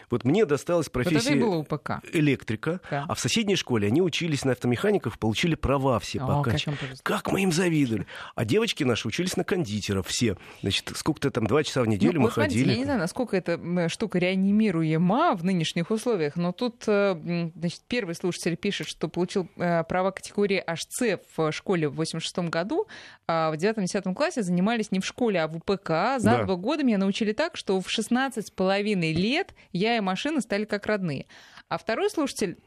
Вот 0.09 0.23
мне 0.23 0.45
досталась 0.45 0.87
Вот 0.87 0.93
профессия 0.93 1.35
УПК. 1.43 2.01
электрика, 2.13 2.79
Да. 2.89 3.05
а 3.07 3.13
в 3.15 3.19
соседней 3.19 3.55
школе 3.55 3.87
они 3.87 4.01
учились 4.01 4.43
на 4.45 4.53
автомехаников, 4.53 5.19
получили 5.19 5.55
права 5.55 5.99
все 5.99 6.19
О, 6.19 6.27
по 6.27 6.27
как 6.43 6.47
окончании. 6.47 6.77
им 6.79 6.85
повезло. 6.87 7.01
Как 7.03 7.31
мы 7.31 7.43
им 7.43 7.51
завидовали. 7.51 8.05
А 8.35 8.45
девочки 8.45 8.83
наши 8.83 9.07
учились 9.07 9.37
на 9.37 9.43
кондитеров 9.43 10.07
все. 10.07 10.37
Значит, 10.61 10.91
сколько-то 10.95 11.29
там, 11.31 11.47
два 11.47 11.63
часа 11.63 11.81
в 11.81 11.87
неделю 11.87 12.13
Ну, 12.13 12.19
мы 12.21 12.25
вот 12.25 12.33
смотрите, 12.33 12.59
ходили. 12.59 12.71
Я 12.73 12.77
не 12.79 12.83
знаю, 12.85 12.99
насколько 12.99 13.34
эта 13.35 13.53
м, 13.53 13.89
штука 13.89 14.17
реанимируема 14.19 15.35
в 15.35 15.43
нынешних 15.43 15.91
условиях, 15.91 16.35
но 16.35 16.51
тут 16.51 16.83
э, 16.87 17.49
значит, 17.55 17.81
первый 17.87 18.15
слушатель 18.15 18.55
пишет, 18.57 18.87
что 18.87 19.07
получил 19.07 19.47
э, 19.57 19.83
права 19.83 20.11
категории 20.11 20.63
HC 20.65 21.19
в 21.35 21.51
школе 21.51 21.87
в 21.89 21.95
86 21.95 22.49
году, 22.49 22.87
а 23.27 23.51
в 23.51 23.55
9-10 23.55 24.13
классе 24.13 24.41
занимались 24.43 24.91
не 24.91 24.99
в 24.99 25.05
школе, 25.05 25.41
а 25.41 25.47
в 25.47 25.57
УПК. 25.57 25.89
За 26.19 26.31
Да. 26.37 26.43
два 26.43 26.55
года 26.55 26.83
меня 26.83 26.97
научили 26.97 27.31
так, 27.33 27.57
что 27.57 27.79
в 27.79 27.89
16 27.89 28.47
с 28.47 28.51
половиной 28.51 29.13
лет 29.13 29.53
я 29.71 29.97
и 29.97 29.99
машина 29.99 30.41
стали 30.41 30.65
как 30.65 30.85
родные. 30.85 31.25
А 31.69 31.77
второй 31.77 32.09
слушатель 32.09 32.57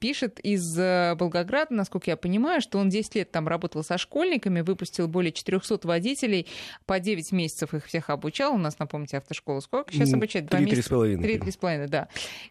пишет 0.00 0.40
из 0.40 0.78
э, 0.78 1.14
Волгограда, 1.18 1.74
насколько 1.74 2.10
я 2.10 2.16
понимаю, 2.16 2.60
что 2.60 2.78
он 2.78 2.88
10 2.88 3.14
лет 3.16 3.30
там 3.30 3.48
работал 3.48 3.82
со 3.82 3.98
школьниками, 3.98 4.60
выпустил 4.60 5.08
более 5.08 5.32
400 5.32 5.80
водителей, 5.86 6.46
по 6.86 7.00
9 7.00 7.32
месяцев 7.32 7.74
их 7.74 7.86
всех 7.86 8.10
обучал. 8.10 8.54
У 8.54 8.58
нас, 8.58 8.78
напомните, 8.78 9.18
автошкола 9.18 9.60
сколько 9.60 9.92
сейчас 9.92 10.12
обучает? 10.12 10.46
Два 10.46 10.58
три, 10.58 10.66
три 10.66 10.76
месяца? 10.76 10.88
с 10.88 10.90
половиной. 10.90 11.22
Три, 11.22 11.38
три 11.38 11.50
с 11.50 11.56
половиной, 11.56 11.88
да. 11.88 12.08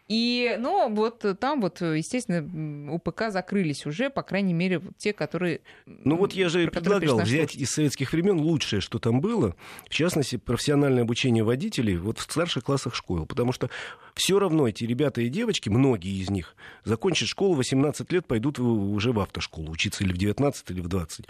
И, 0.08 0.56
ну, 0.58 0.92
вот 0.94 1.24
там 1.40 1.60
вот, 1.60 1.80
естественно, 1.80 2.92
УПК 2.92 3.30
закрылись 3.30 3.86
уже, 3.86 4.10
по 4.10 4.22
крайней 4.22 4.54
мере, 4.54 4.80
те, 4.96 5.12
которые... 5.12 5.60
Ну 5.86 6.16
вот 6.16 6.32
я 6.32 6.48
же 6.48 6.68
предлагал 6.68 7.18
взять 7.20 7.54
из 7.54 7.70
советских 7.70 8.12
времен 8.12 8.38
лучшее, 8.40 8.80
что 8.80 8.98
там 8.98 9.20
было, 9.20 9.54
в 9.86 9.90
частности, 9.90 10.36
профессиональное 10.36 11.02
обучение 11.02 11.44
водителей 11.44 11.96
вот 11.96 12.18
в 12.18 12.22
старших 12.22 12.64
классах 12.64 12.94
школ, 12.94 13.26
потому 13.26 13.52
что 13.52 13.70
все 14.18 14.38
равно 14.40 14.68
эти 14.68 14.82
ребята 14.82 15.20
и 15.20 15.28
девочки, 15.28 15.68
многие 15.68 16.20
из 16.20 16.28
них, 16.28 16.56
закончат 16.84 17.28
школу 17.28 17.54
18 17.54 18.12
лет, 18.12 18.26
пойдут 18.26 18.58
уже 18.58 19.12
в 19.12 19.20
автошколу 19.20 19.70
учиться 19.70 20.02
или 20.02 20.12
в 20.12 20.16
19, 20.16 20.70
или 20.70 20.80
в 20.80 20.88
20. 20.88 21.26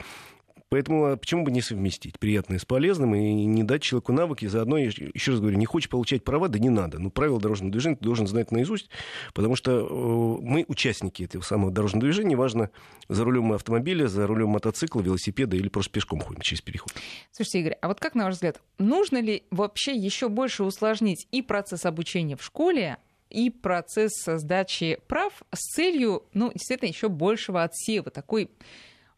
Поэтому 0.71 1.07
а 1.07 1.17
почему 1.17 1.45
бы 1.45 1.51
не 1.51 1.63
совместить 1.63 2.19
приятное 2.19 2.59
с 2.59 2.65
полезным 2.65 3.15
и 3.15 3.33
не 3.33 3.63
дать 3.63 3.83
человеку 3.83 4.13
навыки, 4.13 4.47
заодно, 4.47 4.77
еще 4.77 5.31
раз 5.31 5.41
говорю, 5.41 5.57
не 5.57 5.65
хочешь 5.65 5.89
получать 5.89 6.25
права, 6.25 6.49
да 6.49 6.59
не 6.59 6.69
надо. 6.69 6.99
Ну, 6.99 7.11
правила 7.11 7.41
дорожного 7.41 7.73
движения 7.73 7.97
ты 7.97 8.05
должен 8.05 8.27
знать 8.27 8.53
наизусть, 8.53 8.91
потому 9.33 9.57
что 9.57 9.73
э, 9.73 10.43
мы 10.43 10.67
участники 10.69 11.23
этого 11.23 11.43
самого 11.43 11.71
дорожного 11.71 12.05
движения, 12.05 12.33
неважно, 12.33 12.71
за 13.09 13.25
рулем 13.25 13.45
мы 13.45 13.55
автомобиля, 13.55 14.09
за 14.09 14.27
рулем 14.27 14.51
мотоцикла, 14.51 15.01
велосипеда 15.01 15.57
или 15.57 15.69
просто 15.69 15.93
пешком 15.93 16.21
ходим 16.21 16.43
через 16.43 16.61
переход. 16.61 16.93
Слушайте, 17.33 17.61
Игорь, 17.61 17.79
а 17.81 17.89
вот 17.89 17.99
как, 18.01 18.15
на 18.15 18.25
ваш 18.25 18.35
взгляд, 18.35 18.61
нужно 18.79 19.21
ли 19.21 19.45
вообще 19.51 19.95
еще 19.95 20.29
больше 20.29 20.65
усложнить 20.65 21.27
и 21.31 21.41
процесс 21.41 21.87
обучения 21.87 22.37
в 22.37 22.45
школе, 22.45 22.99
и 23.31 23.51
процесс 23.51 24.13
сдачи 24.27 24.99
прав 25.07 25.43
с 25.53 25.75
целью, 25.75 26.25
ну, 26.33 26.51
действительно, 26.53 26.89
еще 26.89 27.09
большего 27.09 27.63
отсева, 27.63 28.11
такой 28.11 28.51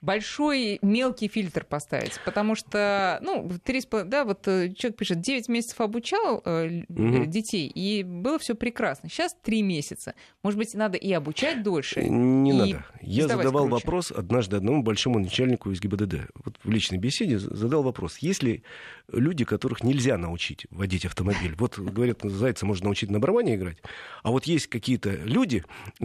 большой 0.01 0.79
мелкий 0.83 1.29
фильтр 1.29 1.65
поставить, 1.65 2.19
потому 2.25 2.55
что, 2.55 3.19
ну, 3.23 3.51
три 3.63 3.81
с 3.81 3.87
пол- 3.87 4.05
да, 4.05 4.25
вот 4.25 4.47
э, 4.49 4.73
человек 4.75 4.97
пишет, 4.99 5.21
9 5.21 5.49
месяцев 5.49 5.81
обучал 5.81 6.43
э, 6.45 6.83
детей, 6.89 7.67
и 7.69 8.03
было 8.03 8.39
все 8.39 8.55
прекрасно. 8.55 9.09
Сейчас 9.09 9.37
3 9.43 9.63
месяца. 9.63 10.15
Может 10.43 10.59
быть, 10.59 10.75
надо 10.75 10.97
и 10.97 11.13
обучать 11.13 11.63
дольше. 11.63 12.03
Не 12.03 12.51
и 12.51 12.53
надо. 12.55 12.85
Я 13.03 13.29
задавал 13.29 13.67
круче. 13.67 13.85
вопрос 13.85 14.11
однажды 14.11 14.57
одному 14.57 14.83
большому 14.83 15.19
начальнику 15.19 15.71
из 15.71 15.81
ГИБДД. 15.81 16.31
Вот 16.45 16.57
в 16.63 16.71
личной 16.71 16.99
беседе 16.99 17.39
задал 17.39 17.83
вопрос. 17.83 18.19
Есть 18.19 18.43
ли 18.43 18.63
люди, 19.13 19.45
которых 19.45 19.83
нельзя 19.83 20.17
научить 20.17 20.67
водить 20.71 21.05
автомобиль? 21.05 21.55
Вот, 21.59 21.79
говорят, 21.79 22.21
зайца 22.23 22.65
можно 22.65 22.87
научить 22.87 23.11
на 23.11 23.21
барабане 23.21 23.57
играть, 23.57 23.79
а 24.23 24.31
вот 24.31 24.45
есть 24.45 24.69
какие-то 24.69 25.11
люди, 25.11 25.63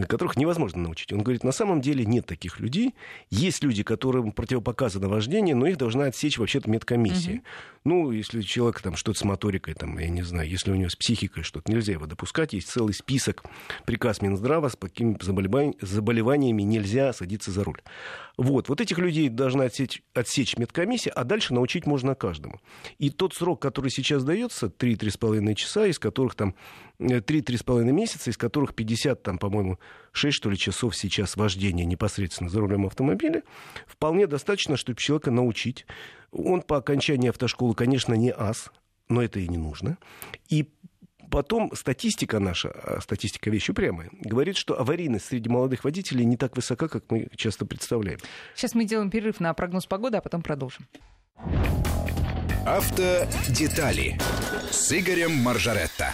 которых 0.08 0.36
невозможно 0.36 0.82
научить. 0.82 1.14
Он 1.14 1.22
говорит, 1.24 1.44
на 1.44 1.52
самом 1.54 1.80
деле 1.82 2.06
нет 2.06 2.26
таких 2.26 2.60
людей. 2.60 2.94
Есть 3.30 3.64
люди, 3.64 3.84
которым 3.86 4.32
противопоказано 4.32 5.08
вождение, 5.08 5.56
но 5.56 5.68
их 5.68 5.78
должна 5.78 6.06
отсечь 6.06 6.38
вообще-то 6.38 6.70
медкомиссия. 6.70 7.42
Ну, 7.86 8.12
если 8.12 8.40
у 8.40 8.42
человека 8.42 8.82
там 8.84 8.96
что-то 8.96 9.20
с 9.20 9.24
моторикой, 9.24 9.76
там, 9.76 9.98
я 10.00 10.10
не 10.10 10.24
знаю, 10.24 10.50
если 10.50 10.72
у 10.72 10.76
него 10.76 10.90
с 10.90 10.96
психикой 10.96 11.44
что-то, 11.44 11.72
нельзя 11.72 11.94
его 11.94 12.08
допускать. 12.08 12.54
Есть 12.54 12.70
целый 12.70 12.94
список, 12.94 13.44
приказ 13.86 14.22
Минздрава, 14.22 14.70
с 14.70 14.76
какими 14.76 15.16
заболеваниями, 15.22 16.64
нельзя 16.64 17.14
садиться 17.14 17.52
за 17.52 17.64
руль. 17.64 17.82
Вот, 18.38 18.70
вот 18.70 18.82
этих 18.82 18.98
людей 18.98 19.30
должна 19.30 19.66
отсечь, 19.66 20.02
отсечь 20.14 20.58
медкомиссия, 20.58 21.14
а 21.14 21.24
дальше 21.24 21.54
научить 21.54 21.86
можно 21.86 22.16
каждому. 22.16 22.60
И 22.98 23.10
тот 23.10 23.34
срок, 23.34 23.62
который 23.62 23.92
сейчас 23.92 24.24
дается, 24.24 24.68
3-3,5 24.68 25.54
часа, 25.54 25.86
из 25.86 26.00
которых 26.00 26.36
там 26.36 26.56
э, 27.00 27.20
3-3,5 27.20 27.84
месяца, 27.92 28.30
из 28.30 28.38
которых 28.38 28.74
50, 28.74 29.24
там, 29.24 29.38
по-моему, 29.38 29.80
6, 30.16 30.36
что 30.36 30.50
ли, 30.50 30.58
часов 30.58 30.96
сейчас 30.96 31.36
вождения 31.36 31.86
непосредственно 31.86 32.50
за 32.50 32.60
рулем 32.60 32.86
автомобиля, 32.86 33.44
вполне 33.88 34.28
достаточно, 34.28 34.78
чтобы 34.78 35.00
человека 35.00 35.32
научить. 35.32 35.86
Он 36.32 36.62
по 36.62 36.78
окончании 36.78 37.30
автошколы, 37.30 37.76
конечно, 37.76 38.14
не 38.14 38.32
ас, 38.32 38.72
но 39.10 39.22
это 39.22 39.40
и 39.40 39.48
не 39.48 39.58
нужно. 39.58 39.98
И 40.50 40.70
Потом 41.32 41.72
статистика 41.76 42.40
наша, 42.40 42.70
а 42.70 43.02
статистика 43.02 43.50
вещь 43.50 43.70
упрямая, 43.70 44.10
говорит, 44.22 44.56
что 44.56 44.80
аварийность 44.80 45.26
среди 45.26 45.50
молодых 45.50 45.84
водителей 45.84 46.24
не 46.24 46.38
так 46.38 46.56
высока, 46.56 46.88
как 46.88 47.04
мы 47.10 47.28
часто 47.36 47.66
представляем. 47.66 48.20
Сейчас 48.56 48.76
мы 48.76 48.86
делаем 48.86 49.10
перерыв 49.10 49.40
на 49.40 49.54
прогноз 49.54 49.86
погоды, 49.86 50.18
а 50.18 50.22
потом 50.22 50.42
продолжим. 50.42 50.88
Автодетали 52.66 54.18
с 54.72 54.98
Игорем 54.98 55.32
Маржаретто. 55.32 56.14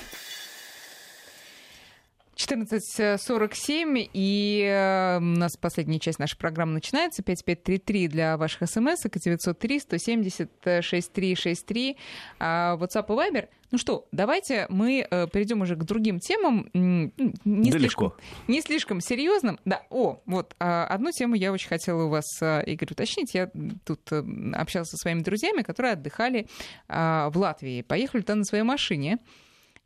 14.47, 2.48 4.10
и 4.14 4.64
э, 4.68 5.18
у 5.18 5.22
нас 5.22 5.58
последняя 5.58 6.00
часть 6.00 6.20
нашей 6.20 6.38
программы 6.38 6.74
начинается. 6.74 7.24
5533 7.24 8.08
для 8.08 8.38
ваших 8.38 8.70
смс, 8.70 9.06
903-170-6363, 9.06 11.96
а 12.40 12.78
WhatsApp 12.78 13.06
и 13.08 13.12
Viber. 13.12 13.48
Ну 13.72 13.78
что, 13.78 14.08
давайте 14.12 14.66
мы 14.70 15.06
э, 15.10 15.28
перейдем 15.32 15.62
уже 15.62 15.76
к 15.76 15.84
другим 15.84 16.20
темам. 16.20 16.70
м, 16.74 17.14
Не 17.46 17.72
Далеко. 17.72 17.78
слишком, 17.80 18.14
не 18.48 18.62
слишком 18.62 19.02
серьезным. 19.02 19.60
Да, 19.64 19.84
о, 19.90 20.22
вот 20.26 20.56
а, 20.60 20.86
одну 20.88 21.12
тему 21.12 21.36
я 21.36 21.54
очень 21.54 21.70
хотела 21.70 22.04
у 22.04 22.10
вас, 22.10 22.26
а, 22.42 22.60
Игорь, 22.62 22.90
уточнить. 22.92 23.34
Я 23.34 23.50
тут 23.86 24.12
э, 24.12 24.24
общался 24.54 24.92
со 24.92 24.98
своими 24.98 25.22
друзьями, 25.22 25.62
которые 25.62 25.94
отдыхали 25.94 26.48
а, 26.90 27.30
в 27.30 27.38
Латвии. 27.38 27.82
Поехали 27.82 28.22
туда 28.22 28.36
на 28.36 28.44
своей 28.44 28.64
машине. 28.64 29.20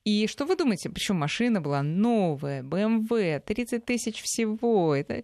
И 0.05 0.27
что 0.27 0.45
вы 0.45 0.55
думаете? 0.55 0.89
Причем 0.89 1.17
машина 1.17 1.61
была 1.61 1.81
новая, 1.81 2.61
BMW, 2.61 3.39
30 3.39 3.83
тысяч 3.83 4.21
всего. 4.21 4.95
Это... 4.95 5.23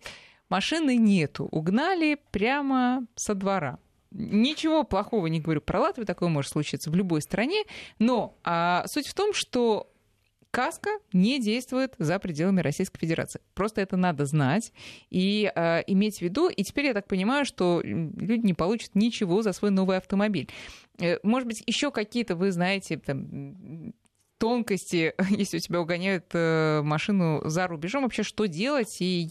Машины 0.50 0.98
нету. 0.98 1.46
Угнали 1.46 2.18
прямо 2.32 3.06
со 3.16 3.36
двора. 3.36 3.80
Ничего 4.10 4.84
плохого 4.84 5.28
не 5.28 5.40
говорю 5.40 5.62
про 5.62 5.80
Латвию, 5.80 6.06
такое 6.06 6.28
может 6.28 6.52
случиться 6.52 6.92
в 6.92 6.96
любой 6.96 7.22
стране. 7.22 7.64
Но 8.00 8.38
а, 8.44 8.84
суть 8.88 9.08
в 9.08 9.14
том, 9.14 9.34
что 9.34 9.92
каска 10.52 10.90
не 11.14 11.40
действует 11.40 11.96
за 11.98 12.20
пределами 12.20 12.62
Российской 12.62 13.00
Федерации. 13.00 13.40
Просто 13.54 13.82
это 13.82 13.98
надо 13.98 14.26
знать 14.26 14.74
и 15.10 15.50
э, 15.54 15.84
иметь 15.88 16.18
в 16.18 16.22
виду. 16.22 16.50
И 16.50 16.64
теперь 16.64 16.88
я 16.88 16.94
так 16.94 17.08
понимаю, 17.08 17.46
что 17.46 17.82
люди 17.84 18.46
не 18.46 18.54
получат 18.54 18.94
ничего 18.94 19.42
за 19.42 19.54
свой 19.54 19.72
новый 19.72 19.96
автомобиль. 19.98 20.50
Э, 21.00 21.18
Может 21.24 21.48
быть, 21.48 21.64
еще 21.66 21.90
какие-то 21.90 22.36
вы 22.36 22.52
знаете 22.52 22.98
там, 22.98 23.94
тонкости, 24.42 25.14
если 25.30 25.58
у 25.58 25.60
тебя 25.60 25.80
угоняют 25.80 26.26
э, 26.34 26.82
машину 26.84 27.42
за 27.46 27.68
рубежом, 27.68 28.04
вообще 28.04 28.24
что 28.24 28.48
делать, 28.48 28.98
и 29.00 29.22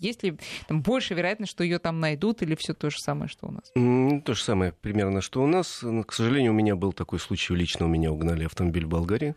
есть 0.00 0.22
ли 0.22 0.38
там, 0.66 0.82
больше 0.82 1.14
вероятность, 1.14 1.50
что 1.50 1.64
ее 1.64 1.78
там 1.78 2.00
найдут, 2.00 2.42
или 2.42 2.54
все 2.54 2.74
то 2.74 2.90
же 2.90 2.98
самое, 2.98 3.28
что 3.28 3.48
у 3.48 3.50
нас? 3.50 4.22
То 4.24 4.34
же 4.34 4.42
самое 4.42 4.72
примерно, 4.72 5.20
что 5.20 5.42
у 5.42 5.46
нас. 5.46 5.84
К 6.06 6.12
сожалению, 6.12 6.52
у 6.52 6.54
меня 6.54 6.76
был 6.76 6.92
такой 6.92 7.18
случай, 7.18 7.54
лично 7.54 7.86
у 7.86 7.88
меня 7.88 8.12
угнали 8.12 8.44
автомобиль 8.44 8.86
в 8.86 8.88
Болгарии. 8.88 9.34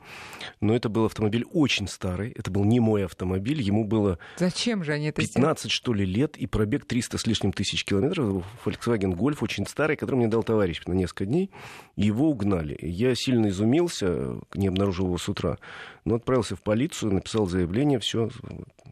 Но 0.59 0.75
это 0.75 0.89
был 0.89 1.05
автомобиль 1.05 1.45
очень 1.51 1.87
старый, 1.87 2.31
это 2.31 2.51
был 2.51 2.63
не 2.63 2.79
мой 2.79 3.05
автомобиль, 3.05 3.61
ему 3.61 3.85
было 3.85 4.19
Зачем 4.37 4.83
же 4.83 4.93
они 4.93 5.07
это 5.07 5.21
сделали? 5.21 5.41
15, 5.41 5.71
что 5.71 5.93
ли, 5.93 6.05
лет, 6.05 6.37
и 6.37 6.47
пробег 6.47 6.85
300 6.85 7.17
с 7.17 7.27
лишним 7.27 7.53
тысяч 7.53 7.85
километров. 7.85 8.45
Volkswagen 8.65 9.13
Golf 9.13 9.37
очень 9.41 9.65
старый, 9.67 9.95
который 9.95 10.15
мне 10.15 10.27
дал 10.27 10.43
товарищ 10.43 10.81
на 10.85 10.93
несколько 10.93 11.25
дней. 11.25 11.51
Его 11.95 12.29
угнали. 12.29 12.77
Я 12.81 13.15
сильно 13.15 13.47
изумился, 13.47 14.39
не 14.53 14.67
обнаружил 14.67 15.07
его 15.07 15.17
с 15.17 15.27
утра, 15.29 15.57
но 16.05 16.15
отправился 16.15 16.55
в 16.55 16.61
полицию, 16.61 17.13
написал 17.13 17.47
заявление, 17.47 17.99
все, 17.99 18.29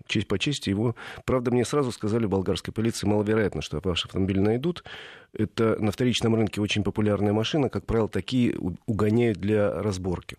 честь 0.07 0.27
по 0.27 0.37
чести 0.37 0.69
его. 0.69 0.95
Правда, 1.25 1.51
мне 1.51 1.65
сразу 1.65 1.91
сказали 1.91 2.25
в 2.25 2.29
болгарской 2.29 2.73
полиции, 2.73 3.07
маловероятно, 3.07 3.61
что 3.61 3.79
ваш 3.83 4.05
автомобиль 4.05 4.39
найдут. 4.39 4.83
Это 5.33 5.77
на 5.79 5.91
вторичном 5.91 6.35
рынке 6.35 6.61
очень 6.61 6.83
популярная 6.83 7.33
машина. 7.33 7.69
Как 7.69 7.85
правило, 7.85 8.09
такие 8.09 8.57
угоняют 8.85 9.37
для 9.37 9.71
разборки. 9.71 10.37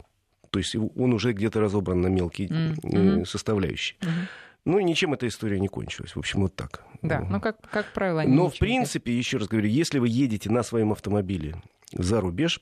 То 0.50 0.58
есть 0.58 0.74
он 0.74 1.12
уже 1.12 1.32
где-то 1.32 1.60
разобран 1.60 2.00
на 2.00 2.08
мелкие 2.08 2.48
mm-hmm. 2.48 3.24
составляющие. 3.24 3.96
Mm-hmm. 4.00 4.26
Ну 4.66 4.78
и 4.78 4.84
ничем 4.84 5.14
эта 5.14 5.26
история 5.26 5.58
не 5.58 5.68
кончилась. 5.68 6.14
В 6.14 6.18
общем, 6.18 6.40
вот 6.42 6.54
так. 6.54 6.84
Да, 7.02 7.20
ну 7.20 7.40
как, 7.40 7.56
как 7.70 7.92
правило, 7.92 8.22
Но 8.26 8.50
в 8.50 8.58
принципе, 8.58 9.16
еще 9.16 9.38
раз 9.38 9.48
говорю, 9.48 9.68
если 9.68 9.98
вы 9.98 10.08
едете 10.08 10.50
на 10.50 10.62
своем 10.62 10.92
автомобиле 10.92 11.56
за 11.92 12.20
рубеж, 12.20 12.60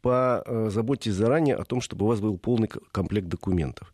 позаботьтесь 0.00 1.12
заранее 1.12 1.56
о 1.56 1.64
том, 1.64 1.80
чтобы 1.80 2.04
у 2.04 2.08
вас 2.08 2.20
был 2.20 2.38
полный 2.38 2.68
комплект 2.68 3.28
документов. 3.28 3.92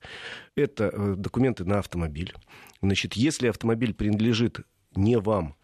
Это 0.57 0.91
э, 0.93 1.15
документы 1.17 1.65
на 1.65 1.79
автомобиль. 1.79 2.35
Значит, 2.83 3.15
если 3.15 3.49
автомобиль 3.49 3.95
принадлежит 3.95 4.61
не 4.95 5.19
вам, 5.19 5.57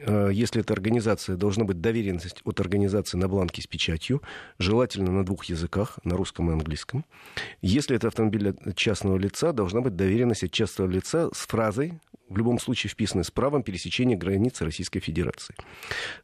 э, 0.00 0.30
если 0.32 0.60
эта 0.60 0.72
организация, 0.74 1.36
должна 1.36 1.64
быть 1.64 1.80
доверенность 1.80 2.42
от 2.44 2.60
организации 2.60 3.16
на 3.16 3.28
бланке 3.28 3.62
с 3.62 3.66
печатью, 3.66 4.22
желательно 4.58 5.10
на 5.10 5.24
двух 5.24 5.44
языках, 5.46 5.98
на 6.04 6.16
русском 6.16 6.50
и 6.50 6.52
английском. 6.52 7.04
Если 7.62 7.96
это 7.96 8.08
автомобиль 8.08 8.50
от 8.50 8.76
частного 8.76 9.16
лица, 9.16 9.52
должна 9.52 9.80
быть 9.80 9.96
доверенность 9.96 10.44
от 10.44 10.50
частного 10.50 10.90
лица 10.90 11.30
с 11.32 11.46
фразой, 11.46 12.00
в 12.28 12.38
любом 12.38 12.58
случае 12.58 12.90
вписанной 12.90 13.24
с 13.24 13.30
правом 13.30 13.62
пересечения 13.62 14.16
границы 14.16 14.64
Российской 14.64 15.00
Федерации. 15.00 15.54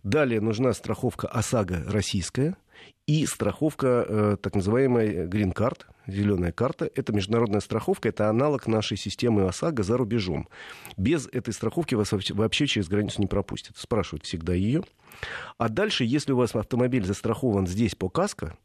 Далее 0.02 0.40
нужна 0.40 0.72
страховка 0.72 1.28
ОСАГО 1.28 1.84
российская– 1.88 2.56
и 3.06 3.26
страховка, 3.26 4.04
э, 4.08 4.36
так 4.40 4.54
называемая 4.54 5.26
Green 5.26 5.52
Card, 5.52 5.80
зеленая 6.06 6.52
карта, 6.52 6.90
это 6.94 7.12
международная 7.12 7.60
страховка, 7.60 8.08
это 8.08 8.28
аналог 8.28 8.66
нашей 8.66 8.96
системы 8.96 9.48
ОСАГО 9.48 9.82
за 9.82 9.96
рубежом. 9.96 10.48
Без 10.96 11.26
этой 11.26 11.52
страховки 11.52 11.94
вас 11.94 12.12
вообще 12.12 12.66
через 12.66 12.88
границу 12.88 13.20
не 13.20 13.26
пропустят. 13.26 13.76
Спрашивают 13.76 14.24
всегда 14.24 14.54
ее. 14.54 14.84
А 15.58 15.68
дальше, 15.68 16.04
если 16.04 16.32
у 16.32 16.36
вас 16.36 16.54
автомобиль 16.54 17.04
застрахован 17.04 17.66
здесь 17.66 17.94
по 17.94 18.08
КАСКО, 18.08 18.56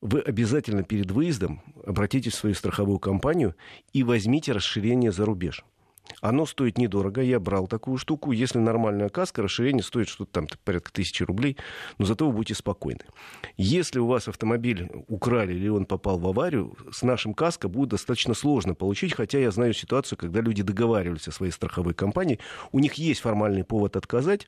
вы 0.00 0.20
обязательно 0.20 0.82
перед 0.82 1.10
выездом 1.10 1.62
обратитесь 1.86 2.32
в 2.32 2.36
свою 2.36 2.54
страховую 2.54 2.98
компанию 2.98 3.54
и 3.92 4.02
возьмите 4.02 4.52
расширение 4.52 5.12
за 5.12 5.24
рубеж. 5.24 5.64
Оно 6.20 6.46
стоит 6.46 6.78
недорого. 6.78 7.20
Я 7.20 7.40
брал 7.40 7.66
такую 7.66 7.98
штуку. 7.98 8.32
Если 8.32 8.58
нормальная 8.58 9.08
каска, 9.08 9.42
расширение 9.42 9.82
стоит 9.82 10.08
что-то 10.08 10.32
там 10.32 10.46
порядка 10.64 10.92
тысячи 10.92 11.22
рублей. 11.22 11.56
Но 11.98 12.06
зато 12.06 12.26
вы 12.26 12.32
будете 12.32 12.54
спокойны. 12.54 13.00
Если 13.56 13.98
у 13.98 14.06
вас 14.06 14.28
автомобиль 14.28 14.90
украли 15.08 15.54
или 15.54 15.68
он 15.68 15.86
попал 15.86 16.18
в 16.18 16.26
аварию, 16.26 16.76
с 16.92 17.02
нашим 17.02 17.34
каско 17.34 17.68
будет 17.68 17.90
достаточно 17.90 18.34
сложно 18.34 18.74
получить. 18.74 19.14
Хотя 19.14 19.38
я 19.38 19.50
знаю 19.50 19.74
ситуацию, 19.74 20.18
когда 20.18 20.40
люди 20.40 20.62
договаривались 20.62 21.28
о 21.28 21.32
своей 21.32 21.52
страховой 21.52 21.94
компании. 21.94 22.38
У 22.72 22.78
них 22.78 22.94
есть 22.94 23.20
формальный 23.20 23.64
повод 23.64 23.96
отказать. 23.96 24.46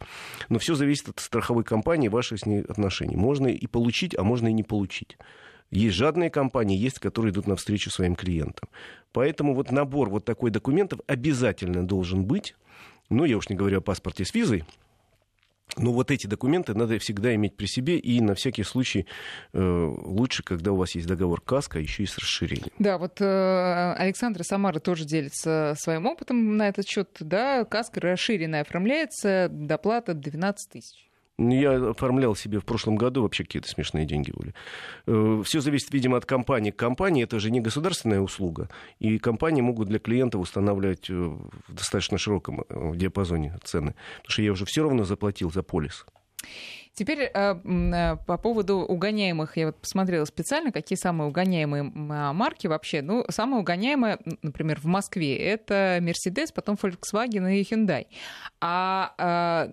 Но 0.48 0.59
все 0.59 0.74
зависит 0.74 1.09
от 1.09 1.20
страховой 1.20 1.64
компании, 1.64 2.09
ваших 2.09 2.40
с 2.40 2.46
ней 2.46 2.62
отношений. 2.62 3.16
Можно 3.16 3.48
и 3.48 3.66
получить, 3.66 4.16
а 4.16 4.22
можно 4.22 4.48
и 4.48 4.52
не 4.52 4.62
получить. 4.62 5.18
Есть 5.70 5.96
жадные 5.96 6.30
компании, 6.30 6.76
есть, 6.76 6.98
которые 6.98 7.32
идут 7.32 7.46
навстречу 7.46 7.90
своим 7.90 8.14
клиентам. 8.14 8.68
Поэтому 9.12 9.54
вот 9.54 9.70
набор 9.70 10.10
вот 10.10 10.24
такой 10.24 10.50
документов 10.50 11.00
обязательно 11.06 11.86
должен 11.86 12.24
быть. 12.24 12.54
Ну, 13.08 13.24
я 13.24 13.36
уж 13.36 13.48
не 13.48 13.56
говорю 13.56 13.78
о 13.78 13.80
паспорте 13.80 14.24
с 14.24 14.34
визой, 14.34 14.64
но 15.76 15.92
вот 15.92 16.10
эти 16.10 16.26
документы 16.26 16.74
надо 16.74 16.98
всегда 16.98 17.34
иметь 17.34 17.56
при 17.56 17.66
себе, 17.66 17.98
и 17.98 18.20
на 18.20 18.34
всякий 18.34 18.62
случай 18.62 19.06
э, 19.52 19.94
лучше, 20.04 20.42
когда 20.42 20.72
у 20.72 20.76
вас 20.76 20.94
есть 20.94 21.06
договор 21.06 21.40
КАСКО, 21.40 21.78
еще 21.78 22.04
и 22.04 22.06
с 22.06 22.16
расширением. 22.16 22.72
Да, 22.78 22.96
вот 22.98 23.20
э, 23.20 23.94
Александр 23.98 24.42
Самара 24.42 24.78
тоже 24.78 25.04
делится 25.04 25.74
своим 25.78 26.06
опытом 26.06 26.56
на 26.56 26.68
этот 26.68 26.88
счет. 26.88 27.10
Да, 27.20 27.64
КАСКО 27.64 28.00
расширенная 28.00 28.62
оформляется, 28.62 29.48
доплата 29.50 30.14
12 30.14 30.70
тысяч. 30.70 31.05
Я 31.39 31.91
оформлял 31.91 32.34
себе 32.34 32.61
в 32.61 32.64
прошлом 32.64 32.97
году, 32.97 33.22
вообще 33.22 33.45
какие-то 33.45 33.68
смешные 33.68 34.07
деньги 34.07 34.32
были. 34.32 34.55
Э, 35.07 35.43
Все 35.45 35.61
зависит, 35.61 35.93
видимо, 35.93 36.16
от 36.16 36.24
компании 36.24 36.70
к 36.70 36.76
компании. 36.76 37.24
Это 37.24 37.39
же 37.41 37.51
не 37.51 37.61
государственная 37.61 38.20
услуга. 38.20 38.70
И 39.01 39.18
компании 39.18 39.61
могут 39.61 39.89
для 39.89 39.99
клиентов 39.99 40.41
устанавливать 40.41 41.11
э, 41.11 41.14
в 41.14 41.74
достаточно 41.74 42.16
широком 42.16 42.64
э, 42.68 42.93
диапазоне 42.97 43.59
цены. 43.64 43.95
Потому 44.16 44.30
что 44.30 44.43
я 44.43 44.53
уже 44.53 44.64
все 44.64 44.82
равно 44.82 45.05
заплатил 45.05 45.53
за 45.53 45.62
полис. 45.62 46.07
Теперь 46.95 47.30
по 47.30 48.39
поводу 48.43 48.76
угоняемых, 48.78 49.59
я 49.59 49.66
вот 49.66 49.76
посмотрела 49.76 50.24
специально, 50.24 50.72
какие 50.72 50.97
самые 50.97 51.28
угоняемые 51.28 51.82
марки 51.82 52.68
вообще. 52.68 53.03
Ну, 53.03 53.26
самая 53.28 53.61
угоняемая, 53.61 54.18
например, 54.41 54.80
в 54.80 54.87
Москве, 54.87 55.37
это 55.37 55.99
Mercedes, 56.01 56.55
потом 56.55 56.76
Volkswagen 56.76 57.53
и 57.53 57.62
Hyundai. 57.62 58.07
А, 58.62 59.14
а 59.18 59.70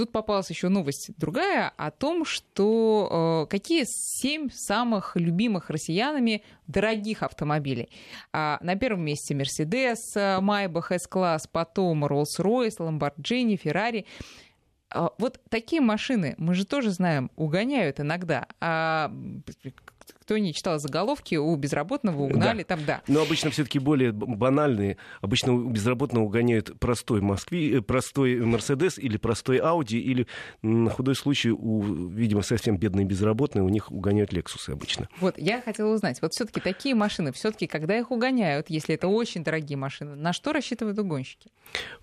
Тут 0.00 0.12
попалась 0.12 0.48
еще 0.48 0.70
новость 0.70 1.10
другая 1.18 1.74
о 1.76 1.90
том, 1.90 2.24
что 2.24 3.44
э, 3.44 3.50
какие 3.50 3.84
семь 3.86 4.48
самых 4.50 5.14
любимых 5.14 5.68
россиянами 5.68 6.42
дорогих 6.66 7.22
автомобилей. 7.22 7.90
А, 8.32 8.58
на 8.62 8.76
первом 8.76 9.04
месте 9.04 9.34
Mercedes, 9.34 9.98
Maybach 10.16 10.94
S-класс, 10.94 11.46
потом 11.52 12.06
Rolls-Royce, 12.06 12.78
Lamborghini, 12.78 13.60
Ferrari. 13.62 14.06
А, 14.88 15.10
вот 15.18 15.38
такие 15.50 15.82
машины, 15.82 16.34
мы 16.38 16.54
же 16.54 16.64
тоже 16.64 16.92
знаем, 16.92 17.30
угоняют 17.36 18.00
иногда. 18.00 18.46
А 18.58 19.12
кто 20.30 20.38
не 20.38 20.54
читал 20.54 20.78
заголовки, 20.78 21.34
у 21.34 21.56
безработного 21.56 22.22
угнали 22.22 22.58
да. 22.58 22.76
там, 22.76 22.84
да. 22.86 23.02
Но 23.08 23.20
обычно 23.20 23.50
все-таки 23.50 23.80
более 23.80 24.12
банальные. 24.12 24.96
Обычно 25.22 25.54
у 25.54 25.68
безработного 25.68 26.22
угоняют 26.22 26.78
простой 26.78 27.20
Москве, 27.20 27.78
э, 27.78 27.80
простой 27.80 28.36
Мерседес 28.36 28.96
или 28.96 29.16
простой 29.16 29.56
Ауди, 29.56 29.98
или 29.98 30.28
на 30.62 30.88
худой 30.88 31.16
случай 31.16 31.50
у, 31.50 31.82
видимо, 32.10 32.42
совсем 32.42 32.78
бедные 32.78 33.04
безработные, 33.04 33.64
у 33.64 33.68
них 33.68 33.90
угоняют 33.90 34.32
Лексусы 34.32 34.70
обычно. 34.70 35.08
Вот, 35.18 35.36
я 35.36 35.62
хотела 35.62 35.92
узнать, 35.92 36.22
вот 36.22 36.32
все-таки 36.32 36.60
такие 36.60 36.94
машины, 36.94 37.32
все-таки, 37.32 37.66
когда 37.66 37.98
их 37.98 38.12
угоняют, 38.12 38.70
если 38.70 38.94
это 38.94 39.08
очень 39.08 39.42
дорогие 39.42 39.76
машины, 39.76 40.14
на 40.14 40.32
что 40.32 40.52
рассчитывают 40.52 40.96
угонщики? 40.96 41.50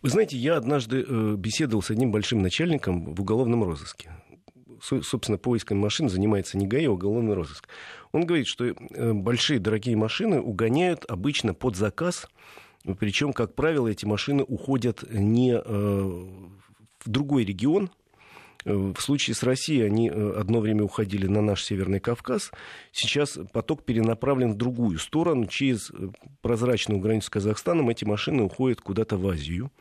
Вы 0.02 0.10
знаете, 0.10 0.36
я 0.36 0.58
однажды 0.58 1.06
э, 1.08 1.36
беседовал 1.38 1.82
с 1.82 1.92
одним 1.92 2.12
большим 2.12 2.42
начальником 2.42 3.14
в 3.16 3.22
уголовном 3.22 3.64
розыске 3.64 4.10
собственно, 4.82 5.38
поиском 5.38 5.78
машин 5.78 6.10
занимается 6.10 6.58
не 6.58 6.68
ГАИ, 6.68 6.86
а 6.86 6.92
уголовный 6.92 7.34
розыск. 7.34 7.68
Он 8.12 8.26
говорит, 8.26 8.48
что 8.48 8.66
э, 8.66 9.14
большие 9.14 9.60
дорогие 9.60 9.96
машины 9.96 10.40
угоняют 10.40 11.06
обычно 11.08 11.54
под 11.54 11.76
заказ, 11.76 12.28
причем, 13.00 13.34
как 13.34 13.54
правило, 13.56 13.88
эти 13.88 14.06
машины 14.06 14.44
уходят 14.44 15.04
не 15.12 15.54
э, 15.54 15.62
в 15.64 17.10
другой 17.10 17.44
регион, 17.44 17.90
э, 18.66 18.74
в 18.74 19.00
случае 19.00 19.36
с 19.36 19.44
Россией 19.44 19.84
они 19.84 20.10
одно 20.10 20.60
время 20.60 20.84
уходили 20.84 21.28
на 21.28 21.42
наш 21.42 21.64
Северный 21.64 22.00
Кавказ. 22.00 22.52
Сейчас 22.92 23.38
поток 23.52 23.84
перенаправлен 23.84 24.54
в 24.54 24.58
другую 24.58 25.00
сторону. 25.00 25.48
Через 25.48 25.92
прозрачную 26.42 27.00
границу 27.02 27.28
с 27.28 27.30
Казахстаном 27.30 27.90
эти 27.90 28.06
машины 28.06 28.44
уходят 28.44 28.82
куда-то 28.82 29.18
в 29.18 29.28
Азию 29.28 29.72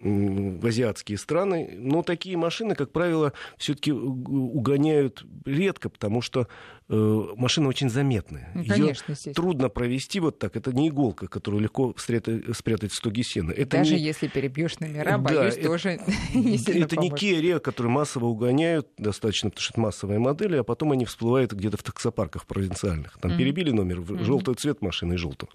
в 0.00 0.66
азиатские 0.66 1.18
страны. 1.18 1.74
Но 1.76 2.02
такие 2.02 2.36
машины, 2.36 2.74
как 2.74 2.90
правило, 2.90 3.32
все-таки 3.58 3.92
угоняют 3.92 5.24
редко, 5.44 5.90
потому 5.90 6.22
что 6.22 6.48
машина 6.90 7.68
очень 7.68 7.88
заметная. 7.88 8.50
Ну, 8.54 8.64
конечно, 8.64 9.14
Ее 9.24 9.34
трудно 9.34 9.68
провести 9.68 10.18
вот 10.20 10.38
так. 10.38 10.56
Это 10.56 10.72
не 10.72 10.88
иголка, 10.88 11.28
которую 11.28 11.62
легко 11.62 11.94
спрятать 11.96 12.92
в 12.92 12.94
стоге 12.94 13.22
сена. 13.22 13.52
Это 13.52 13.78
Даже 13.78 13.94
не... 13.94 14.00
если 14.00 14.26
перебьешь 14.26 14.80
номера, 14.80 15.18
боюсь, 15.18 15.54
это, 15.56 15.68
тоже 15.68 16.00
не 16.34 16.58
сильно 16.58 16.84
Это 16.84 16.96
поможет. 16.96 17.22
не 17.22 17.32
Kia 17.32 17.40
Rio, 17.40 17.60
которые 17.60 17.92
массово 17.92 18.26
угоняют 18.26 18.88
достаточно, 18.98 19.50
потому 19.50 19.62
что 19.62 19.72
это 19.72 19.80
массовые 19.80 20.18
модели, 20.18 20.56
а 20.56 20.64
потом 20.64 20.92
они 20.92 21.04
всплывают 21.04 21.52
где-то 21.52 21.76
в 21.76 21.82
таксопарках 21.82 22.46
провинциальных. 22.46 23.18
Там 23.20 23.30
mm-hmm. 23.30 23.38
перебили 23.38 23.70
номер, 23.70 24.00
mm-hmm. 24.00 24.24
желтый 24.24 24.54
цвет 24.54 24.82
машины 24.82 25.14
и 25.14 25.16
желтый. 25.16 25.48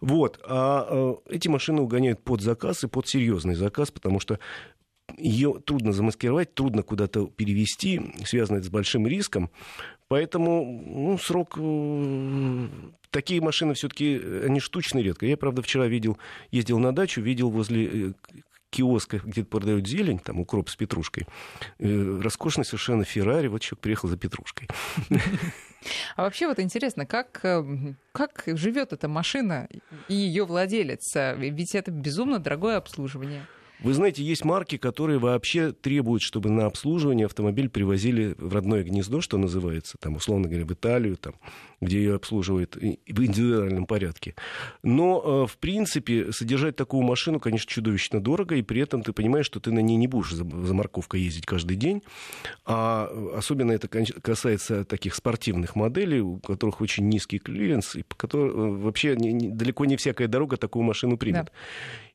Вот. 0.00 0.38
А, 0.44 0.86
а 0.88 1.18
эти 1.28 1.48
машины 1.48 1.82
угоняют 1.82 2.22
под 2.22 2.40
заказ 2.40 2.84
и 2.84 2.86
под 2.86 3.08
серьезный 3.08 3.54
заказ, 3.54 3.90
потому 3.90 4.20
что 4.20 4.38
ее 5.16 5.60
трудно 5.64 5.92
замаскировать, 5.92 6.54
трудно 6.54 6.82
куда-то 6.82 7.26
перевести, 7.26 8.12
связано 8.24 8.58
это 8.58 8.66
с 8.66 8.70
большим 8.70 9.06
риском. 9.06 9.50
Поэтому 10.08 10.64
ну, 10.64 11.18
срок... 11.18 11.58
Э, 11.58 12.68
такие 13.10 13.42
машины 13.42 13.74
все-таки, 13.74 14.18
э, 14.22 14.46
они 14.46 14.58
штучные 14.58 15.04
редко. 15.04 15.26
Я, 15.26 15.36
правда, 15.36 15.60
вчера 15.60 15.86
видел, 15.86 16.18
ездил 16.50 16.78
на 16.78 16.94
дачу, 16.94 17.20
видел 17.20 17.50
возле 17.50 18.08
э, 18.08 18.12
киоска, 18.70 19.20
где 19.22 19.44
продают 19.44 19.86
зелень, 19.86 20.18
там 20.18 20.40
укроп 20.40 20.70
с 20.70 20.76
петрушкой. 20.76 21.26
Роскошный 21.78 22.64
совершенно 22.64 23.04
Феррари, 23.04 23.48
вот 23.48 23.60
человек 23.60 23.80
приехал 23.80 24.08
за 24.08 24.16
петрушкой. 24.16 24.68
А 26.16 26.22
вообще 26.22 26.48
вот 26.48 26.58
интересно, 26.58 27.06
как, 27.06 27.40
как 28.12 28.42
живет 28.46 28.92
эта 28.92 29.08
машина 29.08 29.68
и 30.08 30.14
ее 30.14 30.44
владелец? 30.44 31.14
Ведь 31.36 31.74
это 31.74 31.90
безумно 31.92 32.40
дорогое 32.40 32.76
обслуживание. 32.76 33.46
Вы 33.80 33.94
знаете, 33.94 34.24
есть 34.24 34.44
марки, 34.44 34.76
которые 34.76 35.18
вообще 35.18 35.72
требуют, 35.72 36.22
чтобы 36.22 36.50
на 36.50 36.66
обслуживание 36.66 37.26
автомобиль 37.26 37.68
привозили 37.68 38.34
в 38.36 38.52
родное 38.52 38.82
гнездо, 38.82 39.20
что 39.20 39.38
называется, 39.38 39.96
там, 40.00 40.16
условно 40.16 40.48
говоря, 40.48 40.64
в 40.64 40.72
Италию, 40.72 41.16
там, 41.16 41.34
где 41.80 41.98
ее 41.98 42.16
обслуживают 42.16 42.74
в 42.76 42.80
индивидуальном 42.80 43.86
порядке. 43.86 44.34
Но, 44.82 45.44
э, 45.44 45.46
в 45.46 45.58
принципе, 45.58 46.32
содержать 46.32 46.74
такую 46.74 47.04
машину, 47.04 47.38
конечно, 47.38 47.70
чудовищно 47.70 48.20
дорого, 48.20 48.56
и 48.56 48.62
при 48.62 48.80
этом 48.80 49.02
ты 49.02 49.12
понимаешь, 49.12 49.46
что 49.46 49.60
ты 49.60 49.70
на 49.70 49.80
ней 49.80 49.96
не 49.96 50.08
будешь 50.08 50.32
за, 50.32 50.44
морковкой 50.44 51.20
ездить 51.20 51.46
каждый 51.46 51.76
день. 51.76 52.02
А 52.64 53.08
особенно 53.36 53.72
это 53.72 53.86
касается 53.88 54.84
таких 54.84 55.14
спортивных 55.14 55.76
моделей, 55.76 56.20
у 56.20 56.38
которых 56.38 56.80
очень 56.80 57.08
низкий 57.08 57.38
клиренс, 57.38 57.94
и 57.94 58.02
по 58.02 58.16
которым 58.16 58.80
вообще 58.80 59.14
далеко 59.14 59.84
не 59.84 59.96
всякая 59.96 60.26
дорога 60.26 60.56
такую 60.56 60.82
машину 60.82 61.16
примет. 61.16 61.46
Да. 61.46 61.52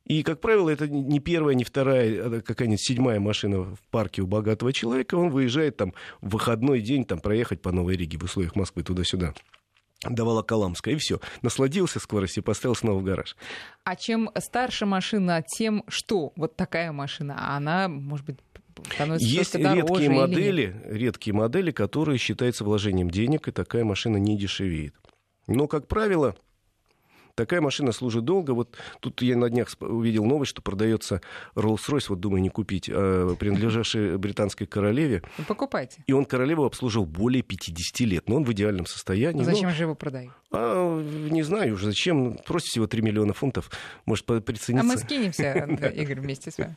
И, 0.06 0.22
как 0.22 0.40
правило, 0.40 0.68
это 0.68 0.86
не 0.86 1.18
первая, 1.18 1.54
не 1.54 1.64
вторая, 1.64 2.26
а 2.26 2.40
какая-нибудь 2.42 2.82
седьмая 2.82 3.20
машина 3.20 3.60
в 3.60 3.78
парке 3.90 4.20
у 4.22 4.26
богатого 4.26 4.72
человека. 4.72 5.14
Он 5.14 5.30
выезжает 5.30 5.76
там 5.76 5.94
в 6.20 6.30
выходной 6.30 6.80
день 6.80 7.04
там, 7.04 7.20
проехать 7.20 7.62
по 7.62 7.72
Новой 7.72 7.96
Риге 7.96 8.18
в 8.18 8.24
условиях 8.24 8.54
Москвы 8.54 8.82
туда-сюда 8.82 9.34
до 10.02 10.24
Волоколамска, 10.24 10.90
и 10.90 10.96
все. 10.96 11.20
Насладился 11.40 11.98
скоростью 11.98 12.42
и 12.42 12.44
поставил 12.44 12.74
снова 12.74 12.98
в 12.98 13.04
гараж. 13.04 13.36
А 13.84 13.96
чем 13.96 14.30
старше 14.38 14.84
машина, 14.84 15.42
тем 15.46 15.84
что? 15.88 16.32
Вот 16.36 16.56
такая 16.56 16.92
машина, 16.92 17.36
а 17.38 17.56
она, 17.56 17.88
может 17.88 18.26
быть, 18.26 18.36
есть 19.18 19.54
редкие 19.54 20.10
модели, 20.10 20.82
редкие 20.84 21.34
модели, 21.34 21.70
которые 21.70 22.18
считаются 22.18 22.64
вложением 22.64 23.10
денег, 23.10 23.48
и 23.48 23.52
такая 23.52 23.84
машина 23.84 24.16
не 24.16 24.36
дешевеет. 24.36 24.94
Но, 25.46 25.68
как 25.68 25.86
правило, 25.86 26.36
Такая 27.34 27.60
машина 27.60 27.92
служит 27.92 28.24
долго. 28.24 28.52
Вот 28.52 28.76
тут 29.00 29.20
я 29.22 29.36
на 29.36 29.50
днях 29.50 29.68
увидел 29.80 30.24
новость, 30.24 30.50
что 30.50 30.62
продается 30.62 31.20
Rolls-Royce, 31.56 32.06
вот 32.10 32.20
думаю, 32.20 32.42
не 32.42 32.48
купить, 32.48 32.88
а 32.92 33.34
принадлежавший 33.34 34.18
британской 34.18 34.66
королеве. 34.66 35.22
Вы 35.38 35.44
покупайте. 35.44 36.04
И 36.06 36.12
он 36.12 36.24
королеву 36.24 36.64
обслужил 36.64 37.06
более 37.06 37.42
50 37.42 38.00
лет, 38.00 38.28
но 38.28 38.36
он 38.36 38.44
в 38.44 38.52
идеальном 38.52 38.86
состоянии. 38.86 39.42
Зачем 39.42 39.68
но... 39.68 39.74
же 39.74 39.82
его 39.82 39.94
продают? 39.94 40.32
А, 40.56 41.02
не 41.02 41.42
знаю 41.42 41.74
уже, 41.74 41.86
зачем. 41.86 42.38
Просит 42.44 42.68
всего 42.68 42.86
3 42.86 43.02
миллиона 43.02 43.32
фунтов. 43.32 43.70
Может, 44.06 44.26
прицениться. 44.26 44.80
А 44.80 44.82
мы 44.82 44.96
скинемся, 44.98 45.68
Игорь, 45.94 46.20
вместе 46.20 46.50
с 46.50 46.58
вами. 46.58 46.76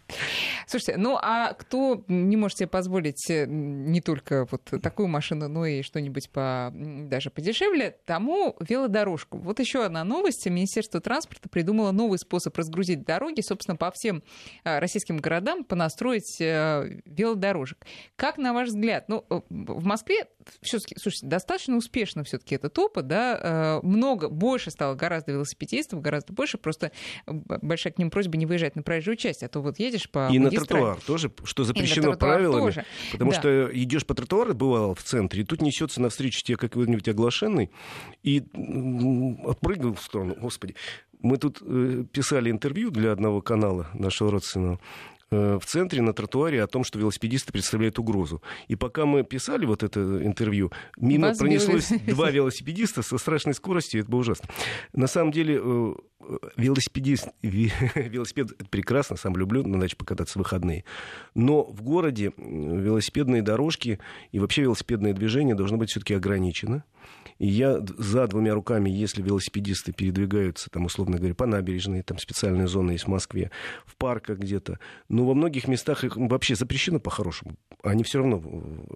Слушайте, 0.67 0.97
ну 0.97 1.17
а 1.21 1.53
кто 1.53 2.03
не 2.07 2.37
может 2.37 2.57
себе 2.57 2.67
позволить 2.67 3.29
э, 3.29 3.45
не 3.47 4.01
только 4.01 4.47
вот 4.49 4.63
такую 4.81 5.07
машину, 5.07 5.47
но 5.47 5.65
и 5.65 5.81
что-нибудь 5.81 6.29
по, 6.29 6.71
даже 6.73 7.29
подешевле, 7.29 7.97
тому 8.05 8.55
велодорожку. 8.59 9.37
Вот 9.37 9.59
еще 9.59 9.85
одна 9.85 10.03
новость 10.03 10.45
Министерство 10.47 10.99
транспорта 10.99 11.49
придумало 11.49 11.91
новый 11.91 12.19
способ 12.19 12.55
разгрузить 12.57 13.03
дороги, 13.05 13.41
собственно, 13.41 13.75
по 13.75 13.91
всем 13.91 14.23
а, 14.63 14.79
российским 14.79 15.17
городам 15.17 15.63
понастроить 15.63 16.39
э, 16.41 16.99
велодорожек. 17.05 17.85
Как, 18.15 18.37
на 18.37 18.53
ваш 18.53 18.69
взгляд, 18.69 19.09
ну, 19.09 19.25
в 19.49 19.85
Москве 19.85 20.25
все-таки, 20.61 20.95
слушайте, 20.99 21.27
достаточно 21.27 21.77
успешно 21.77 22.23
все-таки 22.23 22.55
этот 22.55 22.77
опыт, 22.79 23.07
да, 23.07 23.79
э, 23.81 23.85
много, 23.85 24.29
больше 24.29 24.71
стало 24.71 24.95
гораздо 24.95 25.31
велосипедистов, 25.33 26.01
гораздо 26.01 26.33
больше, 26.33 26.57
просто 26.57 26.91
большая 27.25 27.93
к 27.93 27.97
ним 27.97 28.09
просьба 28.09 28.37
не 28.37 28.45
выезжать 28.45 28.75
на 28.75 28.83
проезжую 28.83 29.17
часть, 29.17 29.43
а 29.43 29.47
то 29.47 29.61
вот 29.61 29.79
едешь 29.79 30.09
по 30.09 30.29
И 30.31 30.39
на 30.39 30.49
тротуар 30.49 30.99
тоже, 31.01 31.31
что 31.43 31.63
запрещено 31.63 32.13
правилами, 32.13 32.61
тоже. 32.61 32.85
потому 33.11 33.31
да. 33.31 33.37
что 33.37 33.69
идешь 33.73 34.05
по 34.05 34.13
тротуару, 34.13 34.53
бывало 34.53 34.95
в 34.95 35.03
центре, 35.03 35.41
и 35.41 35.45
тут 35.45 35.61
несется 35.61 36.01
навстречу 36.01 36.41
тебе 36.43 36.57
какой-нибудь 36.57 37.07
оглашенный, 37.07 37.71
и 38.23 38.43
отпрыгнул 39.43 39.93
в 39.93 40.01
сторону, 40.01 40.35
господи. 40.39 40.75
Мы 41.19 41.37
тут 41.37 41.61
э, 41.61 42.05
писали 42.11 42.51
интервью 42.51 42.91
для 42.91 43.11
одного 43.11 43.41
канала 43.41 43.87
нашего 43.93 44.31
родственного 44.31 44.79
в 45.29 45.61
центре 45.65 46.01
на 46.01 46.13
тротуаре 46.13 46.63
о 46.63 46.67
том, 46.67 46.83
что 46.83 46.99
велосипедисты 46.99 47.51
представляют 47.51 47.99
угрозу. 47.99 48.41
И 48.67 48.75
пока 48.75 49.05
мы 49.05 49.23
писали 49.23 49.65
вот 49.65 49.83
это 49.83 49.99
интервью, 50.23 50.71
мимо 50.97 51.29
Вас 51.29 51.37
пронеслось 51.37 51.89
два 52.07 52.31
велосипедиста 52.31 53.01
со 53.01 53.17
страшной 53.17 53.53
скоростью, 53.53 54.01
это 54.01 54.09
было 54.09 54.21
ужасно. 54.21 54.47
На 54.93 55.07
самом 55.07 55.31
деле 55.31 55.59
э, 55.61 55.93
велосипедист, 56.55 57.29
велосипед 57.41 58.51
это 58.51 58.65
прекрасно, 58.69 59.17
сам 59.17 59.35
люблю 59.35 59.65
на 59.67 59.79
даче 59.79 59.95
покататься 59.95 60.39
в 60.39 60.43
выходные. 60.43 60.85
Но 61.35 61.63
в 61.63 61.81
городе 61.81 62.31
велосипедные 62.37 63.41
дорожки 63.41 63.99
и 64.31 64.39
вообще 64.39 64.63
велосипедное 64.63 65.13
движение 65.13 65.55
должно 65.55 65.77
быть 65.77 65.89
все-таки 65.89 66.13
ограничено. 66.13 66.83
И 67.39 67.47
я 67.47 67.79
за 67.97 68.27
двумя 68.27 68.53
руками, 68.53 68.89
если 68.89 69.21
велосипедисты 69.21 69.91
передвигаются, 69.91 70.69
там, 70.69 70.85
условно 70.85 71.17
говоря, 71.17 71.35
по 71.35 71.45
набережной, 71.45 72.01
там 72.01 72.17
специальная 72.17 72.67
зона 72.67 72.91
есть 72.91 73.05
в 73.05 73.09
Москве, 73.09 73.51
в 73.85 73.95
парках 73.95 74.39
где-то, 74.39 74.79
но 75.09 75.25
во 75.25 75.33
многих 75.33 75.67
местах 75.67 76.03
их 76.03 76.17
вообще 76.17 76.55
запрещено 76.55 76.99
по-хорошему. 76.99 77.55
Они 77.83 78.03
все 78.03 78.19
равно 78.19 78.41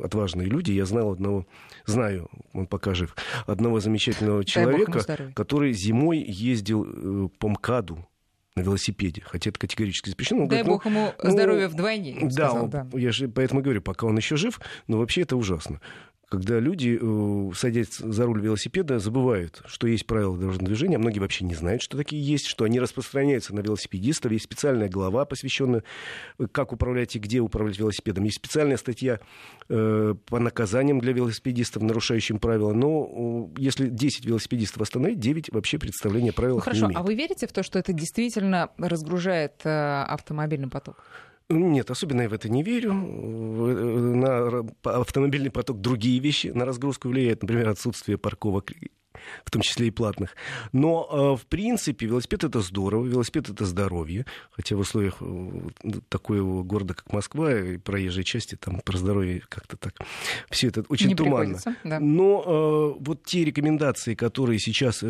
отважные 0.03 0.47
люди. 0.47 0.71
Я 0.71 0.85
знал 0.85 1.11
одного, 1.11 1.45
знаю, 1.85 2.29
он 2.53 2.67
пока 2.67 2.93
жив, 2.93 3.15
одного 3.45 3.79
замечательного 3.79 4.43
человека, 4.43 5.31
который 5.35 5.73
зимой 5.73 6.19
ездил 6.19 6.85
э, 6.85 7.29
по 7.37 7.49
МКАДу, 7.49 8.07
на 8.55 8.61
велосипеде, 8.61 9.21
хотя 9.25 9.49
это 9.49 9.59
категорически 9.59 10.09
запрещено. 10.09 10.41
Он 10.43 10.49
Дай 10.49 10.61
говорит, 10.61 10.83
бог 10.83 10.85
ну, 10.85 10.91
ему 10.91 11.13
ну, 11.23 11.31
здоровья 11.31 11.69
вдвойне. 11.69 12.17
Да, 12.23 12.49
сказал, 12.49 12.63
он, 12.65 12.69
да, 12.69 12.87
я 12.93 13.11
же 13.13 13.29
поэтому 13.29 13.61
говорю, 13.61 13.81
пока 13.81 14.07
он 14.07 14.17
еще 14.17 14.35
жив, 14.35 14.59
но 14.87 14.97
вообще 14.97 15.21
это 15.21 15.37
ужасно 15.37 15.79
когда 16.31 16.61
люди, 16.61 16.97
э, 16.99 17.53
садясь 17.53 17.97
за 17.97 18.25
руль 18.25 18.39
велосипеда, 18.39 18.99
забывают, 18.99 19.61
что 19.65 19.85
есть 19.85 20.05
правила 20.05 20.37
дорожного 20.37 20.67
движения. 20.67 20.97
Многие 20.97 21.19
вообще 21.19 21.43
не 21.43 21.55
знают, 21.55 21.81
что 21.81 21.97
такие 21.97 22.23
есть, 22.23 22.45
что 22.45 22.63
они 22.63 22.79
распространяются 22.79 23.53
на 23.53 23.59
велосипедистов. 23.59 24.31
Есть 24.31 24.45
специальная 24.45 24.87
глава, 24.87 25.25
посвященная, 25.25 25.83
э, 26.39 26.47
как 26.49 26.71
управлять 26.71 27.17
и 27.17 27.19
где 27.19 27.41
управлять 27.41 27.77
велосипедом. 27.79 28.23
Есть 28.23 28.37
специальная 28.37 28.77
статья 28.77 29.19
э, 29.67 30.15
по 30.25 30.39
наказаниям 30.39 31.01
для 31.01 31.11
велосипедистов, 31.11 31.83
нарушающим 31.83 32.39
правила. 32.39 32.71
Но 32.71 33.51
если 33.57 33.89
10 33.89 34.25
велосипедистов 34.25 34.83
остановить, 34.83 35.19
9 35.19 35.51
вообще 35.51 35.79
представления 35.79 36.31
правил 36.31 36.55
ну, 36.55 36.61
хорошо, 36.61 36.85
не 36.85 36.93
имеет. 36.93 36.99
а 36.99 37.03
вы 37.03 37.15
верите 37.15 37.45
в 37.45 37.51
то, 37.51 37.61
что 37.61 37.77
это 37.77 37.91
действительно 37.91 38.69
разгружает 38.77 39.65
автомобильный 39.65 40.69
поток? 40.69 41.03
Нет, 41.51 41.91
особенно 41.91 42.21
я 42.21 42.29
в 42.29 42.33
это 42.33 42.49
не 42.49 42.63
верю. 42.63 42.93
На 42.93 44.63
автомобильный 44.83 45.51
поток 45.51 45.81
другие 45.81 46.19
вещи 46.19 46.47
на 46.47 46.65
разгрузку 46.65 47.09
влияют, 47.09 47.41
например, 47.41 47.69
отсутствие 47.69 48.17
парковок 48.17 48.71
в 49.45 49.51
том 49.51 49.61
числе 49.61 49.87
и 49.87 49.91
платных. 49.91 50.35
Но, 50.71 51.35
э, 51.37 51.41
в 51.41 51.45
принципе, 51.47 52.05
велосипед 52.05 52.43
это 52.43 52.61
здорово, 52.61 53.05
велосипед 53.05 53.49
это 53.49 53.65
здоровье, 53.65 54.25
хотя 54.51 54.75
в 54.75 54.79
условиях 54.79 55.17
э, 55.21 55.61
такого 56.09 56.63
города, 56.63 56.93
как 56.93 57.11
Москва, 57.13 57.53
и 57.53 57.77
проезжей 57.77 58.23
части, 58.23 58.55
там 58.55 58.81
про 58.81 58.97
здоровье 58.97 59.41
как-то 59.49 59.77
так, 59.77 59.95
все 60.49 60.67
это 60.67 60.83
очень 60.89 61.09
Не 61.09 61.15
туманно. 61.15 61.59
Да. 61.83 61.99
Но 61.99 62.43
э, 62.45 63.03
вот 63.03 63.23
те 63.23 63.43
рекомендации, 63.43 64.15
которые 64.15 64.59
сейчас 64.59 65.03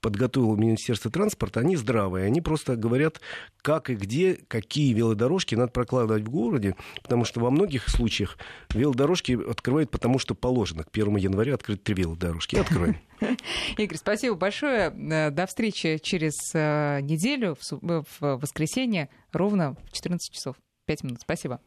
подготовило 0.00 0.56
Министерство 0.56 1.10
транспорта, 1.10 1.60
они 1.60 1.76
здравые, 1.76 2.26
они 2.26 2.40
просто 2.40 2.76
говорят, 2.76 3.20
как 3.62 3.90
и 3.90 3.94
где, 3.94 4.38
какие 4.48 4.92
велодорожки 4.92 5.54
надо 5.54 5.72
прокладывать 5.72 6.24
в 6.24 6.30
городе, 6.30 6.76
потому 7.02 7.24
что 7.24 7.40
во 7.40 7.50
многих 7.50 7.88
случаях 7.88 8.38
велодорожки 8.70 9.38
открывают 9.48 9.90
потому, 9.90 10.18
что 10.18 10.34
положено 10.34 10.84
к 10.84 10.88
1 10.92 11.16
января 11.16 11.54
открыть 11.54 11.82
три 11.82 11.94
велодорожки. 11.94 12.56
Откроем. 12.56 12.96
Игорь, 13.78 13.96
спасибо 13.96 14.36
большое. 14.36 14.90
Э, 14.90 15.30
до 15.30 15.46
встречи 15.46 15.98
через 15.98 16.54
э, 16.54 17.00
неделю 17.02 17.56
в 17.60 18.20
воскресенье 18.20 19.08
ровно 19.32 19.76
в 19.84 19.92
14 19.92 20.32
часов. 20.32 20.56
5 20.86 21.04
минут. 21.04 21.20
Спасибо. 21.20 21.60